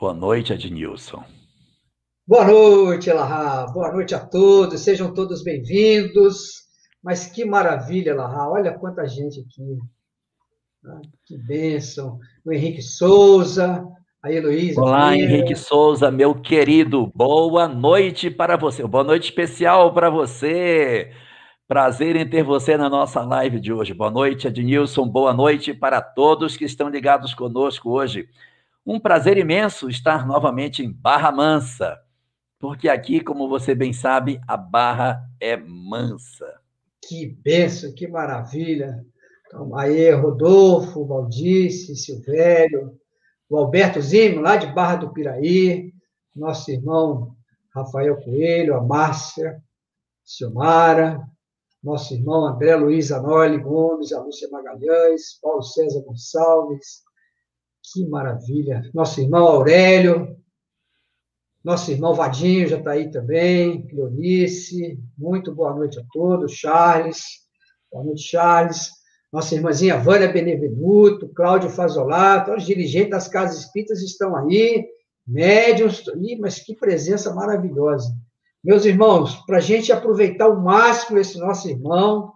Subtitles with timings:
[0.00, 1.24] Boa noite, Adnilson.
[2.24, 3.66] Boa noite, Elahá.
[3.66, 4.80] Boa noite a todos.
[4.80, 6.68] Sejam todos bem-vindos.
[7.02, 8.48] Mas que maravilha, Elahá.
[8.48, 9.76] Olha quanta gente aqui.
[10.86, 12.16] Ah, que bênção.
[12.46, 13.84] O Henrique Souza,
[14.22, 14.80] a Heloísa.
[14.80, 17.10] Olá, Henrique Souza, meu querido.
[17.12, 18.86] Boa noite para você.
[18.86, 21.10] Boa noite especial para você.
[21.66, 23.94] Prazer em ter você na nossa live de hoje.
[23.94, 25.08] Boa noite, Adnilson.
[25.08, 28.28] Boa noite para todos que estão ligados conosco hoje.
[28.90, 32.00] Um prazer imenso estar novamente em Barra Mansa,
[32.58, 36.58] porque aqui, como você bem sabe, a Barra é mansa.
[37.06, 39.04] Que benção, que maravilha.
[39.46, 42.98] Então, aí, Rodolfo, Valdice, Silvério,
[43.46, 45.92] o Alberto Zimo, lá de Barra do Piraí,
[46.34, 47.36] nosso irmão
[47.74, 49.62] Rafael Coelho, a Márcia,
[50.24, 51.20] Silmara,
[51.82, 57.06] nosso irmão André Luiz Anoli Gomes, a Lúcia Magalhães, Paulo César Gonçalves,
[57.92, 58.88] que maravilha.
[58.92, 60.36] Nosso irmão Aurélio,
[61.64, 67.22] nosso irmão Vadinho já está aí também, Cleonice, muito boa noite a todos, Charles,
[67.90, 68.90] boa noite, Charles.
[69.30, 74.86] Nossa irmãzinha Vânia Benevenuto, Cláudio Fazolato, os dirigentes das casas espíritas estão aí,
[75.26, 76.02] médiums,
[76.40, 78.10] mas que presença maravilhosa.
[78.64, 82.32] Meus irmãos, para a gente aproveitar ao máximo esse nosso irmão,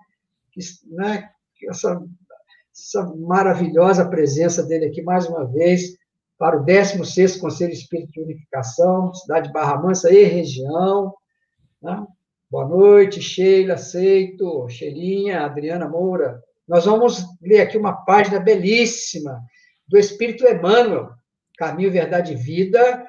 [0.90, 1.30] né,
[1.68, 2.02] essa
[2.72, 5.98] essa maravilhosa presença dele aqui mais uma vez
[6.38, 11.14] para o 16º Conselho Espírita de Unificação, cidade de Barra Mansa e região.
[11.82, 12.04] Né?
[12.50, 16.42] Boa noite, Sheila, Aceito, Sheilinha, Adriana Moura.
[16.66, 19.42] Nós vamos ler aqui uma página belíssima
[19.86, 21.10] do Espírito Emmanuel,
[21.58, 23.06] Caminho, Verdade e Vida,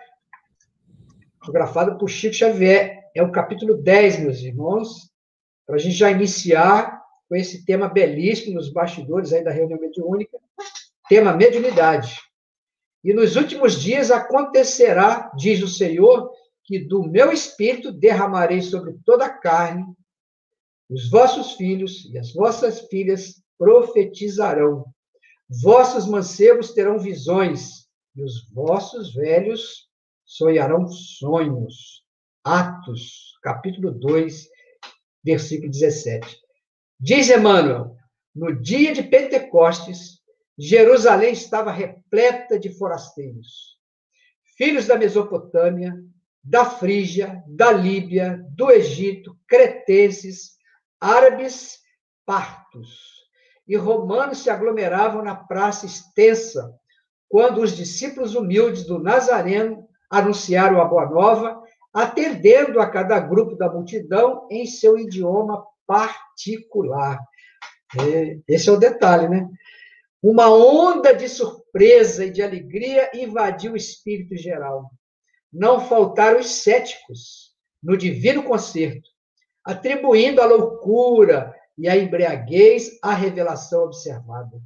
[1.39, 2.99] fotografada por Chico Xavier.
[3.15, 5.09] É o capítulo 10, meus irmãos,
[5.65, 7.02] para a gente já iniciar
[7.33, 10.37] com esse tema belíssimo nos bastidores aí da reunião mediúnica,
[11.09, 12.21] tema mediunidade.
[13.03, 16.31] E nos últimos dias acontecerá, diz o Senhor,
[16.63, 19.83] que do meu espírito derramarei sobre toda a carne,
[20.87, 24.85] os vossos filhos e as vossas filhas profetizarão,
[25.49, 29.89] vossos mancebos terão visões, e os vossos velhos
[30.23, 32.03] sonharão sonhos.
[32.43, 34.47] Atos, capítulo 2,
[35.25, 36.43] versículo 17.
[37.05, 37.97] Diz Emmanuel,
[38.33, 40.21] no dia de Pentecostes,
[40.57, 43.77] Jerusalém estava repleta de forasteiros,
[44.57, 45.93] filhos da Mesopotâmia,
[46.41, 50.53] da Frígia, da Líbia, do Egito, cretenses,
[50.97, 51.79] árabes,
[52.25, 53.27] partos.
[53.67, 56.73] E romanos se aglomeravam na praça extensa,
[57.27, 61.61] quando os discípulos humildes do Nazareno anunciaram a boa nova,
[61.93, 67.19] atendendo a cada grupo da multidão em seu idioma particular.
[67.99, 69.47] É, esse é o detalhe, né?
[70.21, 74.89] Uma onda de surpresa e de alegria invadiu o espírito geral.
[75.51, 79.09] Não faltaram os céticos no divino concerto,
[79.63, 84.61] atribuindo a loucura e a embriaguez à revelação observada.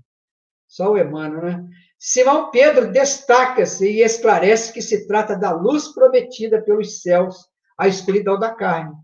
[0.68, 1.70] Só o Emmanuel, né?
[1.98, 8.38] Simão Pedro destaca-se e esclarece que se trata da luz prometida pelos céus à escuridão
[8.38, 8.96] da carne,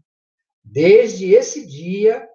[0.63, 2.28] Desde esse dia,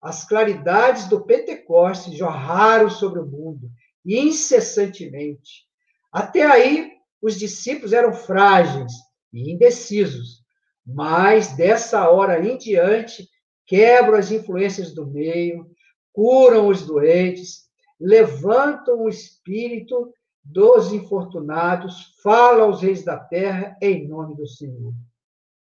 [0.00, 3.70] as claridades do Pentecostes jorraram sobre o mundo,
[4.04, 5.66] incessantemente.
[6.12, 8.92] Até aí, os discípulos eram frágeis
[9.32, 10.42] e indecisos,
[10.86, 13.28] mas dessa hora em diante,
[13.66, 15.70] quebram as influências do meio,
[16.12, 17.68] curam os doentes,
[18.00, 24.94] levantam o espírito dos infortunados, falam aos reis da terra em nome do Senhor.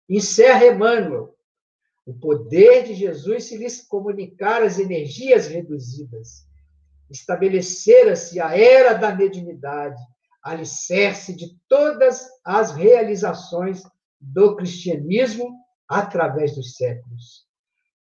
[0.08, 1.34] Encerra Emmanuel,
[2.08, 6.48] o poder de Jesus se lhes comunicar as energias reduzidas.
[7.10, 10.00] Estabelecera-se a era da mediunidade,
[10.42, 13.82] alicerce de todas as realizações
[14.18, 15.54] do cristianismo
[15.86, 17.46] através dos séculos.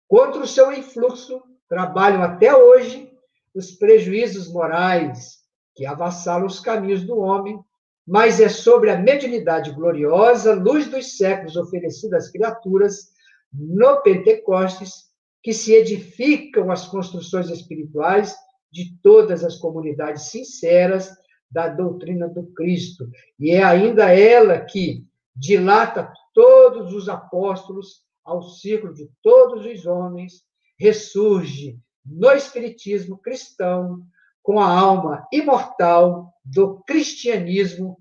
[0.08, 3.12] Contra o seu influxo, trabalham até hoje
[3.56, 5.40] os prejuízos morais
[5.76, 7.60] que avassalam os caminhos do homem,
[8.06, 13.15] mas é sobre a mediunidade gloriosa, luz dos séculos oferecida às criaturas,
[13.58, 15.06] no Pentecostes,
[15.42, 18.36] que se edificam as construções espirituais
[18.72, 21.10] de todas as comunidades sinceras
[21.50, 23.10] da doutrina do Cristo.
[23.40, 25.06] E é ainda ela que
[25.36, 30.44] dilata todos os apóstolos ao círculo de todos os homens,
[30.78, 34.02] ressurge no Espiritismo cristão
[34.42, 37.98] com a alma imortal do cristianismo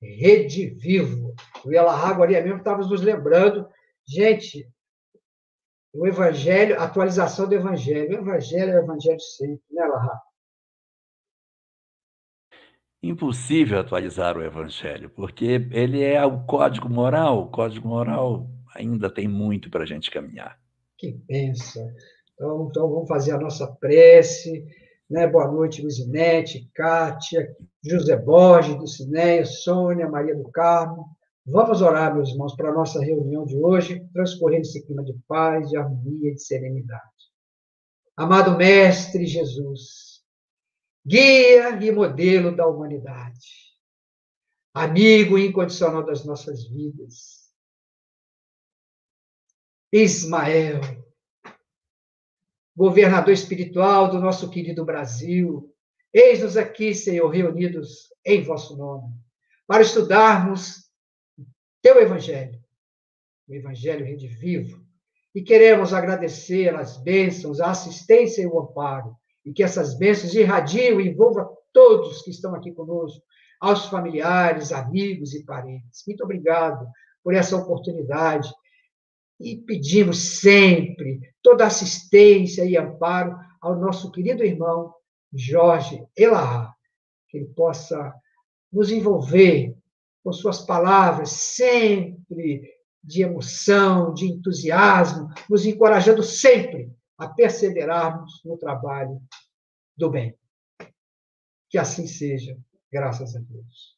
[0.00, 1.34] redivivo.
[1.64, 3.66] O Elahá agora mesmo estava nos lembrando,
[4.06, 4.68] gente,
[5.92, 8.18] o Evangelho, a atualização do Evangelho.
[8.18, 10.22] O Evangelho é o Evangelho sempre, né, Lahá?
[13.02, 17.42] impossível atualizar o Evangelho, porque ele é o código moral.
[17.42, 20.58] O código moral ainda tem muito para a gente caminhar.
[20.96, 21.88] Que benção.
[22.34, 24.64] Então, então, vamos fazer a nossa prece.
[25.08, 25.26] Né?
[25.26, 27.48] Boa noite, Luzinete, Kátia,
[27.82, 31.06] José Borges, do Cineia, Sônia, Maria do Carmo.
[31.50, 35.70] Vamos orar, meus irmãos, para a nossa reunião de hoje, transcorrendo esse clima de paz,
[35.70, 37.02] de harmonia de serenidade.
[38.14, 40.22] Amado Mestre Jesus,
[41.06, 43.48] guia e modelo da humanidade,
[44.74, 47.50] amigo incondicional das nossas vidas,
[49.90, 50.82] Ismael,
[52.76, 55.74] governador espiritual do nosso querido Brasil,
[56.12, 59.14] eis-nos aqui, Senhor, reunidos em vosso nome,
[59.66, 60.87] para estudarmos
[61.82, 62.58] teu evangelho,
[63.48, 64.84] o evangelho redivivo,
[65.34, 71.00] e queremos agradecer as bênçãos, a assistência e o amparo, e que essas bênçãos irradiem
[71.00, 73.22] e envolvam todos que estão aqui conosco,
[73.60, 76.02] aos familiares, amigos e parentes.
[76.06, 76.86] Muito obrigado
[77.22, 78.48] por essa oportunidade.
[79.40, 84.92] E pedimos sempre toda assistência e amparo ao nosso querido irmão
[85.32, 86.74] Jorge Elahá,
[87.28, 88.12] que ele possa
[88.72, 89.77] nos envolver
[90.28, 92.62] com suas palavras sempre
[93.02, 99.22] de emoção, de entusiasmo, nos encorajando sempre a perseverarmos no trabalho
[99.96, 100.36] do bem.
[101.70, 102.58] Que assim seja,
[102.92, 103.96] graças a Deus.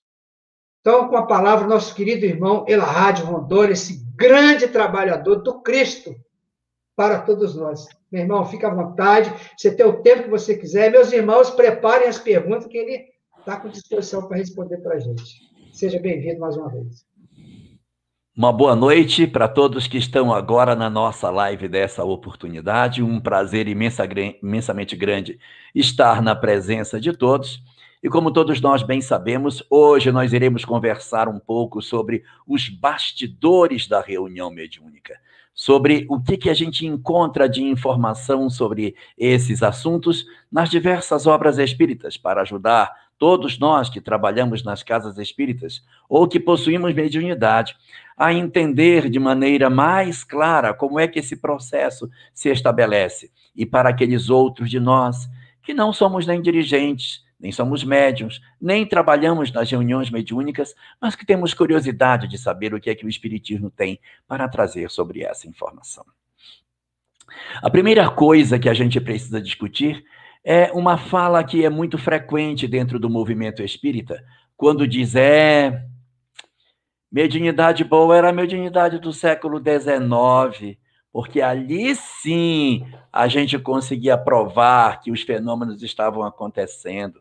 [0.80, 6.14] Então, com a palavra, nosso querido irmão Elahad Rondor, esse grande trabalhador do Cristo
[6.94, 7.88] para todos nós.
[8.10, 10.92] Meu irmão, fica à vontade, você tem o tempo que você quiser.
[10.92, 15.49] Meus irmãos, preparem as perguntas que ele está com disposição para responder para a gente.
[15.72, 17.04] Seja bem-vindo mais uma vez.
[18.36, 23.02] Uma boa noite para todos que estão agora na nossa live dessa oportunidade.
[23.02, 24.08] Um prazer imensa,
[24.42, 25.38] imensamente grande
[25.74, 27.62] estar na presença de todos.
[28.02, 33.86] E como todos nós bem sabemos, hoje nós iremos conversar um pouco sobre os bastidores
[33.86, 35.18] da reunião mediúnica,
[35.54, 41.58] sobre o que, que a gente encontra de informação sobre esses assuntos nas diversas obras
[41.58, 42.90] espíritas, para ajudar
[43.20, 47.76] todos nós que trabalhamos nas casas espíritas ou que possuímos mediunidade
[48.16, 53.30] a entender de maneira mais clara como é que esse processo se estabelece.
[53.54, 55.28] E para aqueles outros de nós
[55.62, 61.26] que não somos nem dirigentes, nem somos médiums, nem trabalhamos nas reuniões mediúnicas, mas que
[61.26, 65.46] temos curiosidade de saber o que é que o Espiritismo tem para trazer sobre essa
[65.46, 66.06] informação.
[67.60, 70.02] A primeira coisa que a gente precisa discutir
[70.44, 74.22] é uma fala que é muito frequente dentro do movimento espírita,
[74.56, 75.84] quando diz é.
[77.12, 80.78] Mediunidade boa era a mediunidade do século XIX,
[81.12, 87.20] porque ali sim a gente conseguia provar que os fenômenos estavam acontecendo.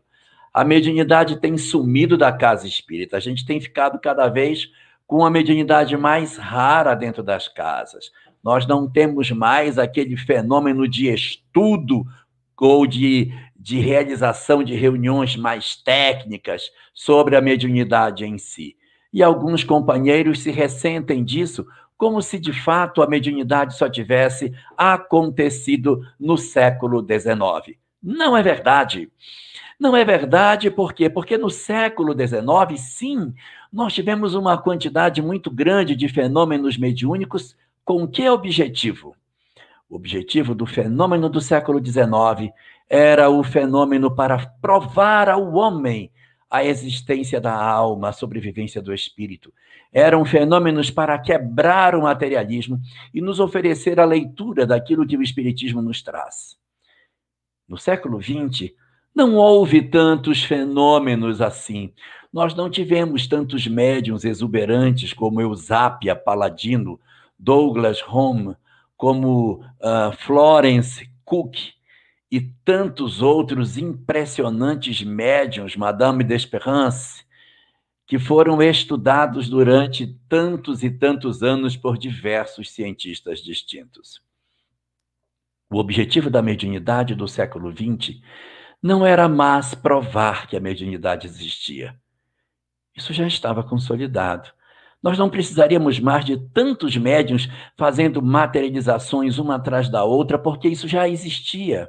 [0.54, 4.68] A mediunidade tem sumido da casa espírita, a gente tem ficado cada vez
[5.06, 8.12] com a mediunidade mais rara dentro das casas.
[8.42, 12.06] Nós não temos mais aquele fenômeno de estudo
[12.60, 18.76] ou de, de realização de reuniões mais técnicas sobre a mediunidade em si.
[19.12, 26.02] E alguns companheiros se ressentem disso, como se de fato a mediunidade só tivesse acontecido
[26.18, 27.78] no século XIX.
[28.02, 29.10] Não é verdade.
[29.78, 31.08] Não é verdade, por quê?
[31.08, 33.34] Porque no século XIX, sim,
[33.72, 39.16] nós tivemos uma quantidade muito grande de fenômenos mediúnicos com que objetivo?
[39.90, 42.54] O objetivo do fenômeno do século XIX
[42.88, 46.12] era o fenômeno para provar ao homem
[46.48, 49.52] a existência da alma, a sobrevivência do espírito.
[49.92, 52.80] Eram fenômenos para quebrar o materialismo
[53.12, 56.56] e nos oferecer a leitura daquilo que o espiritismo nos traz.
[57.68, 58.72] No século XX,
[59.12, 61.92] não houve tantos fenômenos assim.
[62.32, 66.98] Nós não tivemos tantos médiums exuberantes como Eusápia Paladino,
[67.36, 68.54] Douglas Home,
[69.00, 71.56] como uh, Florence Cook
[72.30, 77.24] e tantos outros impressionantes médiums, Madame d'Esperance,
[78.06, 84.20] que foram estudados durante tantos e tantos anos por diversos cientistas distintos.
[85.70, 88.20] O objetivo da mediunidade do século XX
[88.82, 91.98] não era mais provar que a mediunidade existia.
[92.94, 94.52] Isso já estava consolidado.
[95.02, 100.86] Nós não precisaríamos mais de tantos médiums fazendo materializações uma atrás da outra, porque isso
[100.86, 101.88] já existia.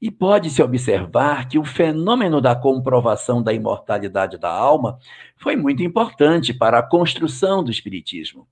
[0.00, 4.98] E pode-se observar que o fenômeno da comprovação da imortalidade da alma
[5.36, 8.48] foi muito importante para a construção do Espiritismo.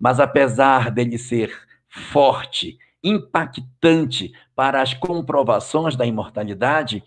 [0.00, 1.52] Mas apesar dele ser
[1.86, 7.04] forte, impactante para as comprovações da imortalidade,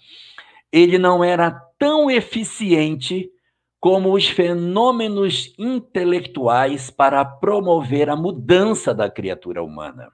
[0.72, 3.32] ele não era tão eficiente
[3.80, 10.12] como os fenômenos intelectuais para promover a mudança da criatura humana.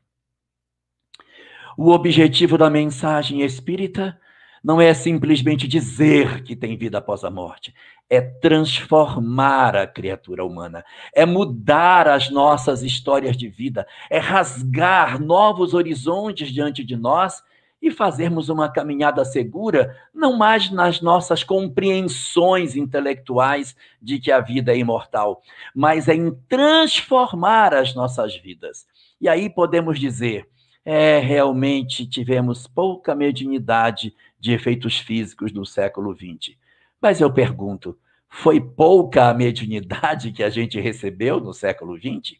[1.78, 4.18] O objetivo da mensagem espírita
[4.64, 7.74] não é simplesmente dizer que tem vida após a morte,
[8.10, 15.74] é transformar a criatura humana, é mudar as nossas histórias de vida, é rasgar novos
[15.74, 17.44] horizontes diante de nós
[17.82, 24.74] e fazermos uma caminhada segura, não mais nas nossas compreensões intelectuais de que a vida
[24.74, 25.42] é imortal,
[25.74, 28.88] mas em transformar as nossas vidas.
[29.20, 30.48] E aí podemos dizer,
[30.84, 36.56] é, realmente tivemos pouca mediunidade de efeitos físicos no século XX.
[37.02, 37.98] Mas eu pergunto,
[38.30, 42.38] foi pouca a mediunidade que a gente recebeu no século XX?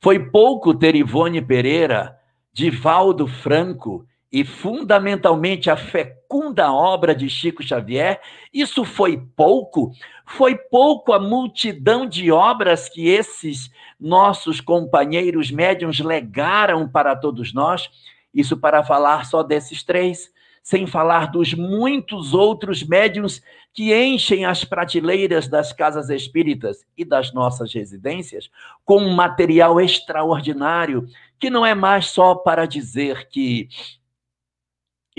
[0.00, 2.18] Foi pouco ter Ivone Pereira,
[2.52, 8.20] Divaldo Franco e fundamentalmente a fecunda obra de Chico Xavier,
[8.52, 9.92] isso foi pouco?
[10.24, 17.90] Foi pouco a multidão de obras que esses nossos companheiros médiums legaram para todos nós?
[18.32, 20.30] Isso para falar só desses três,
[20.62, 27.32] sem falar dos muitos outros médiums que enchem as prateleiras das casas espíritas e das
[27.32, 28.48] nossas residências
[28.84, 31.06] com um material extraordinário,
[31.38, 33.68] que não é mais só para dizer que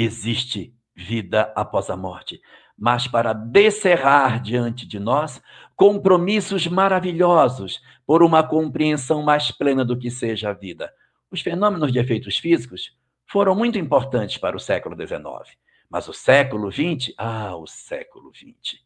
[0.03, 2.41] existe vida após a morte,
[2.77, 5.41] mas para descerrar diante de nós
[5.75, 10.91] compromissos maravilhosos por uma compreensão mais plena do que seja a vida.
[11.29, 12.91] Os fenômenos de efeitos físicos
[13.25, 15.58] foram muito importantes para o século XIX,
[15.89, 18.79] mas o século XX, ah, o século XX,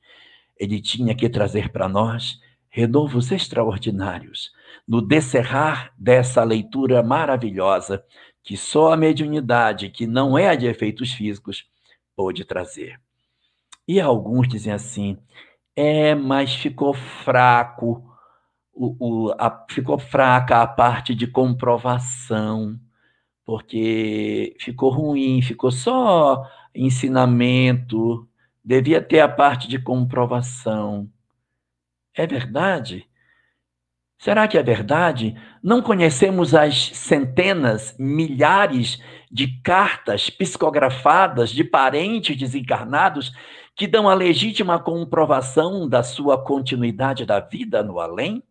[0.57, 4.51] ele tinha que trazer para nós renovos extraordinários
[4.87, 8.03] no descerrar dessa leitura maravilhosa
[8.45, 11.65] que só a mediunidade, que não é a de efeitos físicos,
[12.15, 13.01] pode trazer.
[13.87, 15.17] E alguns dizem assim:
[15.75, 18.03] é, mas ficou fraco,
[18.73, 22.79] o, o, a, ficou fraca a parte de comprovação,
[23.43, 28.27] porque ficou ruim, ficou só ensinamento,
[28.63, 31.09] devia ter a parte de comprovação.
[32.13, 33.07] É verdade?
[34.25, 35.35] Será que é verdade?
[35.61, 38.99] Não conhecemos as centenas, milhares
[39.31, 43.31] de cartas psicografadas de parentes desencarnados
[43.75, 48.41] que dão a legítima comprovação da sua continuidade da vida no além?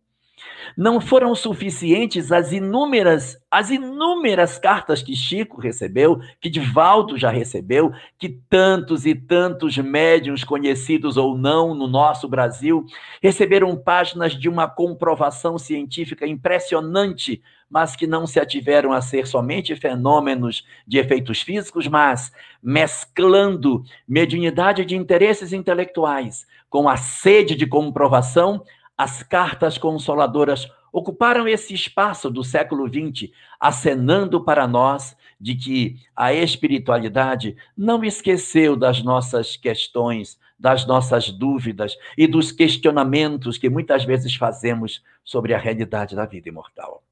[0.77, 7.91] Não foram suficientes as inúmeras, as inúmeras cartas que Chico recebeu, que Divaldo já recebeu,
[8.17, 12.85] que tantos e tantos médiuns conhecidos ou não no nosso Brasil
[13.21, 19.75] receberam páginas de uma comprovação científica impressionante, mas que não se ativeram a ser somente
[19.75, 28.61] fenômenos de efeitos físicos, mas mesclando mediunidade de interesses intelectuais com a sede de comprovação,
[28.97, 36.33] as cartas consoladoras ocuparam esse espaço do século XX, acenando para nós de que a
[36.33, 44.35] espiritualidade não esqueceu das nossas questões, das nossas dúvidas e dos questionamentos que muitas vezes
[44.35, 47.03] fazemos sobre a realidade da vida imortal.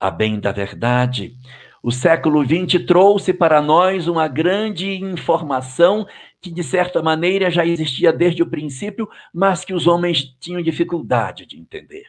[0.00, 1.36] A bem da verdade,
[1.82, 6.06] o século XX trouxe para nós uma grande informação
[6.42, 11.46] que, de certa maneira, já existia desde o princípio, mas que os homens tinham dificuldade
[11.46, 12.04] de entender.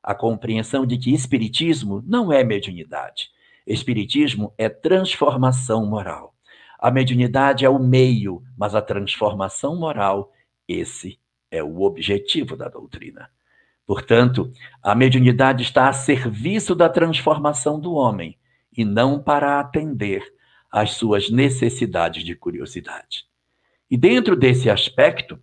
[0.00, 3.28] A compreensão de que Espiritismo não é mediunidade.
[3.66, 6.32] Espiritismo é transformação moral.
[6.78, 10.32] A mediunidade é o meio, mas a transformação moral,
[10.66, 11.18] esse
[11.50, 13.28] é o objetivo da doutrina.
[13.84, 18.38] Portanto, a mediunidade está a serviço da transformação do homem
[18.74, 20.22] e não para atender
[20.70, 23.29] às suas necessidades de curiosidade.
[23.90, 25.38] E dentro desse aspecto,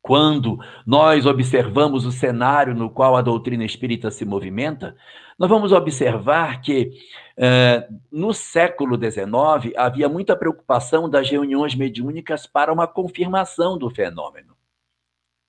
[0.00, 4.96] quando nós observamos o cenário no qual a doutrina espírita se movimenta,
[5.38, 6.92] nós vamos observar que
[7.36, 14.56] eh, no século XIX havia muita preocupação das reuniões mediúnicas para uma confirmação do fenômeno.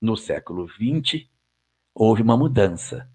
[0.01, 1.25] No século XX,
[1.93, 3.09] houve uma mudança.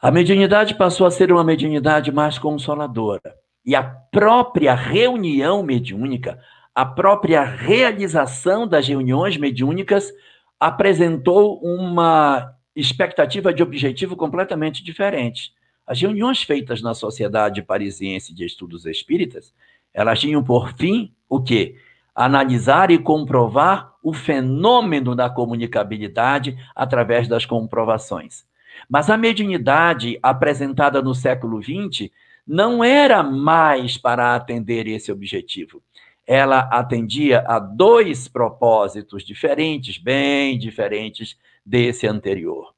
[0.00, 3.34] A mediunidade passou a ser uma mediunidade mais consoladora.
[3.64, 6.38] E a própria reunião mediúnica,
[6.74, 10.12] a própria realização das reuniões mediúnicas
[10.58, 15.52] apresentou uma expectativa de objetivo completamente diferente.
[15.86, 19.54] As reuniões feitas na Sociedade Parisiense de Estudos Espíritas,
[19.92, 21.76] elas tinham por fim o quê?
[22.14, 28.44] Analisar e comprovar o fenômeno da comunicabilidade através das comprovações.
[28.88, 32.10] Mas a mediunidade apresentada no século XX
[32.46, 35.82] não era mais para atender esse objetivo.
[36.26, 42.74] Ela atendia a dois propósitos diferentes, bem diferentes desse anterior.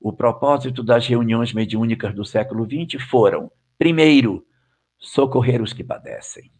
[0.00, 4.46] O propósito das reuniões mediúnicas do século XX foram, primeiro,
[4.98, 6.50] socorrer os que padecem.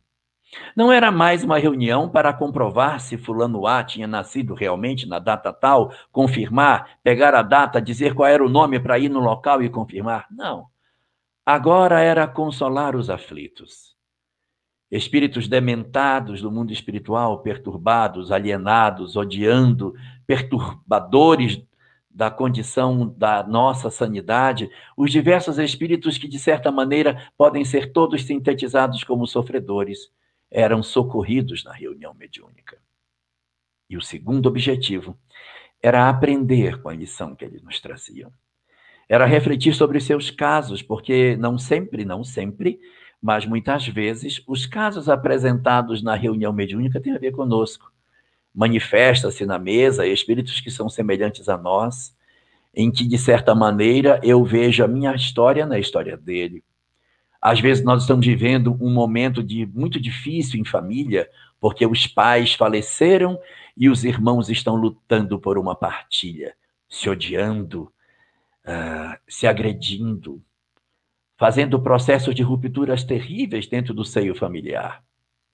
[0.77, 5.53] Não era mais uma reunião para comprovar se Fulano A tinha nascido realmente na data
[5.53, 9.69] tal, confirmar, pegar a data, dizer qual era o nome para ir no local e
[9.69, 10.27] confirmar.
[10.31, 10.67] Não.
[11.45, 13.96] Agora era consolar os aflitos.
[14.91, 19.95] Espíritos dementados do mundo espiritual, perturbados, alienados, odiando,
[20.27, 21.61] perturbadores
[22.09, 28.25] da condição da nossa sanidade, os diversos espíritos que, de certa maneira, podem ser todos
[28.25, 30.11] sintetizados como sofredores
[30.51, 32.79] eram socorridos na reunião mediúnica.
[33.91, 35.19] E o segundo objetivo
[35.83, 38.33] era aprender com a lição que eles nos traziam.
[39.09, 42.81] Era refletir sobre seus casos, porque não sempre, não sempre,
[43.23, 47.91] mas muitas vezes, os casos apresentados na reunião mediúnica têm a ver conosco.
[48.55, 52.17] Manifesta-se na mesa espíritos que são semelhantes a nós,
[52.75, 56.63] em que, de certa maneira, eu vejo a minha história na história dele.
[57.41, 61.29] Às vezes nós estamos vivendo um momento de muito difícil em família,
[61.61, 63.39] porque os pais faleceram
[63.77, 66.55] e os irmãos estão lutando por uma partilha,
[66.89, 67.93] se odiando,
[68.65, 70.43] uh, se agredindo,
[71.39, 75.03] fazendo processos de rupturas terríveis dentro do seio familiar.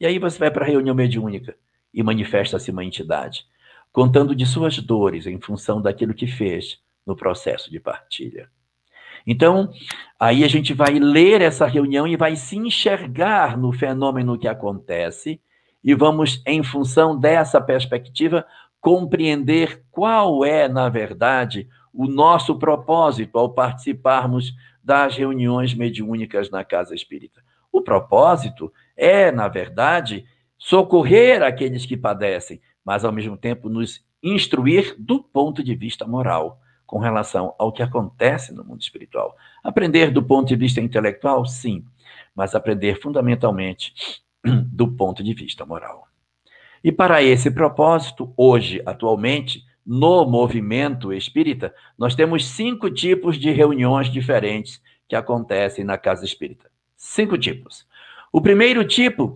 [0.01, 1.57] E aí você vai para a reunião mediúnica
[1.93, 3.45] e manifesta-se uma entidade,
[3.93, 8.49] contando de suas dores em função daquilo que fez no processo de partilha.
[9.27, 9.71] Então,
[10.19, 15.41] aí a gente vai ler essa reunião e vai se enxergar no fenômeno que acontece
[15.85, 18.47] e vamos, em função dessa perspectiva,
[18.81, 26.95] compreender qual é, na verdade, o nosso propósito ao participarmos das reuniões mediúnicas na casa
[26.95, 27.43] espírita.
[27.71, 30.27] O propósito é, na verdade,
[30.59, 36.61] socorrer aqueles que padecem, mas ao mesmo tempo nos instruir do ponto de vista moral
[36.87, 39.35] com relação ao que acontece no mundo espiritual.
[39.65, 41.85] Aprender do ponto de vista intelectual, sim,
[42.35, 43.95] mas aprender fundamentalmente
[44.45, 46.07] do ponto de vista moral.
[46.85, 54.09] E para esse propósito, hoje, atualmente, no movimento espírita, nós temos cinco tipos de reuniões
[54.09, 56.71] diferentes que acontecem na casa espírita.
[56.97, 57.87] Cinco tipos.
[58.33, 59.35] O primeiro tipo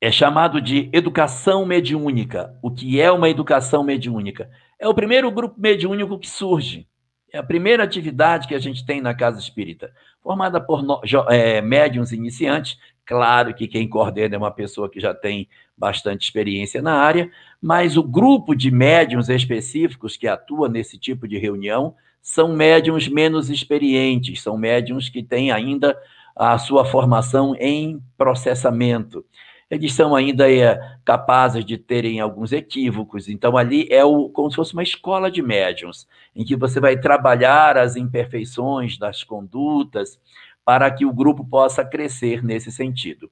[0.00, 2.58] é chamado de educação mediúnica.
[2.60, 4.50] O que é uma educação mediúnica?
[4.78, 6.88] É o primeiro grupo mediúnico que surge.
[7.32, 10.84] É a primeira atividade que a gente tem na casa espírita, formada por
[11.30, 12.76] é, médiums iniciantes.
[13.06, 15.48] Claro que quem coordena é uma pessoa que já tem
[15.82, 17.28] bastante experiência na área,
[17.60, 23.50] mas o grupo de médiums específicos que atua nesse tipo de reunião são médiums menos
[23.50, 25.98] experientes, são médiums que têm ainda
[26.36, 29.24] a sua formação em processamento
[29.72, 33.26] eles são ainda é, capazes de terem alguns equívocos.
[33.26, 36.94] Então, ali é o, como se fosse uma escola de médiums, em que você vai
[36.98, 40.20] trabalhar as imperfeições das condutas
[40.62, 43.30] para que o grupo possa crescer nesse sentido.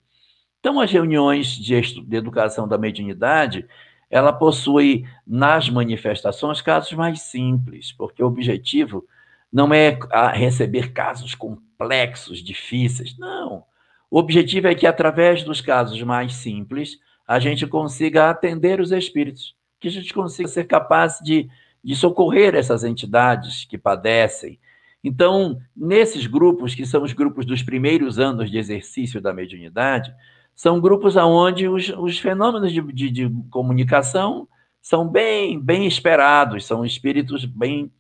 [0.61, 3.67] Então, as reuniões de, de educação da mediunidade,
[4.11, 9.07] ela possui nas manifestações casos mais simples, porque o objetivo
[9.51, 9.99] não é
[10.35, 13.65] receber casos complexos, difíceis, não.
[14.11, 19.57] O objetivo é que, através dos casos mais simples, a gente consiga atender os espíritos,
[19.79, 21.49] que a gente consiga ser capaz de,
[21.83, 24.59] de socorrer essas entidades que padecem.
[25.03, 30.15] Então, nesses grupos, que são os grupos dos primeiros anos de exercício da mediunidade,
[30.61, 34.47] são grupos onde os, os fenômenos de, de, de comunicação
[34.79, 37.91] são bem, bem esperados, são espíritos bem,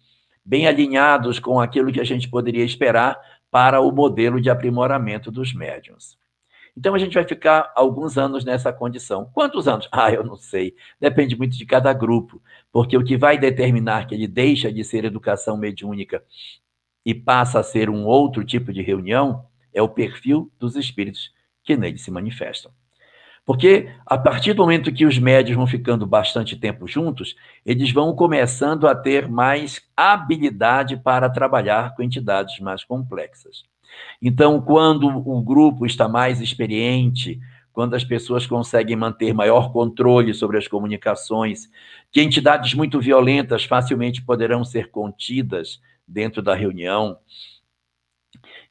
[0.44, 3.18] bem alinhados com aquilo que a gente poderia esperar
[3.50, 6.18] para o modelo de aprimoramento dos médiums.
[6.76, 9.30] Então a gente vai ficar alguns anos nessa condição.
[9.32, 9.88] Quantos anos?
[9.90, 10.74] Ah, eu não sei.
[11.00, 15.06] Depende muito de cada grupo, porque o que vai determinar que ele deixa de ser
[15.06, 16.22] educação mediúnica
[17.06, 21.32] e passa a ser um outro tipo de reunião é o perfil dos espíritos
[21.70, 22.72] que nele se manifestam.
[23.46, 28.14] Porque a partir do momento que os médios vão ficando bastante tempo juntos, eles vão
[28.14, 33.62] começando a ter mais habilidade para trabalhar com entidades mais complexas.
[34.20, 37.40] Então, quando o grupo está mais experiente,
[37.72, 41.68] quando as pessoas conseguem manter maior controle sobre as comunicações,
[42.10, 47.16] que entidades muito violentas facilmente poderão ser contidas dentro da reunião,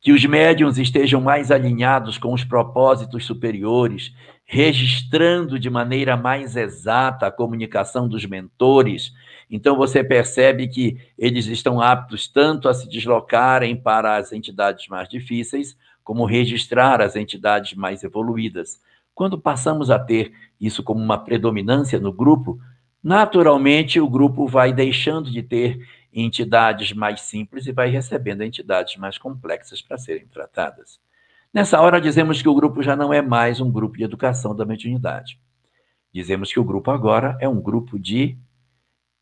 [0.01, 4.13] que os médiums estejam mais alinhados com os propósitos superiores,
[4.45, 9.13] registrando de maneira mais exata a comunicação dos mentores.
[9.49, 15.09] Então você percebe que eles estão aptos tanto a se deslocarem para as entidades mais
[15.09, 18.79] difíceis, como registrar as entidades mais evoluídas,
[19.19, 20.31] Quando passamos a ter
[20.61, 22.57] isso como uma predominância no grupo,
[23.03, 29.17] naturalmente o grupo vai deixando de ter entidades mais simples e vai recebendo entidades mais
[29.17, 30.99] complexas para serem tratadas.
[31.53, 34.65] Nessa hora, dizemos que o grupo já não é mais um grupo de educação da
[34.65, 35.39] mediunidade.
[36.13, 38.37] Dizemos que o grupo agora é um grupo de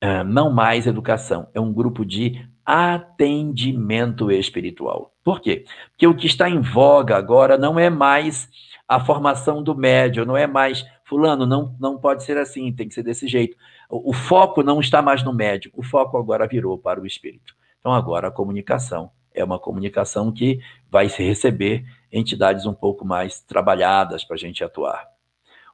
[0.04, 5.14] uh, não mais educação, é um grupo de atendimento espiritual.
[5.24, 5.66] Por quê?
[5.92, 8.50] Porque o que está em voga agora não é mais
[8.88, 12.94] a formação do médium, não é mais fulano, não, não pode ser assim, tem que
[12.94, 13.58] ser desse jeito.
[13.90, 17.56] O, foco não está mais no médium, o foco agora virou para o espírito.
[17.80, 23.40] Então agora a comunicação é uma comunicação que vai se receber entidades um pouco mais
[23.40, 25.08] trabalhadas para a gente atuar.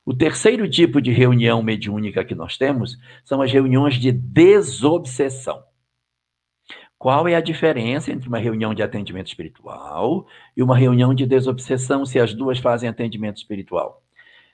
[0.06, 5.64] O terceiro tipo de reunião mediúnica que nós temos são as reuniões de desobsessão.
[6.98, 12.06] Qual é a diferença entre uma reunião de atendimento espiritual e uma reunião de desobsessão,
[12.06, 14.02] se as duas fazem atendimento espiritual?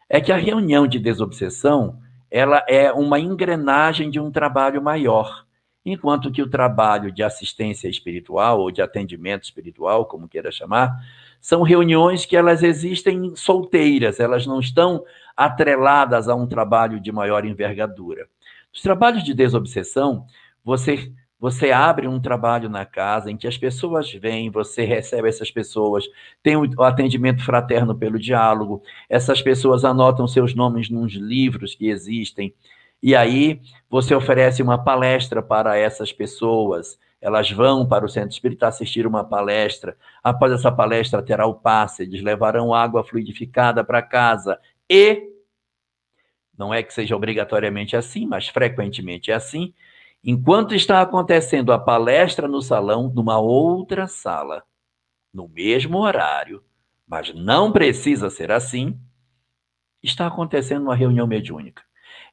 [0.08, 2.00] É que a reunião de desobsessão,
[2.32, 5.46] ela é uma engrenagem de um trabalho maior,
[5.86, 10.96] enquanto que o trabalho de assistência espiritual ou de atendimento espiritual, como queira chamar,
[11.42, 15.04] são reuniões que elas existem solteiras, elas não estão
[15.36, 18.28] atreladas a um trabalho de maior envergadura.
[18.74, 20.26] Os trabalhos de desobsessão,
[20.63, 25.49] você você abre um trabalho na casa em que as pessoas vêm, você recebe essas
[25.49, 26.04] pessoas,
[26.43, 32.54] tem o atendimento fraterno pelo diálogo, essas pessoas anotam seus nomes nos livros que existem,
[33.02, 36.99] e aí você oferece uma palestra para essas pessoas.
[37.21, 39.97] Elas vão para o centro espírita assistir uma palestra.
[40.23, 45.30] Após essa palestra, terá o passe, eles levarão água fluidificada para casa e
[46.58, 49.73] não é que seja obrigatoriamente assim, mas frequentemente é assim.
[50.24, 54.64] Enquanto está acontecendo a palestra no salão, numa outra sala,
[55.34, 56.62] no mesmo horário,
[57.08, 59.00] mas não precisa ser assim,
[60.04, 61.82] está acontecendo uma reunião mediúnica.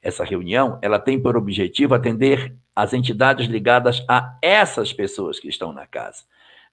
[0.01, 5.73] Essa reunião, ela tem por objetivo atender as entidades ligadas a essas pessoas que estão
[5.73, 6.23] na casa.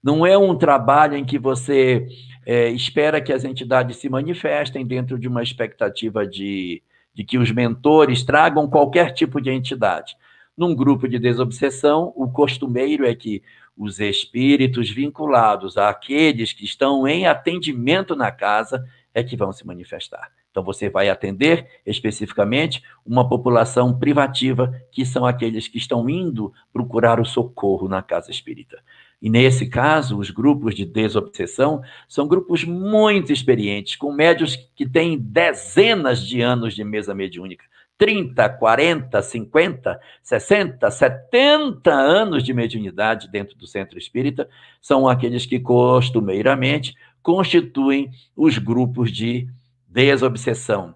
[0.03, 2.07] Não é um trabalho em que você
[2.45, 7.49] é, espera que as entidades se manifestem dentro de uma expectativa de, de que os
[7.51, 10.15] mentores tragam qualquer tipo de entidade.
[10.57, 13.43] Num grupo de desobsessão, o costumeiro é que
[13.77, 20.31] os espíritos vinculados àqueles que estão em atendimento na casa é que vão se manifestar.
[20.49, 27.19] Então, você vai atender especificamente uma população privativa, que são aqueles que estão indo procurar
[27.19, 28.81] o socorro na casa espírita.
[29.21, 35.17] E nesse caso, os grupos de desobsessão são grupos muito experientes, com médios que têm
[35.17, 37.65] dezenas de anos de mesa mediúnica.
[37.97, 44.49] 30, 40, 50, 60, 70 anos de mediunidade dentro do centro espírita
[44.81, 49.47] são aqueles que costumeiramente constituem os grupos de
[49.87, 50.95] desobsessão.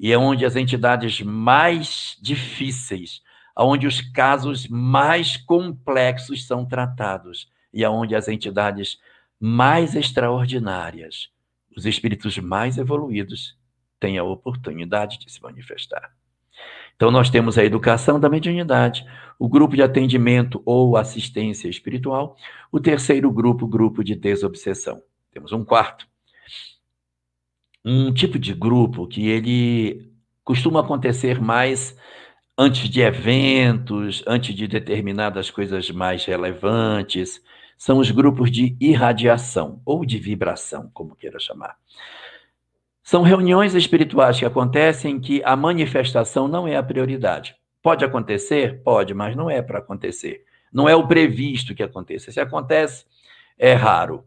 [0.00, 3.20] E é onde as entidades mais difíceis,
[3.56, 8.98] onde os casos mais complexos são tratados e aonde as entidades
[9.38, 11.30] mais extraordinárias,
[11.76, 13.56] os espíritos mais evoluídos,
[14.00, 16.17] têm a oportunidade de se manifestar.
[16.98, 19.06] Então, nós temos a educação da mediunidade,
[19.38, 22.36] o grupo de atendimento ou assistência espiritual,
[22.72, 25.00] o terceiro grupo, grupo de desobsessão.
[25.32, 26.08] Temos um quarto,
[27.84, 31.96] um tipo de grupo que ele costuma acontecer mais
[32.58, 37.40] antes de eventos, antes de determinadas coisas mais relevantes,
[37.76, 41.76] são os grupos de irradiação ou de vibração, como queira chamar.
[43.08, 47.56] São reuniões espirituais que acontecem em que a manifestação não é a prioridade.
[47.82, 48.82] Pode acontecer?
[48.82, 50.44] Pode, mas não é para acontecer.
[50.70, 52.30] Não é o previsto que aconteça.
[52.30, 53.06] Se acontece,
[53.58, 54.26] é raro.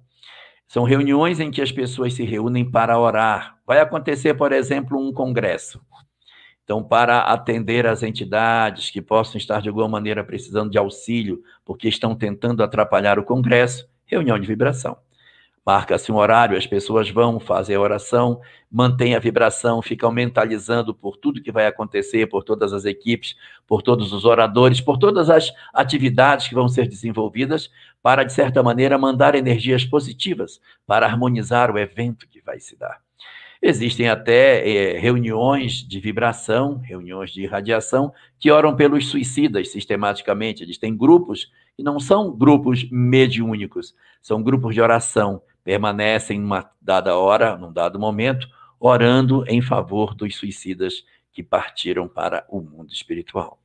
[0.67, 3.59] São reuniões em que as pessoas se reúnem para orar.
[3.67, 5.79] Vai acontecer, por exemplo, um congresso.
[6.63, 11.87] Então, para atender as entidades que possam estar de alguma maneira precisando de auxílio, porque
[11.87, 14.97] estão tentando atrapalhar o Congresso, reunião de vibração.
[15.63, 21.17] Marca-se um horário, as pessoas vão fazer a oração, mantém a vibração, ficam mentalizando por
[21.17, 23.35] tudo que vai acontecer, por todas as equipes,
[23.67, 27.69] por todos os oradores, por todas as atividades que vão ser desenvolvidas,
[28.01, 32.99] para, de certa maneira, mandar energias positivas para harmonizar o evento que vai se dar.
[33.61, 40.63] Existem até é, reuniões de vibração, reuniões de radiação, que oram pelos suicidas sistematicamente.
[40.63, 45.43] Eles têm grupos que não são grupos mediúnicos, são grupos de oração.
[45.63, 48.47] Permanecem numa dada hora, num dado momento,
[48.79, 53.59] orando em favor dos suicidas que partiram para o mundo espiritual.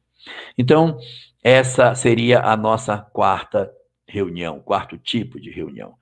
[0.56, 0.98] Então,
[1.42, 3.70] essa seria a nossa quarta
[4.06, 5.94] reunião, quarto tipo de reunião.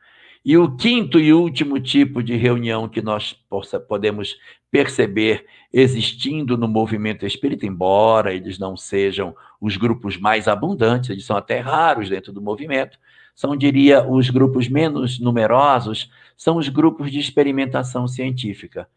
[0.45, 4.37] E o quinto e último tipo de reunião que nós possa, podemos
[4.71, 11.37] perceber existindo no movimento espírita, embora eles não sejam os grupos mais abundantes, eles são
[11.37, 12.99] até raros dentro do movimento,
[13.35, 18.89] são, diria, os grupos menos numerosos, são os grupos de experimentação científica.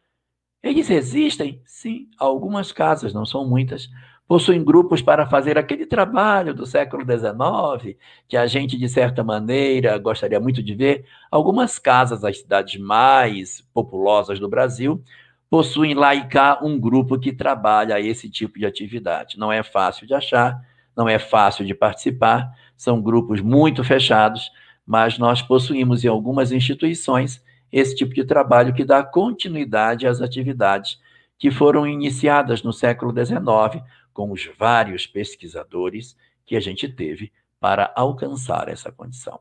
[0.61, 1.61] Eles existem?
[1.65, 3.89] Sim, algumas casas, não são muitas,
[4.27, 7.97] possuem grupos para fazer aquele trabalho do século XIX,
[8.27, 11.05] que a gente, de certa maneira, gostaria muito de ver.
[11.31, 15.01] Algumas casas das cidades mais populosas do Brasil
[15.49, 19.39] possuem lá e cá um grupo que trabalha esse tipo de atividade.
[19.39, 20.61] Não é fácil de achar,
[20.95, 24.51] não é fácil de participar, são grupos muito fechados,
[24.85, 30.99] mas nós possuímos em algumas instituições esse tipo de trabalho que dá continuidade às atividades
[31.37, 37.91] que foram iniciadas no século XIX com os vários pesquisadores que a gente teve para
[37.95, 39.39] alcançar essa condição.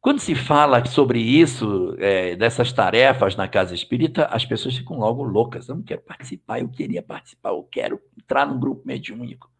[0.00, 5.22] Quando se fala sobre isso, é, dessas tarefas na casa espírita, as pessoas ficam logo
[5.22, 5.66] loucas.
[5.66, 9.50] Eu não quero participar, eu queria participar, eu quero entrar num grupo mediúnico.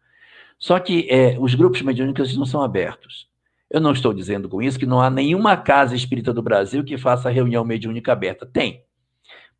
[0.57, 3.27] Só que é, os grupos mediúnicos não são abertos.
[3.69, 6.97] Eu não estou dizendo com isso que não há nenhuma casa espírita do Brasil que
[6.97, 8.45] faça reunião mediúnica aberta.
[8.45, 8.83] Tem,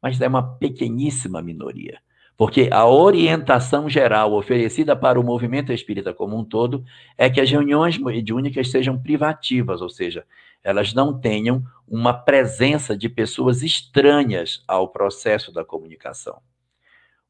[0.02, 2.00] mas é uma pequeníssima minoria.
[2.38, 6.84] Porque a orientação geral oferecida para o movimento espírita como um todo
[7.18, 10.26] é que as reuniões mediúnicas sejam privativas, ou seja,
[10.62, 16.42] elas não tenham uma presença de pessoas estranhas ao processo da comunicação.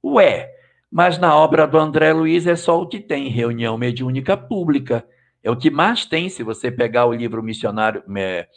[0.04, 0.51] Ué,
[0.91, 5.05] mas na obra do André Luiz é só o que tem reunião mediúnica pública.
[5.43, 8.47] É o que mais tem, se você pegar o livro Missionário, é,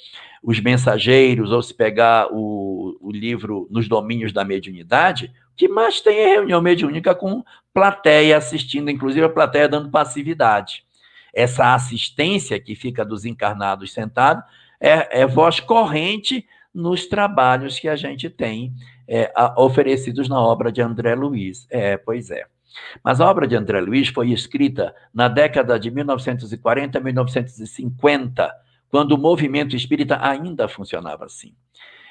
[0.42, 6.16] Os Mensageiros, ou se pegar o, o livro Nos Domínios da Mediunidade, que mais tem
[6.16, 10.84] é reunião mediúnica com plateia assistindo, inclusive a plateia dando passividade.
[11.34, 14.44] Essa assistência que fica dos encarnados sentados
[14.80, 18.72] é, é voz corrente nos trabalhos que a gente tem
[19.09, 21.66] é, a, oferecidos na obra de André Luiz.
[21.71, 22.44] É, pois é.
[23.03, 28.53] Mas a obra de André Luiz foi escrita na década de 1940 1950,
[28.90, 31.55] quando o movimento espírita ainda funcionava assim.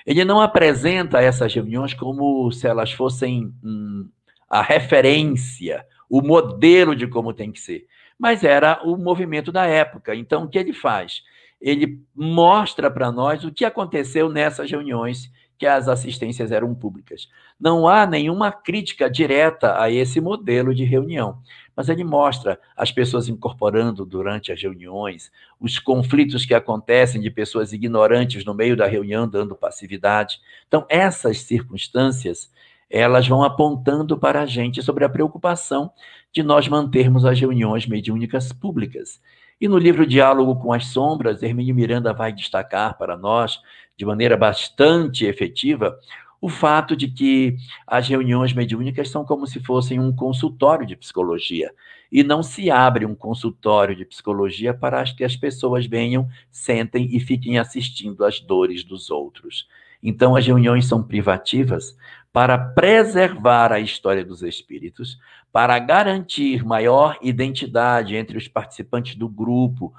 [0.06, 4.10] Ele não apresenta essas reuniões como se elas fossem hum,
[4.50, 7.86] a referência, o modelo de como tem que ser.
[8.18, 10.16] Mas era o movimento da época.
[10.16, 11.22] Então, o que ele faz?
[11.62, 17.30] Ele mostra para nós o que aconteceu nessas reuniões que as assistências eram públicas.
[17.60, 21.40] Não há nenhuma crítica direta a esse modelo de reunião
[21.78, 27.72] mas ele mostra as pessoas incorporando durante as reuniões, os conflitos que acontecem de pessoas
[27.72, 30.42] ignorantes no meio da reunião dando passividade.
[30.68, 32.52] Então, essas circunstâncias,
[32.90, 35.92] elas vão apontando para a gente sobre a preocupação
[36.34, 39.22] de nós mantermos as reuniões mediúnicas públicas.
[39.62, 43.62] E no livro Diálogo com as Sombras, Hermínio Miranda vai destacar para nós,
[43.98, 46.00] de maneira bastante efetiva,
[46.40, 51.74] o fato de que as reuniões mediúnicas são como se fossem um consultório de psicologia.
[52.12, 57.20] E não se abre um consultório de psicologia para que as pessoas venham, sentem e
[57.20, 59.68] fiquem assistindo às dores dos outros.
[60.02, 61.98] Então, as reuniões são privativas
[62.32, 65.18] para preservar a história dos espíritos,
[65.52, 69.92] para garantir maior identidade entre os participantes do grupo,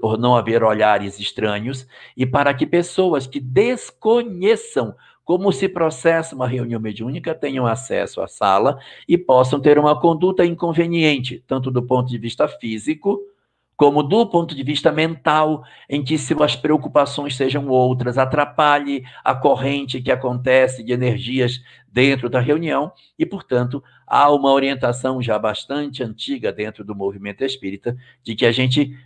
[0.00, 1.86] por não haver olhares estranhos,
[2.16, 4.94] e para que pessoas que desconheçam
[5.26, 10.44] como se processa uma reunião mediúnica, tenham acesso à sala e possam ter uma conduta
[10.44, 13.20] inconveniente, tanto do ponto de vista físico,
[13.76, 19.34] como do ponto de vista mental, em que se as preocupações sejam outras, atrapalhe a
[19.34, 21.60] corrente que acontece de energias
[21.92, 27.96] dentro da reunião, e, portanto, há uma orientação já bastante antiga dentro do movimento espírita
[28.22, 28.96] de que a gente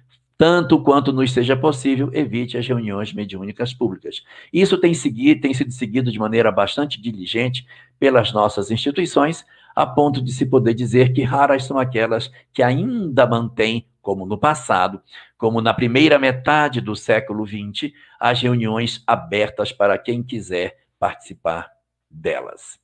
[0.40, 4.24] tanto quanto nos seja possível, evite as reuniões mediúnicas públicas.
[4.50, 7.66] Isso tem, seguido, tem sido seguido de maneira bastante diligente
[7.98, 9.44] pelas nossas instituições,
[9.76, 14.38] a ponto de se poder dizer que raras são aquelas que ainda mantêm, como no
[14.38, 15.02] passado,
[15.36, 21.70] como na primeira metade do século XX, as reuniões abertas para quem quiser participar
[22.10, 22.80] delas.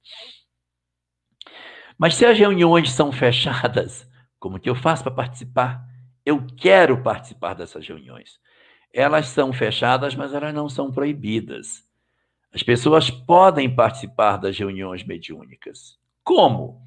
[1.97, 4.07] Mas se as reuniões são fechadas,
[4.39, 5.96] como que eu faço para participar?
[6.27, 8.41] Eu quero participar dessas reuniões.
[8.93, 11.85] Elas são fechadas, mas elas não são proibidas.
[12.53, 15.97] As pessoas podem participar das reuniões mediúnicas.
[16.25, 16.83] Como?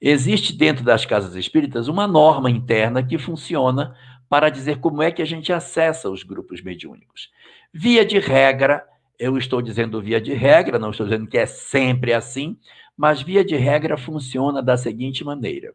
[0.00, 3.94] Existe dentro das casas espíritas uma norma interna que funciona
[4.26, 7.30] para dizer como é que a gente acessa os grupos mediúnicos.
[7.70, 8.86] Via de regra,
[9.18, 12.56] eu estou dizendo via de regra, não estou dizendo que é sempre assim,
[12.96, 15.74] mas via de regra funciona da seguinte maneira: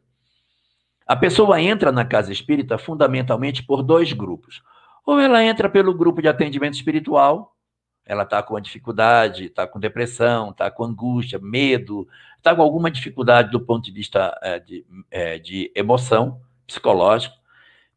[1.06, 4.62] a pessoa entra na casa espírita fundamentalmente por dois grupos.
[5.06, 7.54] Ou ela entra pelo grupo de atendimento espiritual,
[8.06, 12.92] ela está com uma dificuldade, está com depressão, está com angústia, medo, está com alguma
[12.92, 17.36] dificuldade do ponto de vista é, de, é, de emoção, psicológico,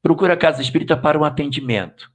[0.02, 2.10] procura a casa espírita para um atendimento.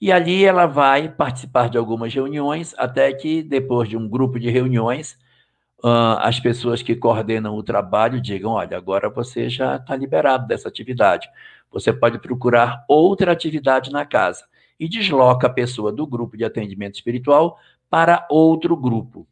[0.00, 4.50] E ali ela vai participar de algumas reuniões, até que depois de um grupo de
[4.50, 5.16] reuniões,
[5.82, 10.68] uh, as pessoas que coordenam o trabalho digam: olha, agora você já está liberado dessa
[10.68, 11.28] atividade.
[11.70, 14.44] Você pode procurar outra atividade na casa
[14.78, 19.26] e desloca a pessoa do grupo de atendimento espiritual para outro grupo.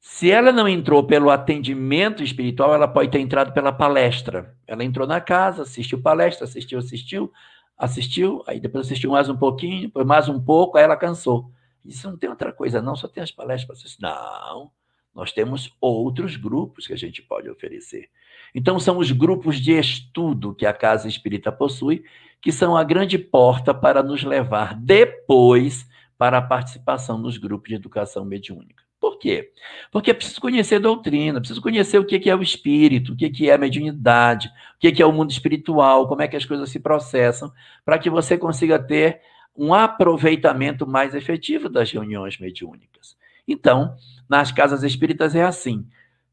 [0.00, 4.56] Se ela não entrou pelo atendimento espiritual, ela pode ter entrado pela palestra.
[4.66, 7.32] Ela entrou na casa, assistiu palestra, assistiu, assistiu,
[7.76, 11.52] assistiu, aí depois assistiu mais um pouquinho, depois mais um pouco, aí ela cansou.
[11.84, 14.02] Isso não tem outra coisa, não, só tem as palestras assistir.
[14.02, 14.70] Não,
[15.18, 18.08] nós temos outros grupos que a gente pode oferecer.
[18.54, 22.04] Então, são os grupos de estudo que a Casa Espírita possui,
[22.40, 27.74] que são a grande porta para nos levar depois para a participação nos grupos de
[27.74, 28.84] educação mediúnica.
[29.00, 29.50] Por quê?
[29.90, 33.54] Porque é preciso conhecer doutrina, preciso conhecer o que é o espírito, o que é
[33.54, 37.52] a mediunidade, o que é o mundo espiritual, como é que as coisas se processam,
[37.84, 39.20] para que você consiga ter
[39.56, 43.16] um aproveitamento mais efetivo das reuniões mediúnicas.
[43.48, 43.96] Então,
[44.28, 45.86] nas casas espíritas é assim.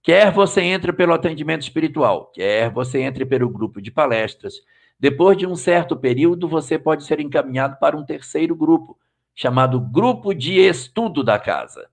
[0.04, 4.56] Quer você entre pelo atendimento espiritual, quer você entre pelo grupo de palestras,
[5.00, 8.98] depois de um certo período, você pode ser encaminhado para um terceiro grupo,
[9.34, 11.90] chamado grupo de estudo da casa.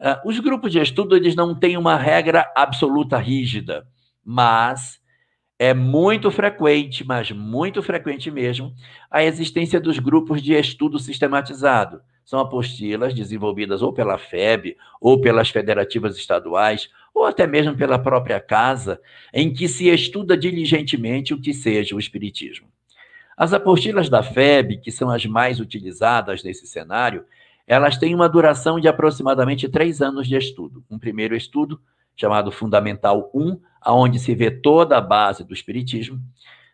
[0.00, 3.86] Uh, os grupos de estudo eles não têm uma regra absoluta rígida,
[4.24, 4.98] mas
[5.58, 8.72] é muito frequente, mas muito frequente mesmo,
[9.10, 12.00] a existência dos grupos de estudo sistematizado.
[12.30, 18.38] São apostilas desenvolvidas ou pela FEB, ou pelas federativas estaduais, ou até mesmo pela própria
[18.38, 19.00] casa,
[19.34, 22.68] em que se estuda diligentemente o que seja o Espiritismo.
[23.36, 27.24] As apostilas da FEB, que são as mais utilizadas nesse cenário,
[27.66, 30.84] elas têm uma duração de aproximadamente três anos de estudo.
[30.88, 31.80] Um primeiro estudo,
[32.14, 36.20] chamado Fundamental 1, aonde se vê toda a base do Espiritismo.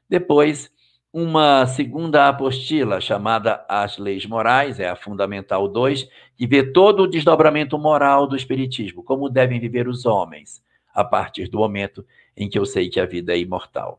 [0.07, 0.71] Depois,
[1.19, 7.07] uma segunda apostila chamada As Leis Morais, é a Fundamental 2, que vê todo o
[7.07, 10.63] desdobramento moral do Espiritismo, como devem viver os homens,
[10.95, 12.05] a partir do momento
[12.37, 13.99] em que eu sei que a vida é imortal.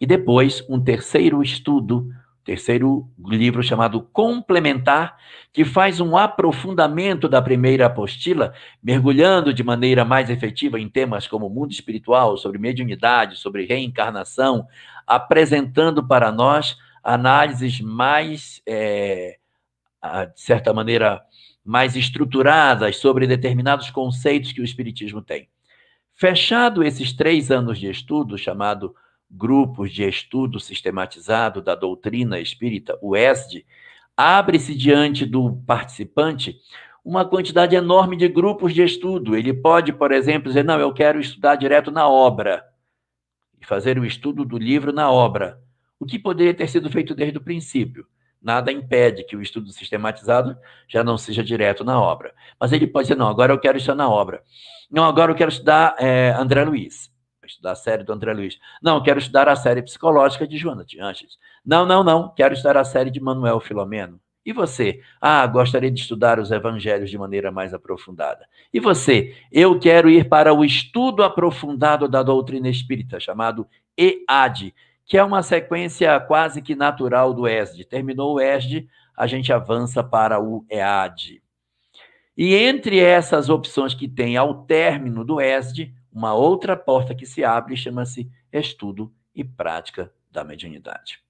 [0.00, 2.08] E depois, um terceiro estudo,
[2.44, 5.16] terceiro livro chamado Complementar,
[5.52, 8.52] que faz um aprofundamento da primeira apostila,
[8.82, 14.66] mergulhando de maneira mais efetiva em temas como mundo espiritual, sobre mediunidade, sobre reencarnação,
[15.14, 19.38] apresentando para nós análises mais, é,
[20.34, 21.20] de certa maneira,
[21.64, 25.48] mais estruturadas sobre determinados conceitos que o Espiritismo tem.
[26.14, 28.94] Fechado esses três anos de estudo, chamado
[29.30, 33.64] Grupos de Estudo Sistematizado da Doutrina Espírita, o ESD,
[34.16, 36.56] abre-se diante do participante
[37.04, 39.36] uma quantidade enorme de grupos de estudo.
[39.36, 42.62] Ele pode, por exemplo, dizer: Não, eu quero estudar direto na obra
[43.62, 45.60] e fazer o estudo do livro na obra,
[45.98, 48.04] o que poderia ter sido feito desde o princípio.
[48.42, 52.34] Nada impede que o estudo sistematizado já não seja direto na obra.
[52.58, 54.42] Mas ele pode dizer, não, agora eu quero estudar na obra.
[54.90, 57.12] Não, agora eu quero estudar é, André Luiz.
[57.44, 58.58] Estudar a série do André Luiz.
[58.82, 61.38] Não, quero estudar a série psicológica de Joana de Anches.
[61.64, 64.20] Não, não, não, quero estudar a série de Manuel Filomeno.
[64.44, 65.00] E você?
[65.20, 68.48] Ah, gostaria de estudar os evangelhos de maneira mais aprofundada.
[68.72, 69.36] E você?
[69.52, 74.74] Eu quero ir para o estudo aprofundado da doutrina espírita, chamado EAD,
[75.06, 77.84] que é uma sequência quase que natural do ESD.
[77.84, 81.40] Terminou o ESD, a gente avança para o EAD.
[82.36, 87.44] E entre essas opções que tem ao término do ESD, uma outra porta que se
[87.44, 91.20] abre chama-se estudo e prática da mediunidade.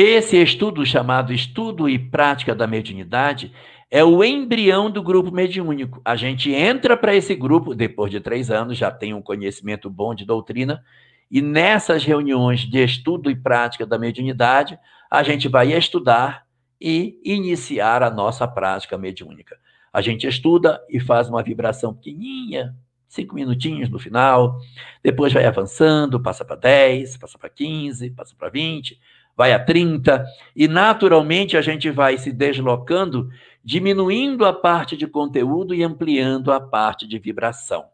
[0.00, 3.52] Esse estudo, chamado Estudo e Prática da Mediunidade,
[3.90, 6.00] é o embrião do grupo mediúnico.
[6.04, 10.14] A gente entra para esse grupo, depois de três anos, já tem um conhecimento bom
[10.14, 10.84] de doutrina,
[11.28, 14.78] e nessas reuniões de estudo e prática da mediunidade,
[15.10, 16.46] a gente vai estudar
[16.80, 19.56] e iniciar a nossa prática mediúnica.
[19.92, 22.72] A gente estuda e faz uma vibração pequenininha,
[23.08, 24.60] cinco minutinhos no final,
[25.02, 28.96] depois vai avançando, passa para 10, passa para 15, passa para 20,
[29.38, 30.26] vai a 30,
[30.56, 33.30] e naturalmente a gente vai se deslocando,
[33.62, 37.84] diminuindo a parte de conteúdo e ampliando a parte de vibração.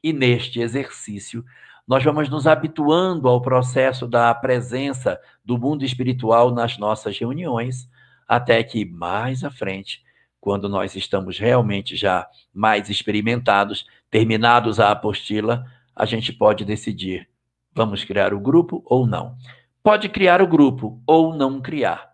[0.00, 1.44] E neste exercício,
[1.86, 7.88] nós vamos nos habituando ao processo da presença do mundo espiritual nas nossas reuniões,
[8.28, 10.00] até que mais à frente,
[10.40, 17.28] quando nós estamos realmente já mais experimentados, terminados a apostila, a gente pode decidir:
[17.74, 19.36] vamos criar o grupo ou não?
[19.82, 22.12] Pode criar o grupo ou não criar.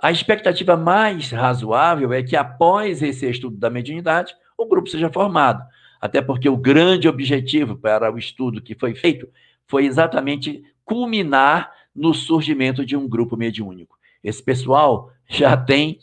[0.00, 5.62] A expectativa mais razoável é que após esse estudo da mediunidade, o grupo seja formado.
[6.00, 9.28] Até porque o grande objetivo para o estudo que foi feito
[9.66, 13.98] foi exatamente culminar no surgimento de um grupo mediúnico.
[14.24, 15.98] Esse pessoal já tem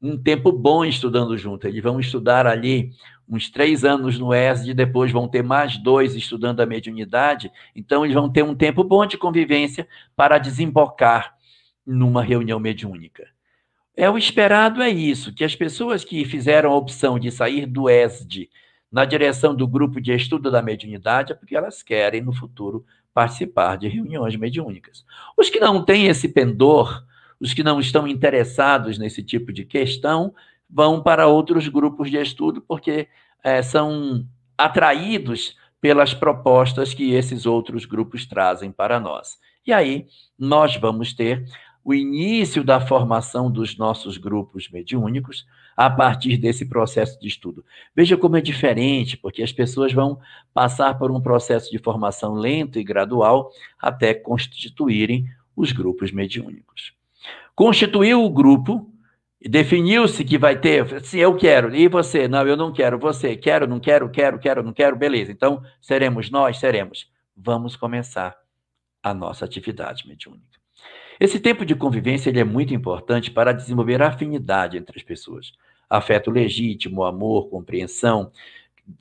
[0.00, 1.66] um tempo bom estudando junto.
[1.66, 2.90] Eles vão estudar ali
[3.28, 7.50] uns três anos no ESD, depois vão ter mais dois estudando a mediunidade.
[7.76, 11.34] Então, eles vão ter um tempo bom de convivência para desembocar
[11.86, 13.26] numa reunião mediúnica.
[13.96, 17.90] É o esperado é isso, que as pessoas que fizeram a opção de sair do
[17.90, 18.48] ESD
[18.90, 23.76] na direção do grupo de estudo da mediunidade é porque elas querem no futuro participar
[23.76, 25.04] de reuniões mediúnicas.
[25.36, 27.04] Os que não têm esse pendor,
[27.40, 30.32] os que não estão interessados nesse tipo de questão,
[30.68, 33.08] vão para outros grupos de estudo porque
[33.42, 39.38] é, são atraídos pelas propostas que esses outros grupos trazem para nós.
[39.66, 40.06] E aí
[40.38, 41.44] nós vamos ter
[41.84, 45.46] o início da formação dos nossos grupos mediúnicos
[45.76, 47.64] a partir desse processo de estudo.
[47.94, 50.18] Veja como é diferente, porque as pessoas vão
[50.52, 53.50] passar por um processo de formação lento e gradual
[53.80, 56.92] até constituírem os grupos mediúnicos.
[57.54, 58.92] Constituiu o grupo,
[59.40, 63.66] definiu-se que vai ter, se eu quero, e você, não, eu não quero, você, quero,
[63.66, 65.30] não quero, quero, quero, não quero, beleza.
[65.30, 67.10] Então, seremos nós, seremos.
[67.36, 68.36] Vamos começar
[69.02, 70.58] a nossa atividade mediúnica.
[71.20, 75.52] Esse tempo de convivência ele é muito importante para desenvolver afinidade entre as pessoas.
[75.90, 78.30] Afeto legítimo, amor, compreensão,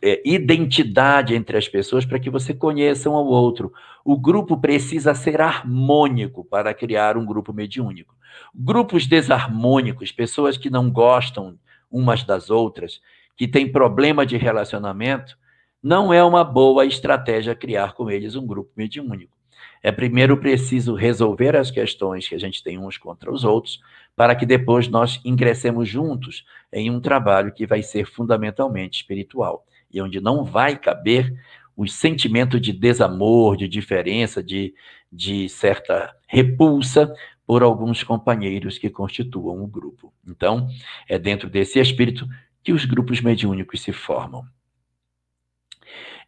[0.01, 3.71] é, identidade entre as pessoas para que você conheça um ao outro.
[4.03, 8.15] O grupo precisa ser harmônico para criar um grupo mediúnico.
[8.53, 11.57] Grupos desarmônicos, pessoas que não gostam
[11.89, 13.01] umas das outras,
[13.35, 15.37] que têm problema de relacionamento,
[15.81, 19.37] não é uma boa estratégia criar com eles um grupo mediúnico.
[19.81, 23.79] É primeiro preciso resolver as questões que a gente tem uns contra os outros,
[24.15, 30.01] para que depois nós ingressemos juntos em um trabalho que vai ser fundamentalmente espiritual e
[30.01, 31.33] onde não vai caber
[31.75, 34.73] o sentimento de desamor, de diferença, de,
[35.11, 37.13] de certa repulsa
[37.45, 40.11] por alguns companheiros que constituam o grupo.
[40.27, 40.67] Então,
[41.07, 42.27] é dentro desse espírito
[42.63, 44.43] que os grupos mediúnicos se formam.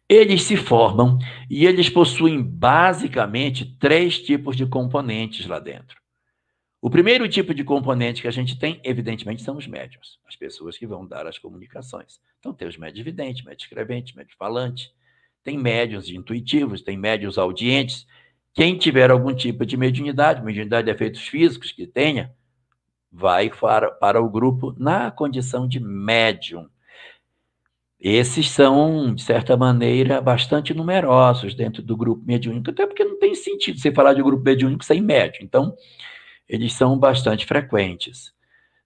[0.08, 5.99] Eles se formam e eles possuem basicamente três tipos de componentes lá dentro.
[6.82, 10.78] O primeiro tipo de componente que a gente tem, evidentemente, são os médios, as pessoas
[10.78, 12.18] que vão dar as comunicações.
[12.38, 14.90] Então, tem os médios videntes, médios escreventes, médios falantes,
[15.44, 18.06] tem médios intuitivos, tem médios audientes.
[18.54, 22.34] Quem tiver algum tipo de mediunidade, mediunidade de efeitos físicos que tenha,
[23.12, 26.66] vai para, para o grupo na condição de médium.
[27.98, 33.34] Esses são, de certa maneira, bastante numerosos dentro do grupo mediúnico, até porque não tem
[33.34, 35.44] sentido você falar de grupo mediúnico sem médium.
[35.44, 35.76] Então,
[36.50, 38.32] eles são bastante frequentes.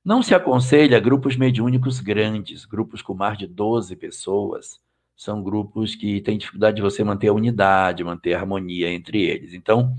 [0.05, 4.79] Não se aconselha grupos mediúnicos grandes, grupos com mais de 12 pessoas.
[5.17, 9.55] São grupos que têm dificuldade de você manter a unidade, manter a harmonia entre eles.
[9.55, 9.95] Então,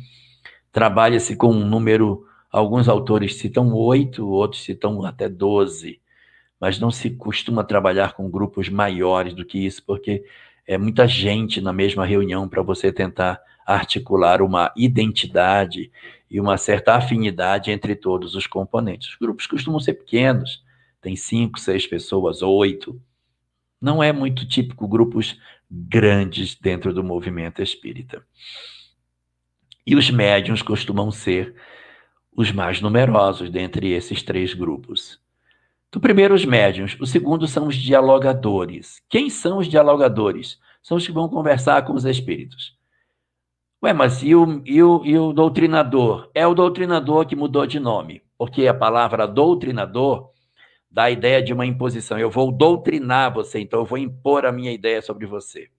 [0.71, 5.99] trabalha-se com um número, alguns autores citam oito, outros citam até 12
[6.59, 10.23] mas não se costuma trabalhar com grupos maiores do que isso, porque
[10.65, 15.91] é muita gente na mesma reunião para você tentar articular uma identidade
[16.29, 19.09] e uma certa afinidade entre todos os componentes.
[19.09, 20.63] Os grupos costumam ser pequenos,
[21.01, 22.99] tem cinco, seis pessoas, oito.
[23.79, 28.25] Não é muito típico grupos grandes dentro do movimento espírita.
[29.85, 31.55] E os médiums costumam ser
[32.35, 35.19] os mais numerosos dentre esses três grupos.
[35.91, 36.97] Do primeiro, os médiums.
[36.99, 39.01] O segundo são os dialogadores.
[39.07, 40.59] Quem são os dialogadores?
[40.81, 42.74] São os que vão conversar com os espíritos.
[43.85, 46.31] Ué, mas e o, e o, e o doutrinador?
[46.33, 50.31] É o doutrinador que mudou de nome, porque a palavra doutrinador
[50.89, 52.17] dá a ideia de uma imposição.
[52.17, 55.69] Eu vou doutrinar você, então eu vou impor a minha ideia sobre você.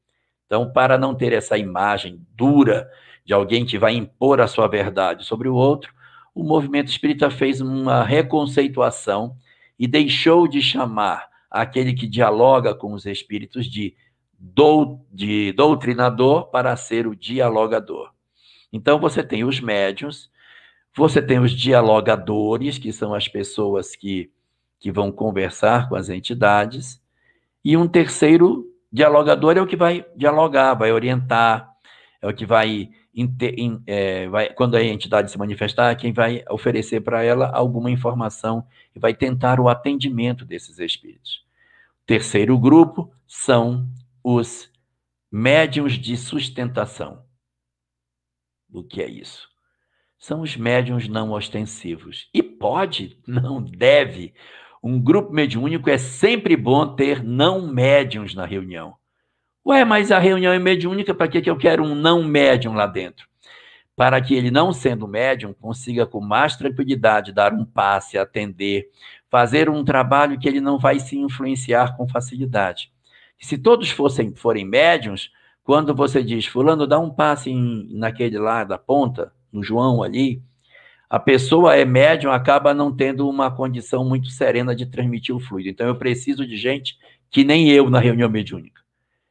[0.46, 2.88] Então, para não ter essa imagem dura
[3.24, 5.92] de alguém que vai impor a sua verdade sobre o outro,
[6.32, 9.36] o movimento espírita fez uma reconceituação
[9.76, 13.96] e deixou de chamar aquele que dialoga com os espíritos de,
[14.38, 18.12] dou, de doutrinador para ser o dialogador.
[18.72, 20.30] Então você tem os médiums,
[20.94, 24.30] você tem os dialogadores, que são as pessoas que,
[24.78, 27.00] que vão conversar com as entidades,
[27.64, 31.68] e um terceiro dialogador é o que vai dialogar, vai orientar,
[32.22, 32.88] é o que vai
[33.86, 38.98] é, vai, quando a entidade se manifestar, quem vai oferecer para ela alguma informação e
[38.98, 41.42] vai tentar o atendimento desses espíritos.
[42.02, 43.88] O terceiro grupo são
[44.28, 44.68] os
[45.30, 47.22] médiums de sustentação.
[48.68, 49.48] O que é isso?
[50.18, 52.28] São os médiums não ostensivos.
[52.34, 53.22] E Pode?
[53.24, 54.34] Não deve.
[54.82, 58.96] Um grupo mediúnico é sempre bom ter não médiums na reunião.
[59.64, 63.28] Ué, mas a reunião é mediúnica, para que, eu quero um não médium lá dentro?
[63.94, 68.90] Para que ele, não sendo médium, consiga com mais tranquilidade dar um passe, atender,
[69.30, 72.90] fazer um trabalho que ele não vai se influenciar com facilidade.
[73.38, 75.30] Se todos fossem forem médiums,
[75.62, 80.42] quando você diz, fulano, dá um passe em, naquele lá da ponta, no João ali,
[81.08, 85.68] a pessoa é médium, acaba não tendo uma condição muito serena de transmitir o fluido.
[85.68, 86.98] Então, eu preciso de gente
[87.30, 88.82] que nem eu na reunião mediúnica.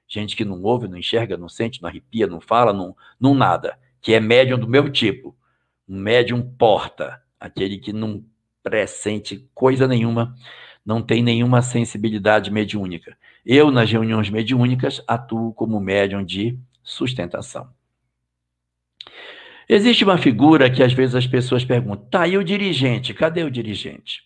[0.08, 3.78] Gente que não ouve, não enxerga, não sente, não arrepia, não fala, não, não nada.
[4.01, 5.36] Que é médium do meu tipo.
[5.88, 7.22] Um médium porta.
[7.39, 8.24] Aquele que não
[8.64, 10.36] pressente coisa nenhuma,
[10.86, 13.18] não tem nenhuma sensibilidade mediúnica.
[13.46, 17.70] Eu, nas reuniões mediúnicas, atuo como médium de sustentação.
[19.68, 23.14] Existe uma figura que às vezes as pessoas perguntam: tá, e o dirigente?
[23.14, 24.24] Cadê o dirigente?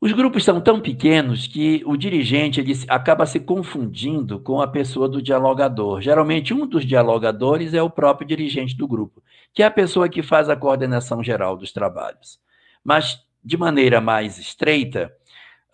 [0.00, 5.08] Os grupos são tão pequenos que o dirigente ele acaba se confundindo com a pessoa
[5.08, 6.00] do dialogador.
[6.00, 9.22] Geralmente, um dos dialogadores é o próprio dirigente do grupo,
[9.54, 12.38] que é a pessoa que faz a coordenação geral dos trabalhos.
[12.84, 15.10] Mas, de maneira mais estreita,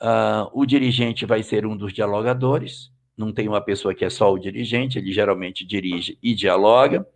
[0.01, 4.32] Uh, o dirigente vai ser um dos dialogadores, não tem uma pessoa que é só
[4.32, 7.07] o dirigente, ele geralmente dirige e dialoga.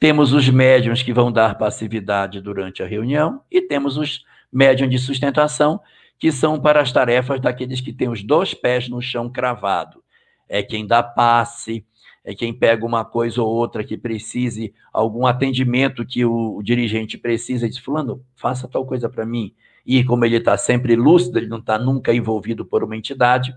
[0.00, 4.98] Temos os médiums que vão dar passividade durante a reunião e temos os médiums de
[4.98, 5.80] sustentação,
[6.18, 10.02] que são para as tarefas daqueles que têm os dois pés no chão cravado.
[10.48, 11.84] É quem dá passe,
[12.24, 17.18] é quem pega uma coisa ou outra que precise, algum atendimento que o, o dirigente
[17.18, 19.54] precisa, e diz: Fulano, faça tal coisa para mim
[19.88, 23.56] e como ele está sempre lúcido, ele não está nunca envolvido por uma entidade,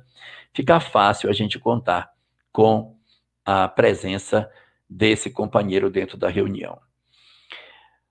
[0.53, 2.09] fica fácil a gente contar
[2.53, 2.95] com
[3.43, 4.49] a presença
[4.89, 6.79] desse companheiro dentro da reunião.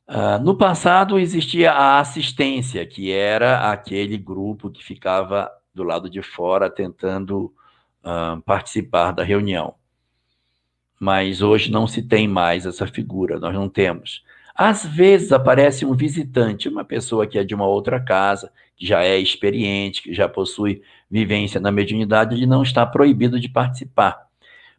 [0.07, 6.21] Uh, no passado existia a assistência, que era aquele grupo que ficava do lado de
[6.21, 7.55] fora tentando
[8.05, 9.77] uh, participar da reunião.
[10.99, 14.23] Mas hoje não se tem mais essa figura, nós não temos.
[14.63, 19.03] Às vezes aparece um visitante, uma pessoa que é de uma outra casa, que já
[19.03, 24.27] é experiente, que já possui vivência na mediunidade, ele não está proibido de participar.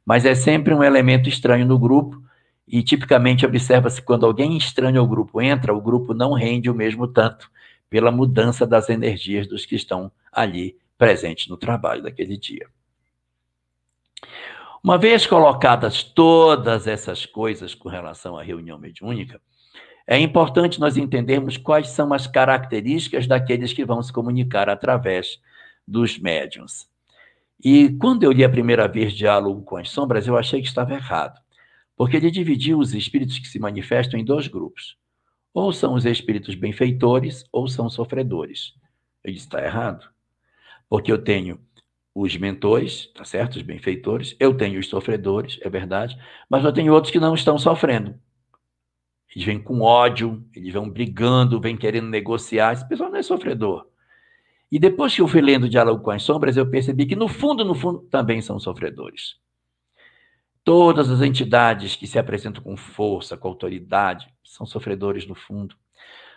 [0.06, 2.22] Mas é sempre um elemento estranho no grupo,
[2.68, 7.08] e tipicamente observa-se quando alguém estranho ao grupo entra, o grupo não rende o mesmo
[7.08, 7.50] tanto
[7.90, 12.68] pela mudança das energias dos que estão ali presentes no trabalho daquele dia.
[14.84, 19.42] Uma vez colocadas todas essas coisas com relação à reunião mediúnica,
[20.08, 25.40] é importante nós entendermos quais são as características daqueles que vão se comunicar através
[25.88, 26.90] dos médiums.
[27.64, 30.94] E quando eu li a primeira vez Diálogo com as Sombras, eu achei que estava
[30.94, 31.40] errado,
[31.96, 34.98] porque ele dividiu os espíritos que se manifestam em dois grupos.
[35.54, 38.74] Ou são os espíritos benfeitores, ou são sofredores.
[39.24, 40.10] Ele está errado,
[40.90, 41.60] porque eu tenho
[42.16, 43.58] os mentores, tá certo?
[43.58, 46.18] Os benfeitores, eu tenho os sofredores, é verdade,
[46.50, 48.16] mas eu tenho outros que não estão sofrendo.
[49.34, 52.74] Eles vêm com ódio, eles vão brigando, vêm querendo negociar.
[52.74, 53.88] Esse pessoal não é sofredor.
[54.72, 57.64] E depois que eu fui lendo Diálogo com as Sombras, eu percebi que, no fundo,
[57.64, 59.36] no fundo, também são sofredores.
[60.64, 65.76] Todas as entidades que se apresentam com força, com autoridade, são sofredores no fundo.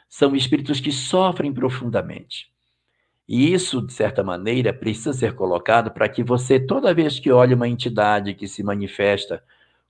[0.09, 2.53] São espíritos que sofrem profundamente.
[3.29, 7.55] E isso, de certa maneira, precisa ser colocado para que você, toda vez que olhe
[7.55, 9.43] uma entidade que se manifesta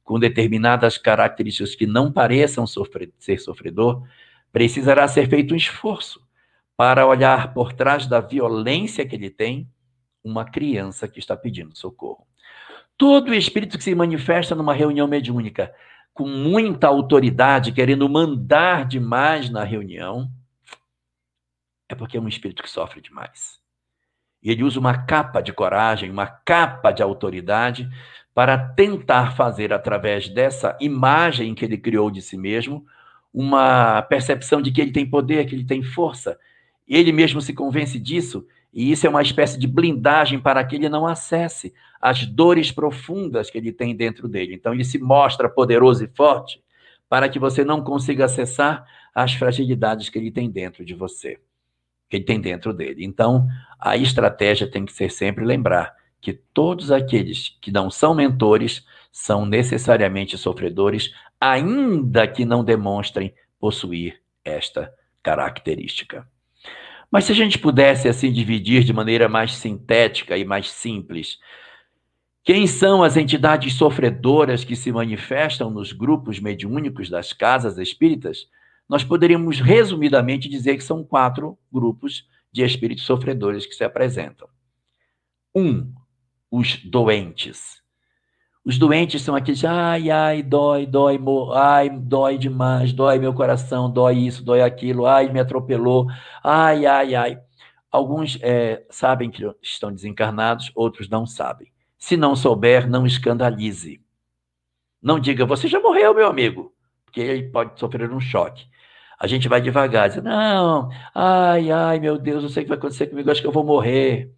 [0.05, 4.07] com determinadas características que não pareçam ser sofredor,
[4.53, 6.23] precisará ser feito um esforço
[6.77, 9.69] para olhar por trás da violência que ele tem
[10.23, 12.27] uma criança que está pedindo socorro.
[12.97, 15.75] Todo espírito que se manifesta numa reunião mediúnica
[16.13, 20.31] com muita autoridade, querendo mandar demais na reunião,
[21.89, 23.59] é porque é um espírito que sofre demais.
[24.41, 27.89] E ele usa uma capa de coragem, uma capa de autoridade
[28.35, 32.85] para tentar fazer, através dessa imagem que ele criou de si mesmo,
[33.33, 36.37] uma percepção de que ele tem poder, que ele tem força.
[36.87, 40.89] Ele mesmo se convence disso, e isso é uma espécie de blindagem para que ele
[40.89, 44.53] não acesse as dores profundas que ele tem dentro dele.
[44.53, 46.61] Então, ele se mostra poderoso e forte
[47.09, 51.39] para que você não consiga acessar as fragilidades que ele tem dentro de você,
[52.11, 53.05] que ele tem dentro dele.
[53.05, 53.47] Então,
[53.79, 55.95] a estratégia tem que ser sempre lembrar
[56.25, 64.21] que todos aqueles que não são mentores são necessariamente sofredores, ainda que não demonstrem possuir
[64.45, 66.27] esta característica.
[67.11, 71.39] Mas se a gente pudesse assim dividir de maneira mais sintética e mais simples,
[72.43, 78.49] quem são as entidades sofredoras que se manifestam nos grupos mediúnicos das casas espíritas?
[78.89, 84.49] nós poderíamos resumidamente dizer que são quatro grupos de espíritos sofredores que se apresentam.
[85.55, 85.93] Um,
[86.57, 87.83] os doentes.
[88.65, 91.19] Os doentes são aqueles, ai, ai, dói, dói,
[91.53, 96.07] ai, dói demais, dói meu coração, dói isso, dói aquilo, ai, me atropelou,
[96.43, 97.41] ai, ai, ai.
[97.91, 101.73] Alguns é, sabem que estão desencarnados, outros não sabem.
[101.99, 104.01] Se não souber, não escandalize.
[105.03, 106.73] Não diga, você já morreu, meu amigo,
[107.05, 108.65] porque ele pode sofrer um choque.
[109.19, 112.79] A gente vai devagar, diz, não, ai, ai, meu Deus, não sei o que vai
[112.79, 114.33] acontecer comigo, acho que eu vou morrer.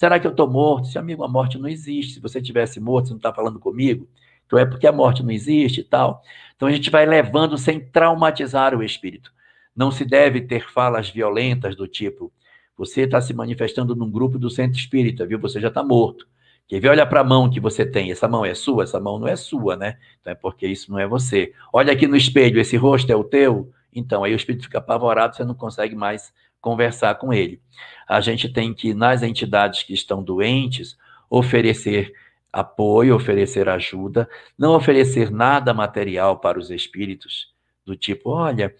[0.00, 0.86] Será que eu estou morto?
[0.86, 2.14] Se, amigo, a morte não existe.
[2.14, 4.08] Se você tivesse morto, você não está falando comigo?
[4.46, 6.22] Então é porque a morte não existe e tal.
[6.56, 9.30] Então a gente vai levando sem traumatizar o espírito.
[9.76, 12.32] Não se deve ter falas violentas do tipo:
[12.78, 15.38] você está se manifestando num grupo do centro espírita, viu?
[15.38, 16.26] Você já está morto.
[16.66, 16.88] Quer ver?
[16.88, 18.10] Olha para a mão que você tem.
[18.10, 18.84] Essa mão é sua?
[18.84, 19.98] Essa mão não é sua, né?
[20.18, 21.52] Então é porque isso não é você.
[21.74, 23.70] Olha aqui no espelho, esse rosto é o teu?
[23.92, 27.60] Então aí o espírito fica apavorado, você não consegue mais conversar com ele.
[28.08, 30.96] A gente tem que, nas entidades que estão doentes,
[31.28, 32.12] oferecer
[32.52, 37.52] apoio, oferecer ajuda, não oferecer nada material para os espíritos,
[37.84, 38.74] do tipo, olha,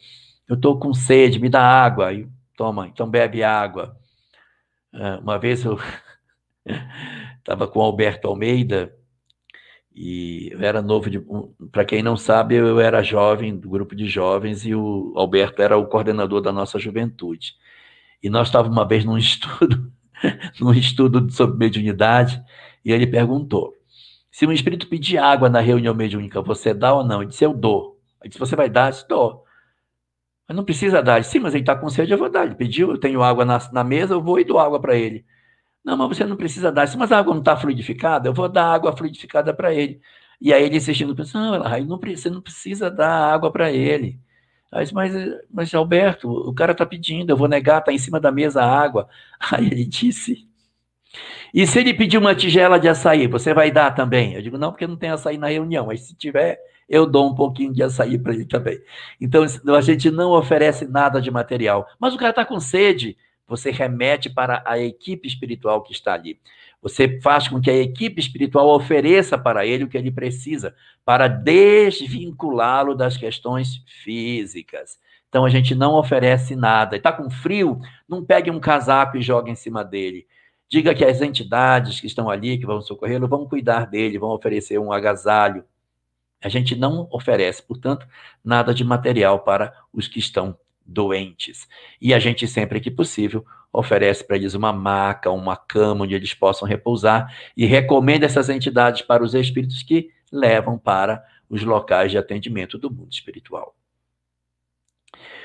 [0.49, 3.97] eu estou com sede, me dá água, e toma, então bebe água.
[4.93, 5.79] Ah, uma vez eu
[7.39, 8.95] estava com Alberto Almeida,
[9.95, 11.11] e eu era novo,
[11.71, 15.77] para quem não sabe, eu era jovem, do grupo de jovens, e o Alberto era
[15.77, 17.55] o coordenador da nossa juventude.
[18.23, 19.93] E nós estávamos uma vez num estudo,
[20.61, 22.43] num estudo sobre mediunidade,
[22.85, 23.75] e ele perguntou:
[24.31, 27.23] se um espírito pedir água na reunião mediúnica, você dá ou não?
[27.23, 28.01] Ele disse: eu dou.
[28.23, 28.89] Ele disse: você vai dar?
[28.89, 29.45] Eu disse: dou.
[30.51, 31.21] Mas não precisa dar.
[31.21, 32.45] Disse, Sim, mas ele está com sede, eu vou dar.
[32.45, 35.25] Ele pediu, eu tenho água na, na mesa, eu vou e dou água para ele.
[35.85, 36.87] Não, mas você não precisa dar.
[36.87, 38.29] Disse, mas a água não está fluidificada?
[38.29, 40.01] Eu vou dar água fluidificada para ele.
[40.41, 44.21] E aí ele insistindo, não, ela, não, você não precisa dar água para ele.
[44.73, 45.13] Aí disse, mas,
[45.51, 48.81] mas Alberto, o cara está pedindo, eu vou negar, está em cima da mesa a
[48.81, 49.09] água.
[49.53, 50.49] Aí ele disse,
[51.53, 54.35] e se ele pedir uma tigela de açaí, você vai dar também?
[54.35, 57.35] Eu digo, não, porque não tem açaí na reunião, mas se tiver, eu dou um
[57.35, 58.81] pouquinho de açaí para ele também.
[59.21, 59.45] Então,
[59.77, 61.89] a gente não oferece nada de material.
[61.99, 63.17] Mas o cara está com sede,
[63.49, 66.39] você remete para a equipe espiritual que está ali.
[66.83, 70.75] Você faz com que a equipe espiritual ofereça para ele o que ele precisa,
[71.05, 74.99] para desvinculá-lo das questões físicas.
[75.29, 76.97] Então a gente não oferece nada.
[76.97, 77.81] Está com frio?
[78.09, 80.27] Não pegue um casaco e jogue em cima dele.
[80.69, 84.79] Diga que as entidades que estão ali, que vão socorrê-lo, vão cuidar dele, vão oferecer
[84.79, 85.65] um agasalho.
[86.43, 88.07] A gente não oferece, portanto,
[88.43, 90.57] nada de material para os que estão
[90.87, 91.69] doentes.
[92.01, 96.35] E a gente, sempre que possível, oferece para eles uma maca, uma cama onde eles
[96.35, 102.19] possam repousar e recomenda essas entidades para os espíritos que levam para os locais de
[102.19, 103.75] atendimento do mundo espiritual.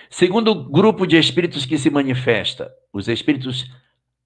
[0.09, 3.71] Segundo grupo de espíritos que se manifesta, os espíritos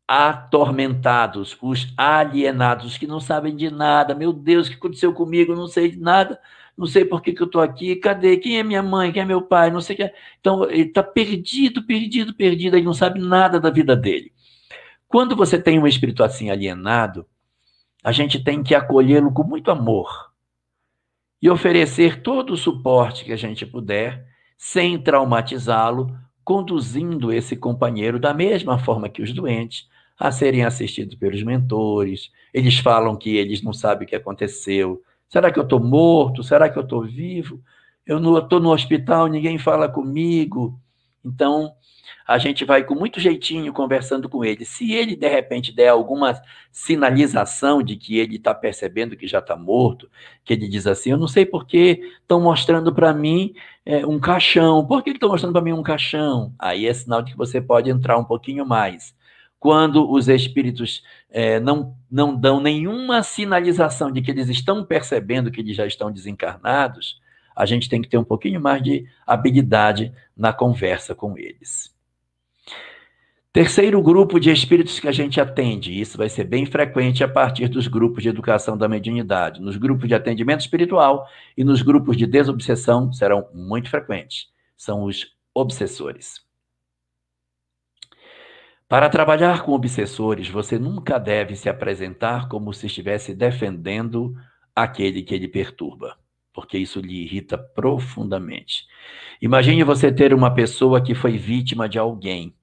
[0.07, 4.15] atormentados, os alienados, que não sabem de nada.
[4.15, 5.55] Meu Deus, o que aconteceu comigo?
[5.55, 6.39] Não sei de nada
[6.79, 8.37] não sei por que, que eu estou aqui, cadê?
[8.37, 9.11] Quem é minha mãe?
[9.11, 9.69] Quem é meu pai?
[9.69, 10.13] Não sei o que.
[10.39, 14.31] Então, ele está perdido, perdido, perdido, ele não sabe nada da vida dele.
[15.05, 17.25] Quando você tem um espírito assim alienado,
[18.01, 20.31] a gente tem que acolhê-lo com muito amor
[21.41, 24.25] e oferecer todo o suporte que a gente puder,
[24.57, 31.43] sem traumatizá-lo, conduzindo esse companheiro da mesma forma que os doentes a serem assistidos pelos
[31.43, 32.31] mentores.
[32.53, 36.43] Eles falam que eles não sabem o que aconteceu, Será que eu estou morto?
[36.43, 37.61] Será que eu estou vivo?
[38.05, 40.79] Eu estou no hospital, ninguém fala comigo.
[41.23, 41.71] Então,
[42.27, 44.65] a gente vai com muito jeitinho conversando com ele.
[44.65, 49.55] Se ele, de repente, der alguma sinalização de que ele está percebendo que já está
[49.55, 50.09] morto,
[50.43, 53.53] que ele diz assim: Eu não sei por que estão mostrando para mim
[53.85, 54.85] é, um caixão.
[54.85, 56.53] Por que estão mostrando para mim um caixão?
[56.57, 59.13] Aí é sinal de que você pode entrar um pouquinho mais
[59.59, 65.59] quando os espíritos é, não, não dão nenhuma sinalização de que eles estão percebendo que
[65.59, 67.19] eles já estão desencarnados,
[67.55, 71.93] a gente tem que ter um pouquinho mais de habilidade na conversa com eles.
[73.51, 77.67] Terceiro grupo de espíritos que a gente atende, isso vai ser bem frequente a partir
[77.67, 79.59] dos grupos de educação da mediunidade.
[79.59, 84.47] Nos grupos de atendimento espiritual e nos grupos de desobsessão serão muito frequentes.
[84.77, 86.48] São os obsessores.
[88.89, 94.35] Para trabalhar com obsessores, você nunca deve se apresentar como se estivesse defendendo
[94.75, 96.17] aquele que ele perturba,
[96.51, 98.87] porque isso lhe irrita profundamente.
[99.39, 102.55] Imagine você ter uma pessoa que foi vítima de alguém.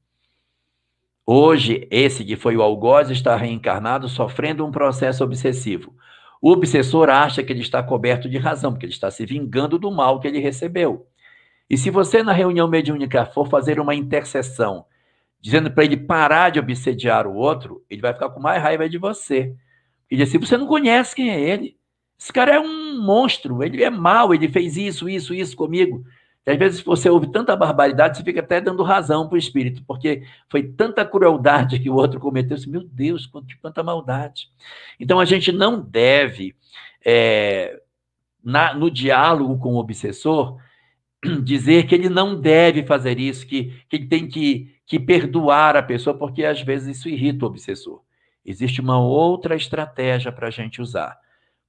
[1.24, 5.94] Hoje, esse que foi o algoz está reencarnado sofrendo um processo obsessivo.
[6.42, 9.92] O obsessor acha que ele está coberto de razão, porque ele está se vingando do
[9.92, 11.06] mal que ele recebeu.
[11.70, 14.86] E se você, na reunião mediúnica, for fazer uma intercessão,
[15.40, 18.98] dizendo para ele parar de obsediar o outro, ele vai ficar com mais raiva de
[18.98, 19.54] você.
[20.10, 21.76] Ele diz assim: você não conhece quem é ele.
[22.18, 26.04] Esse cara é um monstro, ele é mau, ele fez isso, isso, isso comigo.
[26.46, 29.82] E às vezes você ouve tanta barbaridade, você fica até dando razão para o espírito,
[29.84, 32.56] porque foi tanta crueldade que o outro cometeu.
[32.68, 33.28] Meu Deus,
[33.60, 34.48] quanta maldade.
[34.98, 36.54] Então a gente não deve,
[37.04, 37.80] é,
[38.42, 40.56] na, no diálogo com o obsessor,
[41.42, 45.82] dizer que ele não deve fazer isso, que, que ele tem que, que perdoar a
[45.82, 48.02] pessoa, porque às vezes isso irrita o obsessor.
[48.44, 51.18] Existe uma outra estratégia para a gente usar.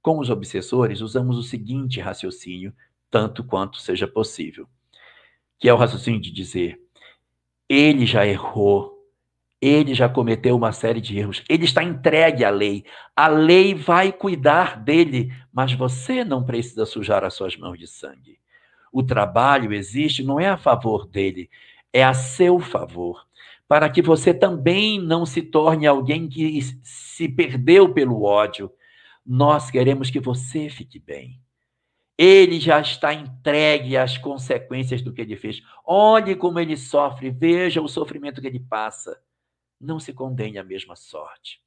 [0.00, 2.72] Com os obsessores, usamos o seguinte raciocínio,
[3.10, 4.68] tanto quanto seja possível,
[5.58, 6.80] que é o raciocínio de dizer:
[7.68, 8.96] ele já errou,
[9.60, 12.84] ele já cometeu uma série de erros, ele está entregue à lei,
[13.16, 18.38] a lei vai cuidar dele, mas você não precisa sujar as suas mãos de sangue.
[18.92, 21.50] O trabalho existe não é a favor dele,
[21.92, 23.26] é a seu favor,
[23.66, 28.72] para que você também não se torne alguém que se perdeu pelo ódio.
[29.24, 31.40] Nós queremos que você fique bem.
[32.16, 35.62] Ele já está entregue às consequências do que ele fez.
[35.84, 39.20] Olhe como ele sofre, veja o sofrimento que ele passa.
[39.80, 41.60] Não se condene à mesma sorte.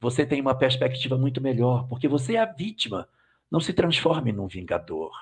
[0.00, 3.08] Você tem uma perspectiva muito melhor, porque você é a vítima.
[3.50, 5.12] Não se transforme num vingador.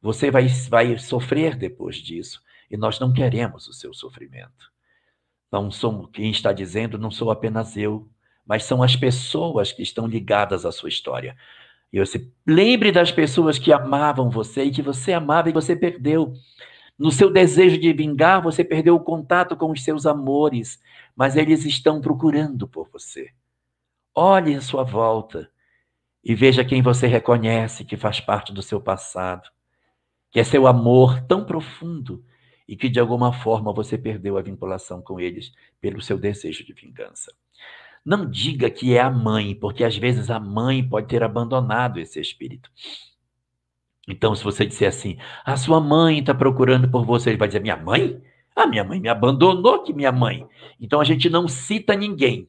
[0.00, 2.42] Você vai, vai sofrer depois disso.
[2.74, 4.72] E nós não queremos o seu sofrimento.
[5.48, 8.08] Não somos, quem está dizendo não sou apenas eu,
[8.44, 11.36] mas são as pessoas que estão ligadas à sua história.
[11.92, 16.34] E você lembre das pessoas que amavam você e que você amava e você perdeu.
[16.98, 20.82] No seu desejo de vingar, você perdeu o contato com os seus amores,
[21.14, 23.30] mas eles estão procurando por você.
[24.12, 25.48] Olhe à sua volta
[26.24, 29.48] e veja quem você reconhece que faz parte do seu passado
[30.34, 32.24] que é seu amor tão profundo
[32.66, 36.72] e que de alguma forma você perdeu a vinculação com eles pelo seu desejo de
[36.72, 37.32] vingança.
[38.04, 42.20] Não diga que é a mãe, porque às vezes a mãe pode ter abandonado esse
[42.20, 42.70] espírito.
[44.06, 47.60] Então, se você disser assim, a sua mãe está procurando por você, ele vai dizer,
[47.60, 48.20] minha mãe?
[48.54, 50.46] Ah, minha mãe me abandonou, que minha mãe.
[50.78, 52.48] Então a gente não cita ninguém.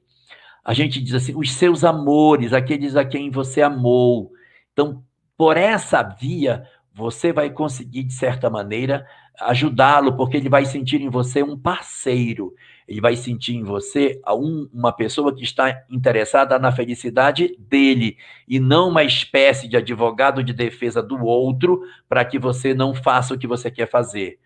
[0.63, 4.31] A gente diz assim, os seus amores, aqueles a quem você amou.
[4.73, 5.03] Então,
[5.37, 9.05] por essa via, você vai conseguir, de certa maneira,
[9.39, 12.53] ajudá-lo, porque ele vai sentir em você um parceiro,
[12.87, 18.17] ele vai sentir em você um, uma pessoa que está interessada na felicidade dele,
[18.47, 23.33] e não uma espécie de advogado de defesa do outro, para que você não faça
[23.33, 24.39] o que você quer fazer.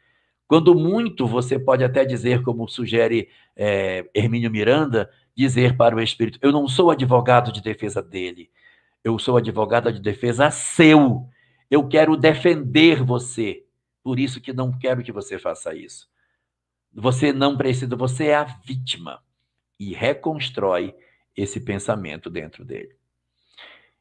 [0.47, 6.39] Quando muito, você pode até dizer, como sugere é, Hermínio Miranda, dizer para o Espírito:
[6.41, 8.49] Eu não sou advogado de defesa dele,
[9.03, 11.29] eu sou advogado de defesa seu
[11.69, 13.63] eu quero defender você.
[14.04, 16.10] Por isso que não quero que você faça isso.
[16.91, 19.24] Você não precisa, você é a vítima.
[19.80, 20.95] E reconstrói
[21.36, 22.99] esse pensamento dentro dele.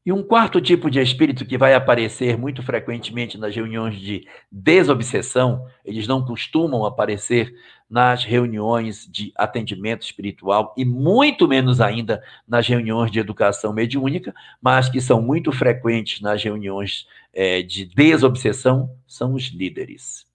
[0.09, 5.67] E um quarto tipo de espírito que vai aparecer muito frequentemente nas reuniões de desobsessão,
[5.85, 7.55] eles não costumam aparecer
[7.91, 14.89] nas reuniões de atendimento espiritual e muito menos ainda nas reuniões de educação mediúnica, mas
[14.89, 20.27] que são muito frequentes nas reuniões é, de desobsessão, são os líderes,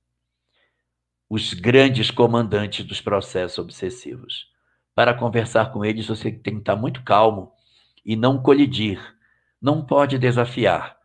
[1.28, 4.52] os grandes comandantes dos processos obsessivos.
[4.94, 7.52] Para conversar com eles, você tem que estar muito calmo
[8.06, 9.13] e não colidir
[9.64, 10.98] não pode desafiar,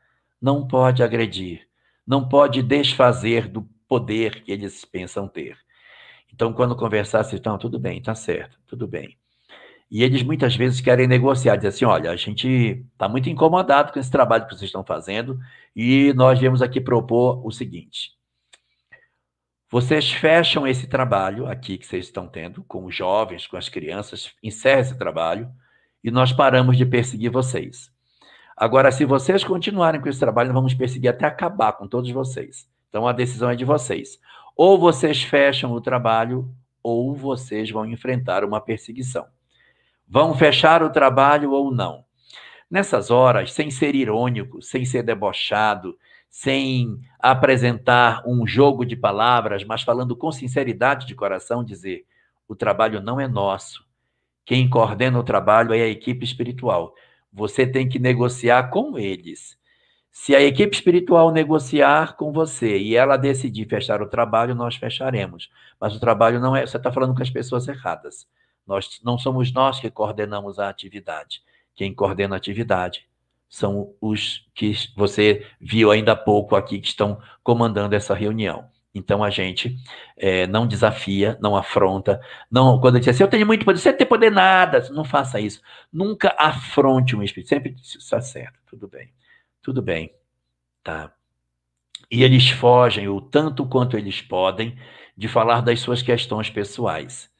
[0.43, 1.69] não pode agredir,
[2.05, 5.57] não pode desfazer do poder que eles pensam ter.
[6.35, 9.17] Então, quando conversar, vocês estão, tudo bem, tá certo, tudo bem.
[9.89, 14.01] E eles muitas vezes querem negociar, dizer assim: olha, a gente está muito incomodado com
[14.01, 15.39] esse trabalho que vocês estão fazendo
[15.75, 18.11] e nós viemos aqui propor o seguinte.
[19.71, 24.33] Vocês fecham esse trabalho aqui que vocês estão tendo com os jovens, com as crianças,
[24.43, 25.49] encerra esse trabalho
[26.03, 27.91] e nós paramos de perseguir vocês.
[28.61, 32.69] Agora, se vocês continuarem com esse trabalho, nós vamos perseguir até acabar com todos vocês.
[32.89, 34.19] Então, a decisão é de vocês.
[34.57, 36.53] Ou vocês fecham o trabalho,
[36.83, 39.27] ou vocês vão enfrentar uma perseguição.
[40.09, 42.05] Vão fechar o trabalho ou não.
[42.69, 45.97] Nessas horas, sem ser irônico, sem ser debochado,
[46.29, 52.05] sem apresentar um jogo de palavras, mas falando com sinceridade de coração, dizer:
[52.49, 53.87] o trabalho não é nosso.
[54.45, 56.93] Quem coordena o trabalho é a equipe espiritual.
[57.33, 59.59] Você tem que negociar com eles.
[60.11, 65.49] Se a equipe espiritual negociar com você e ela decidir fechar o trabalho, nós fecharemos.
[65.81, 66.67] Mas o trabalho não é.
[66.67, 68.27] Você está falando com as pessoas erradas.
[68.67, 71.43] Nós não somos nós que coordenamos a atividade.
[71.75, 73.07] Quem coordena a atividade
[73.49, 78.69] são os que você viu ainda há pouco aqui que estão comandando essa reunião.
[78.95, 79.77] Então a gente
[80.17, 82.21] é, não desafia, não afronta,
[82.51, 85.61] não quando diz assim, eu tenho muito poder, você tem poder nada, não faça isso.
[85.93, 89.13] Nunca afronte um espírito, sempre está certo, tudo bem,
[89.63, 90.13] tudo bem,
[90.83, 91.13] tá.
[92.11, 94.77] E eles fogem o tanto quanto eles podem
[95.17, 97.31] de falar das suas questões pessoais.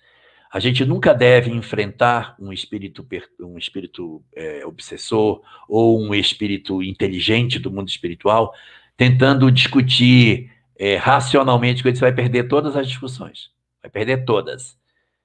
[0.51, 3.07] A gente nunca deve enfrentar um espírito,
[3.41, 8.55] um espírito é, obsessor ou um espírito inteligente do mundo espiritual
[8.99, 13.51] tentando discutir é, racionalmente com ele, você vai perder todas as discussões.
[13.83, 14.79] Vai perder todas.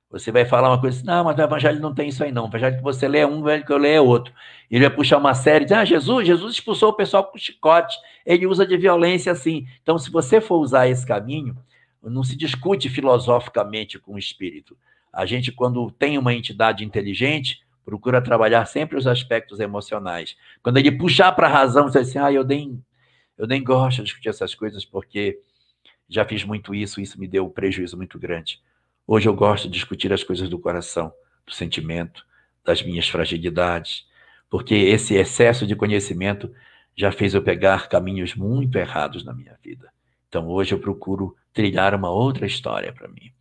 [0.10, 2.46] Você vai falar uma coisa assim, não, mas o evangelho não tem isso aí não.
[2.46, 4.34] O evangelho que você lê é um, o evangelho que eu leio é outro.
[4.70, 7.98] Ele vai puxar uma série de, ah, Jesus, Jesus expulsou o pessoal com chicote.
[8.26, 9.68] Ele usa de violência assim.
[9.82, 11.58] Então, se você for usar esse caminho,
[12.02, 14.78] não se discute filosoficamente com o espírito.
[15.12, 20.36] A gente, quando tem uma entidade inteligente, procura trabalhar sempre os aspectos emocionais.
[20.62, 22.84] Quando ele puxar para a razão, você diz assim, ah, eu nem,
[23.38, 25.40] eu nem gosto de discutir essas coisas porque
[26.08, 28.62] já fiz muito isso, isso me deu um prejuízo muito grande.
[29.08, 31.12] Hoje eu gosto de discutir as coisas do coração,
[31.46, 32.26] do sentimento,
[32.64, 34.08] das minhas fragilidades,
[34.50, 36.54] porque esse excesso de conhecimento
[36.96, 39.92] já fez eu pegar caminhos muito errados na minha vida.
[40.30, 43.32] Então hoje eu procuro trilhar uma outra história para mim.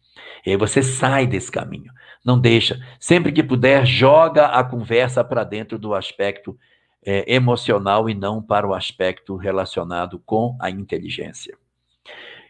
[0.44, 1.92] E aí você sai desse caminho.
[2.24, 2.80] Não deixa.
[2.98, 6.58] Sempre que puder, joga a conversa para dentro do aspecto
[7.04, 11.56] é, emocional e não para o aspecto relacionado com a inteligência.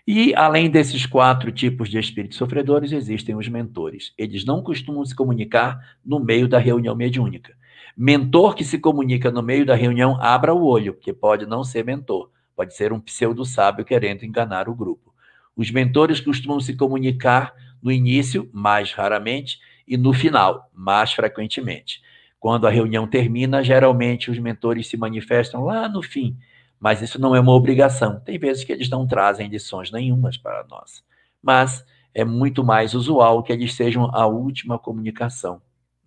[0.06, 4.12] E, além desses quatro tipos de espíritos sofredores, existem os mentores.
[4.18, 7.56] Eles não costumam se comunicar no meio da reunião mediúnica.
[7.96, 11.84] Mentor que se comunica no meio da reunião, abra o olho, porque pode não ser
[11.84, 15.14] mentor, pode ser um pseudo-sábio querendo enganar o grupo.
[15.54, 22.00] Os mentores costumam se comunicar no início, mais raramente, e no final, mais frequentemente.
[22.42, 26.36] Quando a reunião termina, geralmente os mentores se manifestam lá no fim,
[26.76, 28.18] mas isso não é uma obrigação.
[28.18, 31.04] Tem vezes que eles não trazem lições nenhumas para nós,
[31.40, 35.62] mas é muito mais usual que eles sejam a última comunicação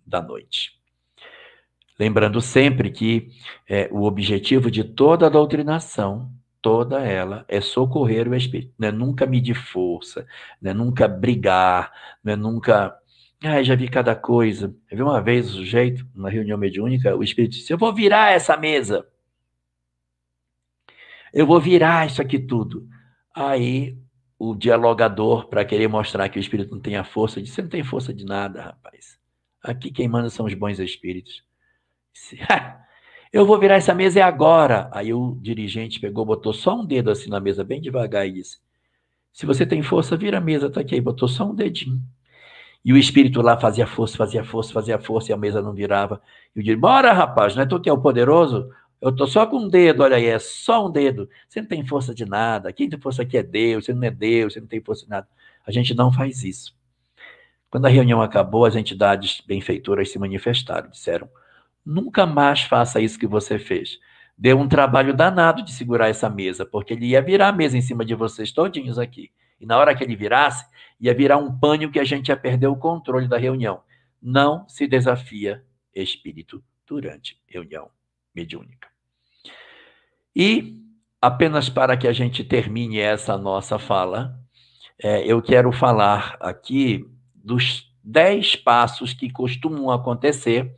[0.06, 0.72] da noite.
[1.98, 3.30] Lembrando sempre que
[3.66, 6.30] é, o objetivo de toda a doutrinação
[6.60, 10.26] toda ela é socorrer o espírito, não é nunca medir força,
[10.60, 11.90] não é nunca brigar,
[12.22, 12.94] não é nunca.
[13.42, 14.74] Ah, já vi cada coisa.
[14.90, 18.32] Eu vi uma vez o sujeito, numa reunião mediúnica, o espírito disse: Eu vou virar
[18.32, 19.06] essa mesa.
[21.32, 22.88] Eu vou virar isso aqui tudo.
[23.34, 23.98] Aí
[24.38, 27.68] o dialogador, para querer mostrar que o espírito não tem a força, disse: Você não
[27.68, 29.18] tem força de nada, rapaz.
[29.62, 31.44] Aqui quem manda são os bons espíritos.
[32.12, 32.38] Disse,
[33.32, 34.88] Eu vou virar essa mesa é agora.
[34.92, 38.58] Aí o dirigente pegou, botou só um dedo assim na mesa, bem devagar, e disse:
[39.32, 40.94] Se você tem força, vira a mesa, tá aqui.
[40.94, 42.00] Aí botou só um dedinho.
[42.86, 46.22] E o espírito lá fazia força, fazia força, fazia força, e a mesa não virava.
[46.54, 48.70] E eu disse: Bora, rapaz, não é tu que é o poderoso?
[49.00, 51.28] Eu tô só com um dedo, olha aí, é só um dedo.
[51.48, 52.72] Você não tem força de nada.
[52.72, 55.10] Quem tem força aqui é Deus, você não é Deus, você não tem força de
[55.10, 55.26] nada.
[55.66, 56.76] A gente não faz isso.
[57.68, 61.28] Quando a reunião acabou, as entidades benfeitoras se manifestaram, disseram:
[61.84, 63.98] Nunca mais faça isso que você fez.
[64.38, 67.82] Deu um trabalho danado de segurar essa mesa, porque ele ia virar a mesa em
[67.82, 69.32] cima de vocês todinhos aqui.
[69.60, 70.64] E na hora que ele virasse,
[71.00, 73.82] ia virar um pânico que a gente ia perder o controle da reunião.
[74.20, 77.90] Não se desafia espírito durante reunião
[78.34, 78.88] mediúnica.
[80.34, 80.82] E,
[81.20, 84.38] apenas para que a gente termine essa nossa fala,
[85.02, 90.74] é, eu quero falar aqui dos dez passos que costumam acontecer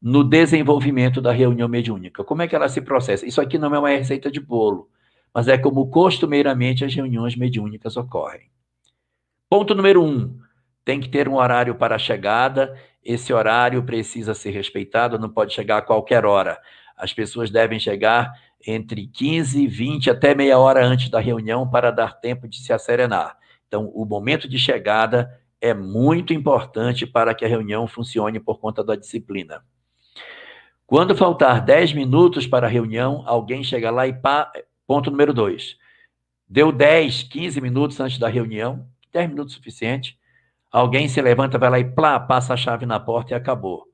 [0.00, 2.24] no desenvolvimento da reunião mediúnica.
[2.24, 3.26] Como é que ela se processa?
[3.26, 4.88] Isso aqui não é uma receita de bolo,
[5.32, 8.50] mas é como costumeiramente as reuniões mediúnicas ocorrem.
[9.48, 10.38] Ponto número um:
[10.84, 12.76] tem que ter um horário para a chegada.
[13.04, 16.60] Esse horário precisa ser respeitado, não pode chegar a qualquer hora.
[16.96, 18.32] As pessoas devem chegar
[18.66, 23.36] entre 15, 20 até meia hora antes da reunião para dar tempo de se acerenar.
[23.68, 28.82] Então, o momento de chegada é muito importante para que a reunião funcione por conta
[28.82, 29.62] da disciplina.
[30.86, 34.50] Quando faltar 10 minutos para a reunião, alguém chega lá e pá.
[34.86, 35.76] Ponto número 2.
[36.48, 38.86] Deu 10, 15 minutos antes da reunião,
[39.16, 40.18] 10 minutos suficiente.
[40.70, 43.84] Alguém se levanta, vai lá e plá, passa a chave na porta e acabou.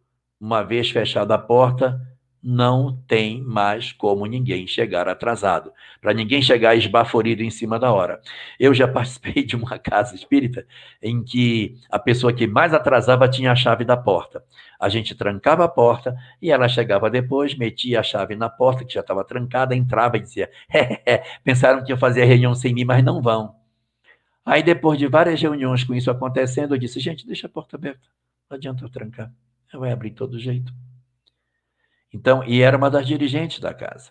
[0.40, 2.00] Uma vez fechada a porta,
[2.42, 8.20] não tem mais como ninguém chegar atrasado, para ninguém chegar esbaforido em cima da hora.
[8.58, 10.66] Eu já participei de uma casa espírita
[11.00, 14.42] em que a pessoa que mais atrasava tinha a chave da porta.
[14.80, 18.94] A gente trancava a porta e ela chegava depois, metia a chave na porta, que
[18.94, 20.50] já estava trancada, entrava e dizia:
[21.44, 23.61] pensaram que eu fazia reunião sem mim, mas não vão.
[24.44, 28.06] Aí, depois de várias reuniões com isso acontecendo, eu disse: gente, deixa a porta aberta,
[28.50, 29.32] não adianta eu trancar,
[29.72, 30.72] vai abrir todo jeito.
[32.12, 34.10] Então, e era uma das dirigentes da casa.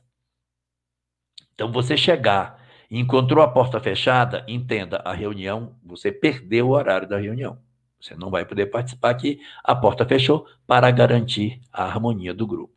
[1.54, 2.62] Então, você chegar
[2.94, 4.44] Encontrou a porta fechada?
[4.50, 7.58] Entenda, a reunião, você perdeu o horário da reunião.
[8.02, 12.74] Você não vai poder participar aqui, a porta fechou para garantir a harmonia do grupo.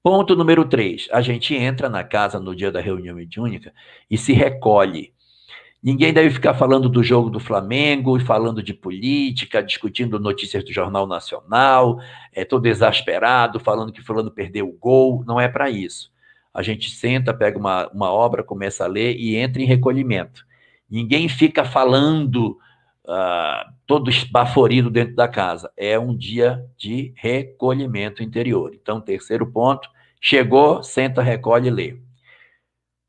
[0.00, 1.08] Ponto número 3.
[1.10, 3.74] A gente entra na casa no dia da reunião mediúnica
[4.08, 5.12] e se recolhe.
[5.82, 11.06] Ninguém deve ficar falando do jogo do Flamengo, falando de política, discutindo notícias do Jornal
[11.06, 12.00] Nacional,
[12.32, 15.22] é todo exasperado, falando que fulano perdeu o gol.
[15.26, 16.10] Não é para isso.
[16.52, 20.44] A gente senta, pega uma, uma obra, começa a ler e entra em recolhimento.
[20.90, 22.58] Ninguém fica falando
[23.04, 25.70] uh, todo esbaforido dentro da casa.
[25.76, 28.72] É um dia de recolhimento interior.
[28.74, 29.88] Então, terceiro ponto,
[30.20, 31.96] Chegou, senta, recolhe e lê.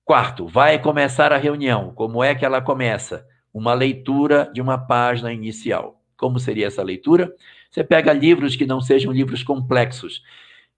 [0.07, 1.91] Quarto, vai começar a reunião.
[1.93, 3.27] Como é que ela começa?
[3.53, 6.01] Uma leitura de uma página inicial.
[6.15, 7.35] Como seria essa leitura?
[7.69, 10.23] Você pega livros que não sejam livros complexos.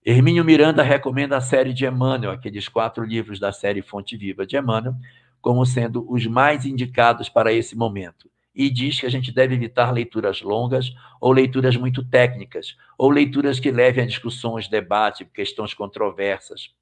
[0.03, 4.57] Hermínio Miranda recomenda a série de Emmanuel, aqueles quatro livros da série Fonte Viva de
[4.57, 4.95] Emmanuel,
[5.39, 9.91] como sendo os mais indicados para esse momento e diz que a gente deve evitar
[9.91, 16.73] leituras longas ou leituras muito técnicas, ou leituras que levem a discussões, debate, questões controversas.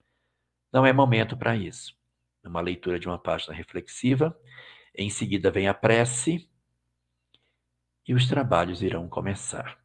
[0.71, 1.96] Não é momento para isso.
[2.47, 4.37] Uma leitura de uma página reflexiva,
[4.95, 6.49] em seguida vem a prece
[8.07, 9.77] e os trabalhos irão começar.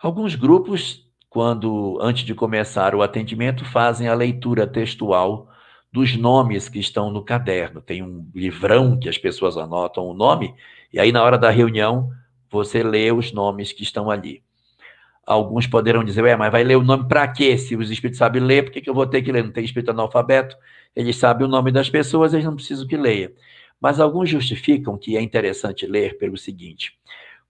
[0.00, 5.50] Alguns grupos, quando antes de começar o atendimento, fazem a leitura textual
[5.92, 7.82] dos nomes que estão no caderno.
[7.82, 10.54] Tem um livrão que as pessoas anotam o nome
[10.92, 12.10] e aí, na hora da reunião,
[12.50, 14.42] você lê os nomes que estão ali.
[15.30, 17.56] Alguns poderão dizer, ué, mas vai ler o nome para quê?
[17.56, 19.44] Se os espíritos sabem ler, por que, que eu vou ter que ler?
[19.44, 20.56] Não tem espírito analfabeto,
[20.94, 23.32] eles sabem o nome das pessoas, eles não precisam que leia.
[23.80, 26.98] Mas alguns justificam que é interessante ler pelo seguinte: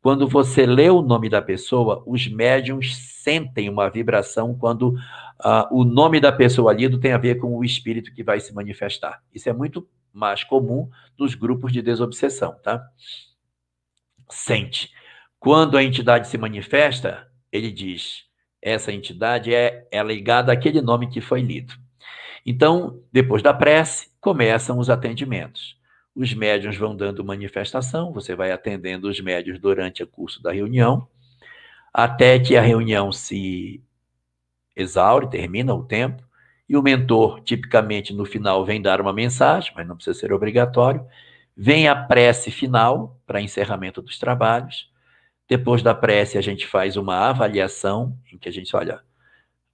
[0.02, 5.82] quando você lê o nome da pessoa, os médiums sentem uma vibração quando uh, o
[5.82, 9.22] nome da pessoa lido tem a ver com o espírito que vai se manifestar.
[9.34, 12.84] Isso é muito mais comum nos grupos de desobsessão, tá?
[14.28, 14.90] sente.
[15.38, 18.24] Quando a entidade se manifesta, ele diz:
[18.60, 21.74] essa entidade é, é ligada àquele nome que foi lido.
[22.44, 25.78] Então, depois da prece, começam os atendimentos.
[26.14, 31.06] Os médiuns vão dando manifestação, você vai atendendo os médiuns durante o curso da reunião,
[31.92, 33.82] até que a reunião se
[34.74, 36.22] exaure, termina o tempo,
[36.68, 41.04] e o mentor, tipicamente no final, vem dar uma mensagem, mas não precisa ser obrigatório,
[41.62, 44.89] Vem a prece final para encerramento dos trabalhos.
[45.50, 49.00] Depois da prece, a gente faz uma avaliação em que a gente olha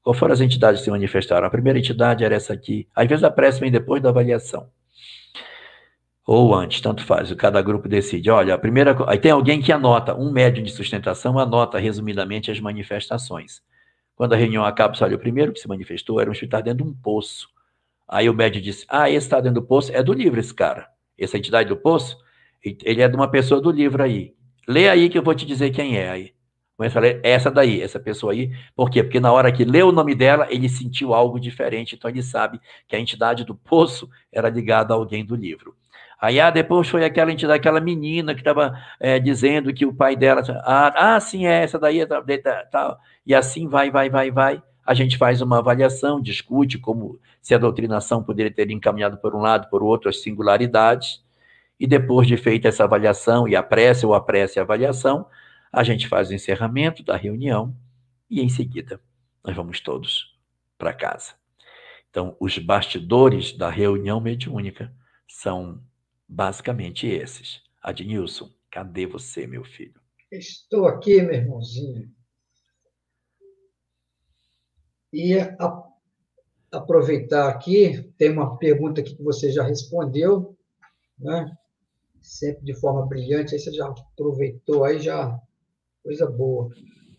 [0.03, 1.47] qual foram as entidades que se manifestaram.
[1.47, 2.89] A primeira entidade era essa aqui.
[2.95, 4.70] Às vezes a prece vem depois da avaliação.
[6.24, 7.31] Ou antes, tanto faz.
[7.35, 8.31] Cada grupo decide.
[8.31, 8.97] Olha, a primeira.
[9.07, 13.61] Aí tem alguém que anota, um médium de sustentação anota resumidamente as manifestações.
[14.14, 16.85] Quando a reunião acaba, você olha, o primeiro que se manifestou era um espírito dentro
[16.85, 17.49] de um poço.
[18.09, 20.89] Aí o médium disse: Ah, esse está dentro do poço, é do livro esse cara
[21.18, 22.18] essa entidade do poço,
[22.62, 24.35] ele é de uma pessoa do livro aí.
[24.66, 26.36] Lê aí que eu vou te dizer quem é aí.
[26.76, 28.50] Começa a ler essa daí, essa pessoa aí.
[28.74, 29.02] Por quê?
[29.02, 32.60] Porque na hora que leu o nome dela, ele sentiu algo diferente, então ele sabe
[32.86, 35.74] que a entidade do poço era ligada a alguém do livro.
[36.20, 40.16] Aí, ah, depois foi aquela entidade, aquela menina que estava é, dizendo que o pai
[40.16, 40.42] dela.
[40.64, 42.06] Ah, ah sim, é essa daí.
[42.06, 42.22] Tá,
[42.70, 44.62] tá, e assim vai, vai, vai, vai.
[44.84, 49.40] A gente faz uma avaliação, discute como se a doutrinação poderia ter encaminhado por um
[49.40, 51.22] lado, por outro, as singularidades,
[51.79, 55.29] e depois de feita essa avaliação, e a prece ou a prece e a avaliação,
[55.72, 57.77] a gente faz o encerramento da reunião
[58.31, 59.01] e em seguida
[59.45, 60.37] nós vamos todos
[60.79, 61.35] para casa.
[62.11, 64.93] Então, os bastidores da reunião mediúnica
[65.29, 65.83] são
[66.27, 67.62] basicamente esses.
[67.83, 70.01] Adnilson, cadê você, meu filho?
[70.33, 72.11] Estou aqui, meu irmãozinho.
[75.12, 75.87] E a
[76.72, 80.57] aproveitar aqui, tem uma pergunta aqui que você já respondeu,
[81.18, 81.57] né?
[82.27, 85.39] Sempre de forma brilhante, aí você já aproveitou, aí já,
[86.03, 86.70] coisa boa.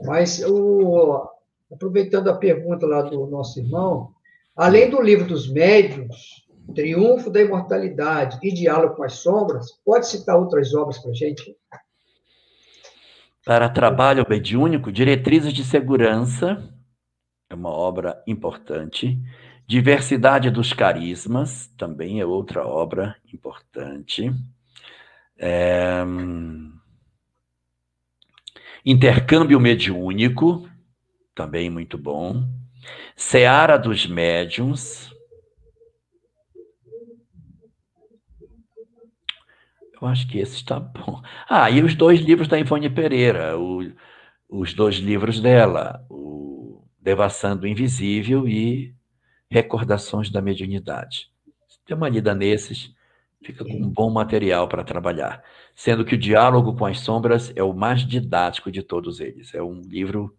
[0.03, 1.30] Mas, o,
[1.72, 4.12] aproveitando a pergunta lá do nosso irmão,
[4.53, 6.45] além do livro dos médiuns,
[6.76, 11.55] Triunfo da Imortalidade e Diálogo com as Sombras, pode citar outras obras para a gente?
[13.45, 16.70] Para trabalho mediúnico, Diretrizes de Segurança,
[17.49, 19.18] é uma obra importante.
[19.66, 24.34] Diversidade dos Carismas, também é outra obra importante.
[25.38, 26.03] É...
[28.85, 30.69] Intercâmbio Mediúnico,
[31.35, 32.43] também muito bom.
[33.15, 35.11] Seara dos Médiuns.
[39.99, 41.21] Eu acho que esse está bom.
[41.49, 43.91] Ah, e os dois livros da Ivone Pereira, o,
[44.47, 48.93] os dois livros dela, o Devassando o Invisível e
[49.49, 51.31] Recordações da Mediunidade.
[51.88, 52.93] Dê uma lida nesses,
[53.43, 55.43] Fica com um bom material para trabalhar.
[55.75, 59.53] Sendo que o Diálogo com as Sombras é o mais didático de todos eles.
[59.53, 60.35] É um livro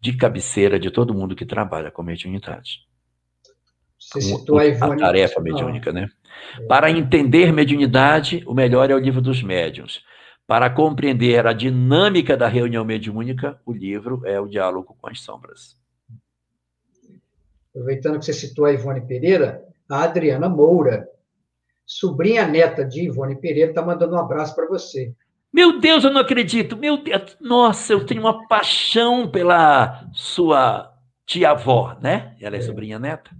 [0.00, 2.80] de cabeceira de todo mundo que trabalha com mediunidade.
[3.98, 6.08] Você citou a, Ivone, a tarefa mediúnica, né?
[6.58, 6.66] É.
[6.66, 10.02] Para entender mediunidade, o melhor é o livro dos médiuns.
[10.44, 15.76] Para compreender a dinâmica da reunião mediúnica, o livro é o Diálogo com as Sombras.
[17.70, 21.08] Aproveitando que você citou a Ivone Pereira, a Adriana Moura,
[21.98, 25.12] sobrinha neta de Ivone Pereira, está mandando um abraço para você.
[25.52, 26.76] Meu Deus, eu não acredito.
[26.76, 30.92] Meu Deus, nossa, eu tenho uma paixão pela sua
[31.26, 32.34] tia-avó, né?
[32.40, 32.62] Ela é, é.
[32.62, 33.30] sobrinha neta.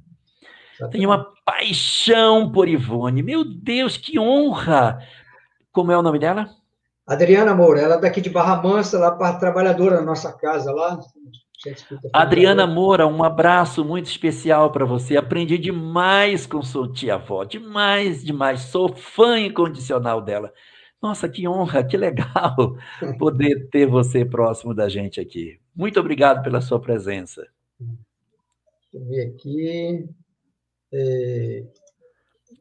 [0.91, 3.23] Tenho uma paixão por Ivone.
[3.23, 4.99] Meu Deus, que honra!
[5.71, 6.51] Como é o nome dela?
[7.07, 10.99] Adriana Moura, ela é daqui de Barra Mansa, lá para trabalhadora na nossa casa lá.
[12.13, 15.17] Adriana Moura, um abraço muito especial para você.
[15.17, 18.63] Aprendi demais com sua tia-avó, demais, demais.
[18.63, 20.53] Sou fã incondicional dela.
[21.01, 22.77] Nossa, que honra, que legal
[23.19, 25.59] poder ter você próximo da gente aqui.
[25.75, 27.47] Muito obrigado pela sua presença.
[27.81, 27.97] Deixa
[28.95, 30.09] eu ver aqui.
[30.93, 31.65] É...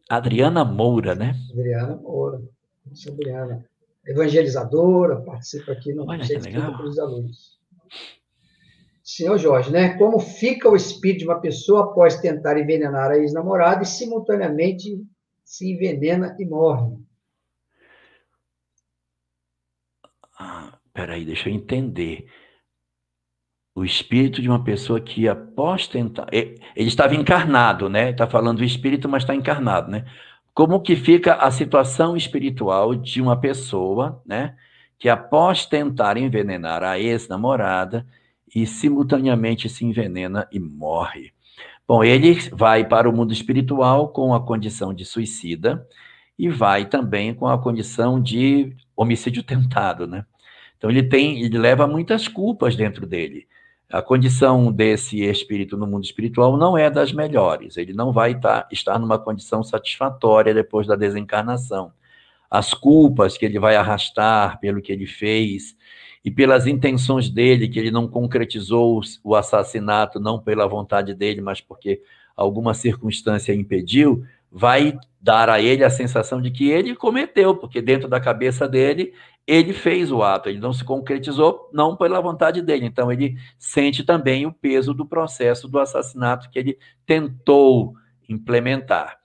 [0.09, 1.35] Adriana Moura, né?
[1.51, 2.41] Adriana Moura.
[3.07, 3.65] Adriana
[4.05, 7.59] evangelizadora, participa aqui no Olha, Centro dos Alunos.
[9.15, 9.97] Senhor Jorge, né?
[9.97, 15.01] Como fica o espírito de uma pessoa após tentar envenenar a ex-namorada e simultaneamente
[15.43, 16.95] se envenena e morre?
[20.39, 22.25] Ah, peraí, deixa eu entender.
[23.75, 26.27] O espírito de uma pessoa que após tentar.
[26.31, 28.11] Ele estava encarnado, né?
[28.11, 30.05] Está falando do espírito, mas está encarnado, né?
[30.53, 34.55] como que fica a situação espiritual de uma pessoa, né,
[34.99, 38.05] que após tentar envenenar a ex-namorada
[38.53, 41.31] e simultaneamente se envenena e morre.
[41.87, 45.87] Bom, ele vai para o mundo espiritual com a condição de suicida
[46.37, 50.25] e vai também com a condição de homicídio tentado, né?
[50.77, 53.47] Então ele tem, ele leva muitas culpas dentro dele.
[53.91, 57.75] A condição desse espírito no mundo espiritual não é das melhores.
[57.75, 61.91] Ele não vai tá, estar numa condição satisfatória depois da desencarnação.
[62.49, 65.75] As culpas que ele vai arrastar pelo que ele fez
[66.23, 71.59] e pelas intenções dele, que ele não concretizou o assassinato, não pela vontade dele, mas
[71.59, 72.01] porque
[72.35, 78.07] alguma circunstância impediu, vai dar a ele a sensação de que ele cometeu, porque dentro
[78.07, 79.13] da cabeça dele
[79.47, 82.85] ele fez o ato, ele não se concretizou, não pela vontade dele.
[82.85, 87.95] Então, ele sente também o peso do processo do assassinato que ele tentou
[88.29, 89.17] implementar.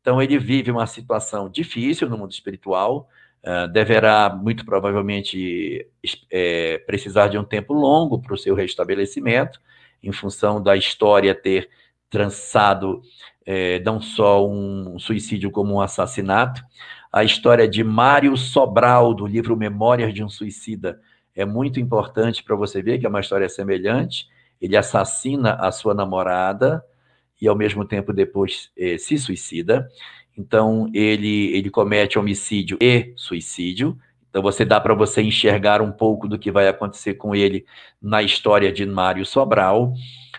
[0.00, 3.08] Então, ele vive uma situação difícil no mundo espiritual,
[3.44, 5.86] uh, deverá, muito provavelmente,
[6.30, 9.60] é, precisar de um tempo longo para o seu restabelecimento,
[10.02, 11.68] em função da história ter
[12.10, 13.02] trançado
[13.46, 16.62] é, não só um suicídio como um assassinato,
[17.12, 21.00] a história de Mário Sobral, do livro Memórias de um Suicida,
[21.34, 24.28] é muito importante para você ver que é uma história semelhante.
[24.60, 26.84] Ele assassina a sua namorada
[27.40, 29.88] e, ao mesmo tempo, depois eh, se suicida.
[30.36, 33.96] Então, ele, ele comete homicídio e suicídio.
[34.28, 37.64] Então, você dá para você enxergar um pouco do que vai acontecer com ele
[38.02, 39.94] na história de Mário Sobral.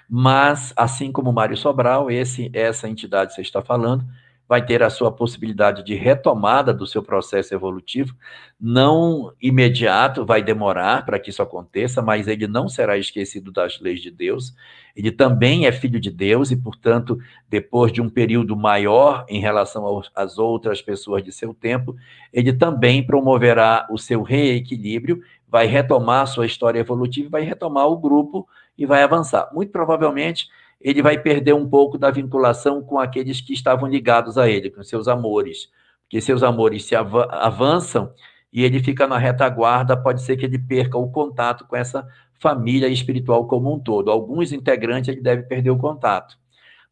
[0.10, 4.04] Mas, assim como Mário Sobral, esse, essa entidade que você está falando,
[4.48, 8.16] vai ter a sua possibilidade de retomada do seu processo evolutivo,
[8.60, 14.02] não imediato, vai demorar para que isso aconteça, mas ele não será esquecido das leis
[14.02, 14.54] de Deus.
[14.96, 17.18] Ele também é filho de Deus e, portanto,
[17.50, 21.96] depois de um período maior em relação às outras pessoas de seu tempo,
[22.32, 27.98] ele também promoverá o seu reequilíbrio, vai retomar a sua história evolutiva, vai retomar o
[27.98, 28.48] grupo
[28.78, 29.50] e vai avançar.
[29.54, 30.48] Muito provavelmente
[30.80, 34.84] ele vai perder um pouco da vinculação com aqueles que estavam ligados a ele, com
[34.84, 35.70] seus amores.
[36.04, 38.14] Porque seus amores se av avançam
[38.54, 42.08] e ele fica na retaguarda, pode ser que ele perca o contato com essa
[42.40, 44.12] família espiritual como um todo.
[44.12, 46.38] Alguns integrantes ele deve perder o contato,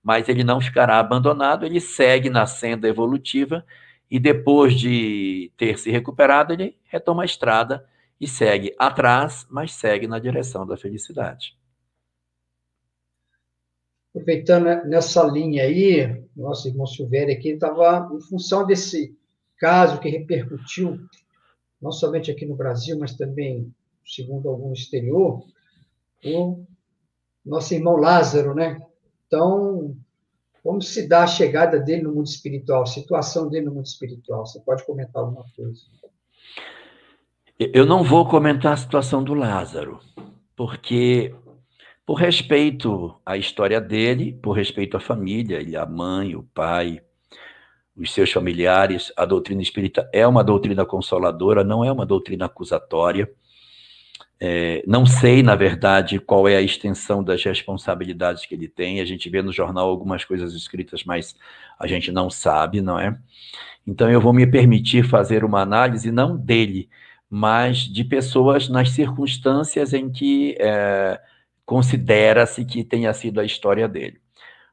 [0.01, 3.63] mas ele não ficará abandonado, ele segue na senda evolutiva
[4.09, 7.85] e depois de ter se recuperado, ele retoma a estrada
[8.19, 11.55] e segue atrás, mas segue na direção da felicidade.
[14.13, 19.17] Aproveitando nessa linha aí, nosso irmão Silvério aqui estava em função desse
[19.57, 20.99] caso que repercutiu,
[21.81, 23.73] não somente aqui no Brasil, mas também,
[24.05, 25.43] segundo algum exterior,
[26.23, 26.63] o
[27.43, 28.79] nosso irmão Lázaro, né?
[29.25, 29.97] Então,
[30.61, 34.45] como se dá a chegada dele no mundo espiritual, a situação dele no mundo espiritual?
[34.45, 35.81] Você pode comentar alguma coisa?
[37.59, 39.99] Eu não vou comentar a situação do Lázaro,
[40.55, 41.33] porque
[42.05, 47.01] por respeito à história dele, por respeito à família, ele, a mãe, o pai,
[47.95, 49.11] os seus familiares.
[49.15, 53.31] A doutrina espírita é uma doutrina consoladora, não é uma doutrina acusatória.
[54.39, 58.99] É, não sei, na verdade, qual é a extensão das responsabilidades que ele tem.
[58.99, 61.35] A gente vê no jornal algumas coisas escritas, mas
[61.79, 63.17] a gente não sabe, não é?
[63.87, 66.89] Então, eu vou me permitir fazer uma análise não dele,
[67.29, 71.19] mas de pessoas nas circunstâncias em que é,
[71.65, 74.21] considera-se que tenha sido a história dele.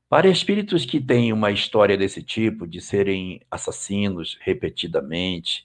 [0.09, 5.65] Para espíritos que têm uma história desse tipo, de serem assassinos repetidamente,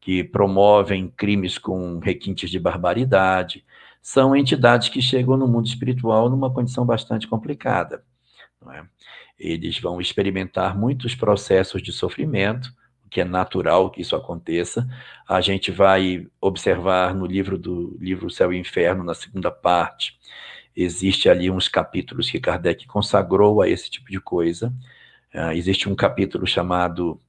[0.00, 3.64] que promovem crimes com requintes de barbaridade,
[4.02, 8.04] são entidades que chegam no mundo espiritual numa condição bastante complicada.
[8.70, 8.84] É?
[9.38, 12.72] Eles vão experimentar muitos processos de sofrimento,
[13.10, 14.86] que é natural que isso aconteça.
[15.28, 20.18] A gente vai observar no livro do livro Céu e Inferno, na segunda parte,
[20.76, 24.72] existe ali uns capítulos que Kardec consagrou a esse tipo de coisa.
[25.34, 27.20] Uh, existe um capítulo chamado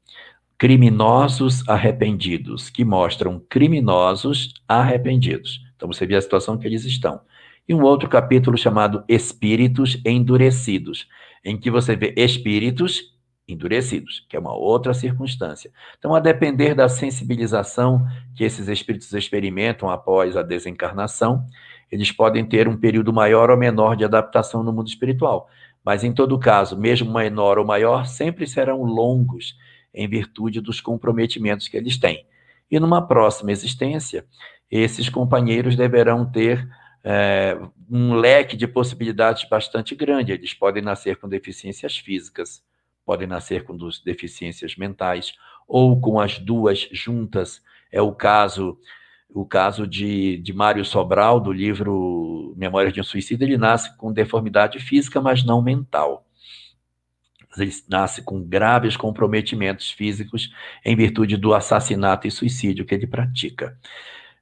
[0.57, 5.61] Criminosos Arrependidos, que mostram criminosos arrependidos.
[5.75, 7.21] Então você vê a situação que eles estão.
[7.67, 11.07] E um outro capítulo chamado Espíritos Endurecidos,
[11.43, 13.15] em que você vê espíritos
[13.47, 15.71] endurecidos, que é uma outra circunstância.
[15.97, 18.05] Então, a depender da sensibilização
[18.35, 21.45] que esses espíritos experimentam após a desencarnação,
[21.91, 25.49] eles podem ter um período maior ou menor de adaptação no mundo espiritual.
[25.83, 29.55] Mas, em todo caso, mesmo menor ou maior, sempre serão longos
[29.93, 32.25] em virtude dos comprometimentos que eles têm.
[32.69, 34.25] E numa próxima existência,
[34.69, 36.67] esses companheiros deverão ter
[37.03, 37.57] é,
[37.89, 40.33] um leque de possibilidades bastante grande.
[40.33, 42.61] Eles podem nascer com deficiências físicas,
[43.05, 45.33] podem nascer com deficiências mentais
[45.65, 47.61] ou com as duas juntas.
[47.89, 48.77] É o caso
[49.29, 54.11] o caso de, de Mário Sobral, do livro Memórias de um Suicida, ele nasce com
[54.11, 56.25] deformidade física, mas não mental.
[57.57, 60.51] Ele nasce com graves comprometimentos físicos
[60.85, 63.77] em virtude do assassinato e suicídio que ele pratica.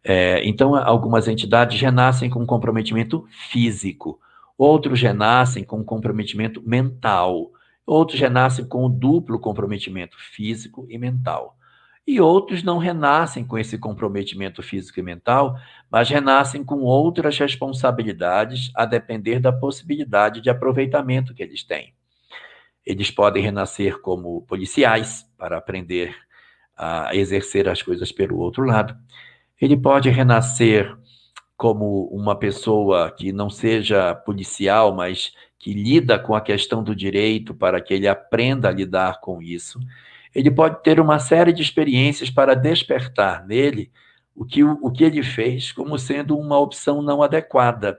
[0.04, 4.20] É, então, algumas entidades renascem com comprometimento físico,
[4.58, 7.52] outros renascem com comprometimento mental.
[7.86, 11.56] Outros renascem com o duplo comprometimento físico e mental.
[12.08, 15.58] E outros não renascem com esse comprometimento físico e mental,
[15.90, 21.94] mas renascem com outras responsabilidades a depender da possibilidade de aproveitamento que eles têm.
[22.86, 26.16] Eles podem renascer como policiais para aprender
[26.78, 28.96] a exercer as coisas pelo outro lado.
[29.60, 30.96] Ele pode renascer
[31.58, 37.54] como uma pessoa que não seja policial, mas que lida com a questão do direito
[37.56, 39.80] para que ele aprenda a lidar com isso,
[40.36, 43.90] ele pode ter uma série de experiências para despertar nele
[44.36, 47.98] o que, o que ele fez como sendo uma opção não adequada.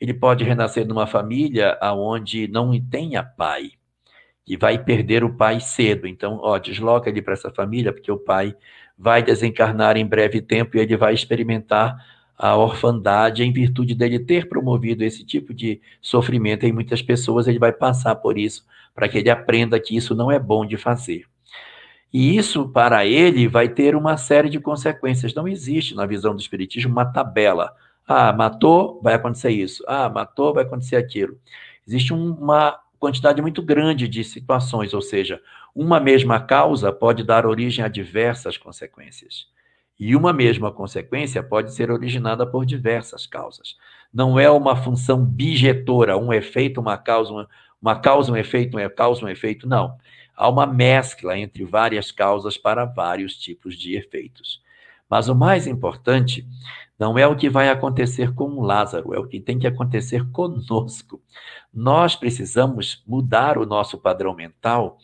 [0.00, 3.70] Ele pode renascer numa família onde não tenha pai
[4.44, 6.08] e vai perder o pai cedo.
[6.08, 8.56] Então, ó, desloca ele para essa família, porque o pai
[8.96, 11.96] vai desencarnar em breve tempo e ele vai experimentar
[12.36, 17.58] a orfandade, em virtude dele ter promovido esse tipo de sofrimento em muitas pessoas, ele
[17.58, 18.64] vai passar por isso,
[18.94, 21.24] para que ele aprenda que isso não é bom de fazer.
[22.12, 25.34] E isso, para ele, vai ter uma série de consequências.
[25.34, 27.74] Não existe, na visão do Espiritismo, uma tabela.
[28.06, 29.84] Ah, matou, vai acontecer isso.
[29.86, 31.38] Ah, matou, vai acontecer aquilo.
[31.86, 35.40] Existe uma quantidade muito grande de situações, ou seja,
[35.74, 39.46] uma mesma causa pode dar origem a diversas consequências.
[39.98, 43.76] E uma mesma consequência pode ser originada por diversas causas.
[44.12, 47.48] Não é uma função bijetora, um efeito, uma causa, uma,
[47.80, 49.68] uma causa, um efeito, uma causa, um efeito.
[49.68, 49.96] Não.
[50.38, 54.62] Há uma mescla entre várias causas para vários tipos de efeitos.
[55.10, 56.46] Mas o mais importante
[56.96, 61.20] não é o que vai acontecer com Lázaro, é o que tem que acontecer conosco.
[61.74, 64.98] Nós precisamos mudar o nosso padrão mental,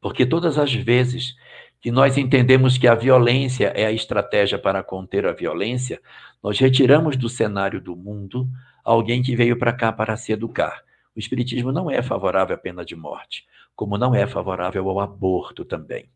[0.00, 1.36] porque todas as vezes
[1.78, 6.00] que nós entendemos que a violência é a estratégia para conter a violência,
[6.42, 8.48] nós retiramos do cenário do mundo
[8.82, 10.87] alguém que veio para cá para se educar.
[11.18, 15.64] O Espiritismo não é favorável à pena de morte, como não é favorável ao aborto
[15.64, 16.08] também.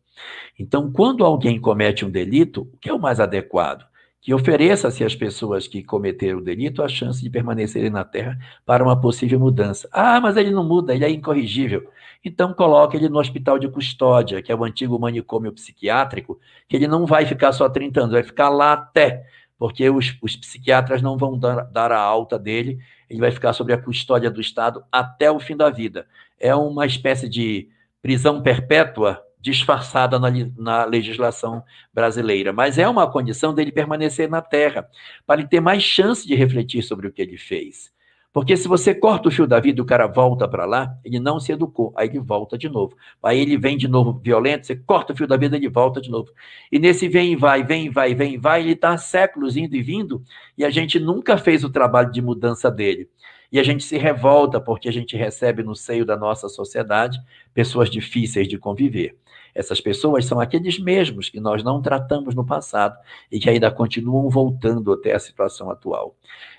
[0.57, 3.85] Então, quando alguém comete um delito, o que é o mais adequado?
[4.21, 8.81] que ofereça-se às pessoas que cometeram o delito a chance de permanecerem na Terra para
[8.81, 9.89] uma possível mudança.
[9.91, 11.91] Ah, mas ele não muda, ele é incorrigível.
[12.23, 16.39] Então coloque ele no hospital de custódia, que é o antigo manicômio psiquiátrico,
[16.69, 19.25] que ele não vai ficar só 30 anos, vai ficar lá até,
[19.59, 22.79] porque os, os psiquiatras não vão dar, dar a alta dele,
[23.13, 26.07] ele vai ficar sob a custódia do Estado até o fim da vida.
[26.39, 27.69] É uma espécie de
[28.01, 31.63] prisão perpétua disfarçada na, na, legislação
[31.93, 34.89] brasileira, mas é uma condição dele permanecer na Terra,
[35.27, 37.92] para ele ter mais chance de refletir sobre o que ele fez.
[38.33, 41.19] Porque se você corta o fio da vida e o cara volta para lá, ele
[41.19, 42.97] não se educou, aí ele volta de novo.
[43.21, 46.09] Aí ele vem de novo violento, você corta o fio da vida, ele volta de
[46.09, 46.31] novo.
[46.71, 49.75] E nesse vem e vai, vem e vai, vem e vai, ele está séculos indo
[49.75, 50.23] e vindo,
[50.57, 53.07] e a gente nunca fez o trabalho de mudança dele.
[53.51, 57.19] E a gente se revolta porque a gente recebe no seio da nossa sociedade
[57.53, 59.15] pessoas difíceis de conviver.
[59.53, 62.97] Essas pessoas são aqueles mesmos que nós não tratamos no passado
[63.31, 66.15] e que ainda continuam voltando até a situação atual.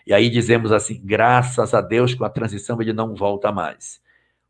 [0.06, 4.00] E aí dizemos assim: graças a Deus, com a transição ele não volta mais.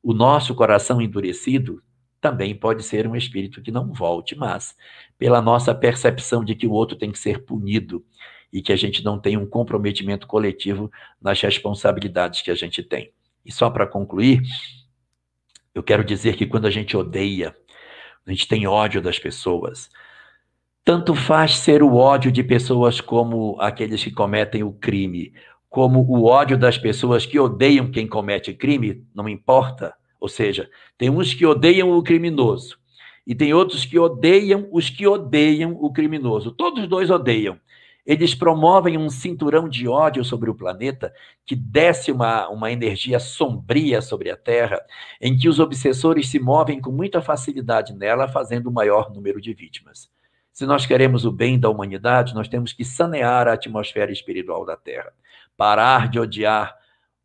[0.02, 1.82] O nosso coração endurecido
[2.20, 4.74] também pode ser um espírito que não volte mais,
[5.18, 8.04] pela nossa percepção de que o outro tem que ser punido
[8.52, 10.90] e que a gente não tem um comprometimento coletivo
[11.20, 13.12] nas responsabilidades que a gente tem.
[13.44, 14.40] E só para concluir,
[15.74, 17.54] eu quero dizer que quando a gente odeia,
[18.26, 19.90] a gente tem ódio das pessoas.
[20.84, 25.32] Tanto faz ser o ódio de pessoas como aqueles que cometem o crime,
[25.68, 29.94] como o ódio das pessoas que odeiam quem comete crime, não importa.
[30.20, 32.78] Ou seja, tem uns que odeiam o criminoso
[33.26, 36.52] e tem outros que odeiam os que odeiam o criminoso.
[36.52, 37.58] Todos os dois odeiam.
[38.06, 41.12] Eles promovem um cinturão de ódio sobre o planeta
[41.46, 44.80] que desce uma, uma energia sombria sobre a Terra,
[45.20, 49.54] em que os obsessores se movem com muita facilidade nela, fazendo o maior número de
[49.54, 50.10] vítimas.
[50.52, 54.76] Se nós queremos o bem da humanidade, nós temos que sanear a atmosfera espiritual da
[54.76, 55.12] Terra,
[55.56, 56.76] parar de odiar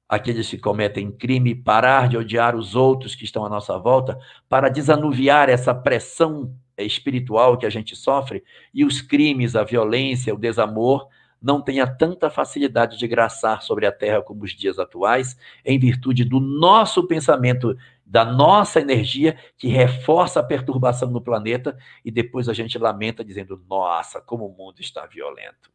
[0.07, 4.18] aqueles que cometem crime, parar de odiar os outros que estão à nossa volta,
[4.49, 6.51] para desanuviar essa pressão
[6.84, 8.43] espiritual que a gente sofre
[8.73, 11.07] e os crimes, a violência, o desamor
[11.41, 16.26] não tenha tanta facilidade de graçar sobre a terra como os dias atuais, em virtude
[16.26, 22.53] do nosso pensamento, da nossa energia, que reforça a perturbação no planeta, e depois a
[22.53, 25.72] gente lamenta dizendo: nossa, como o mundo está violento.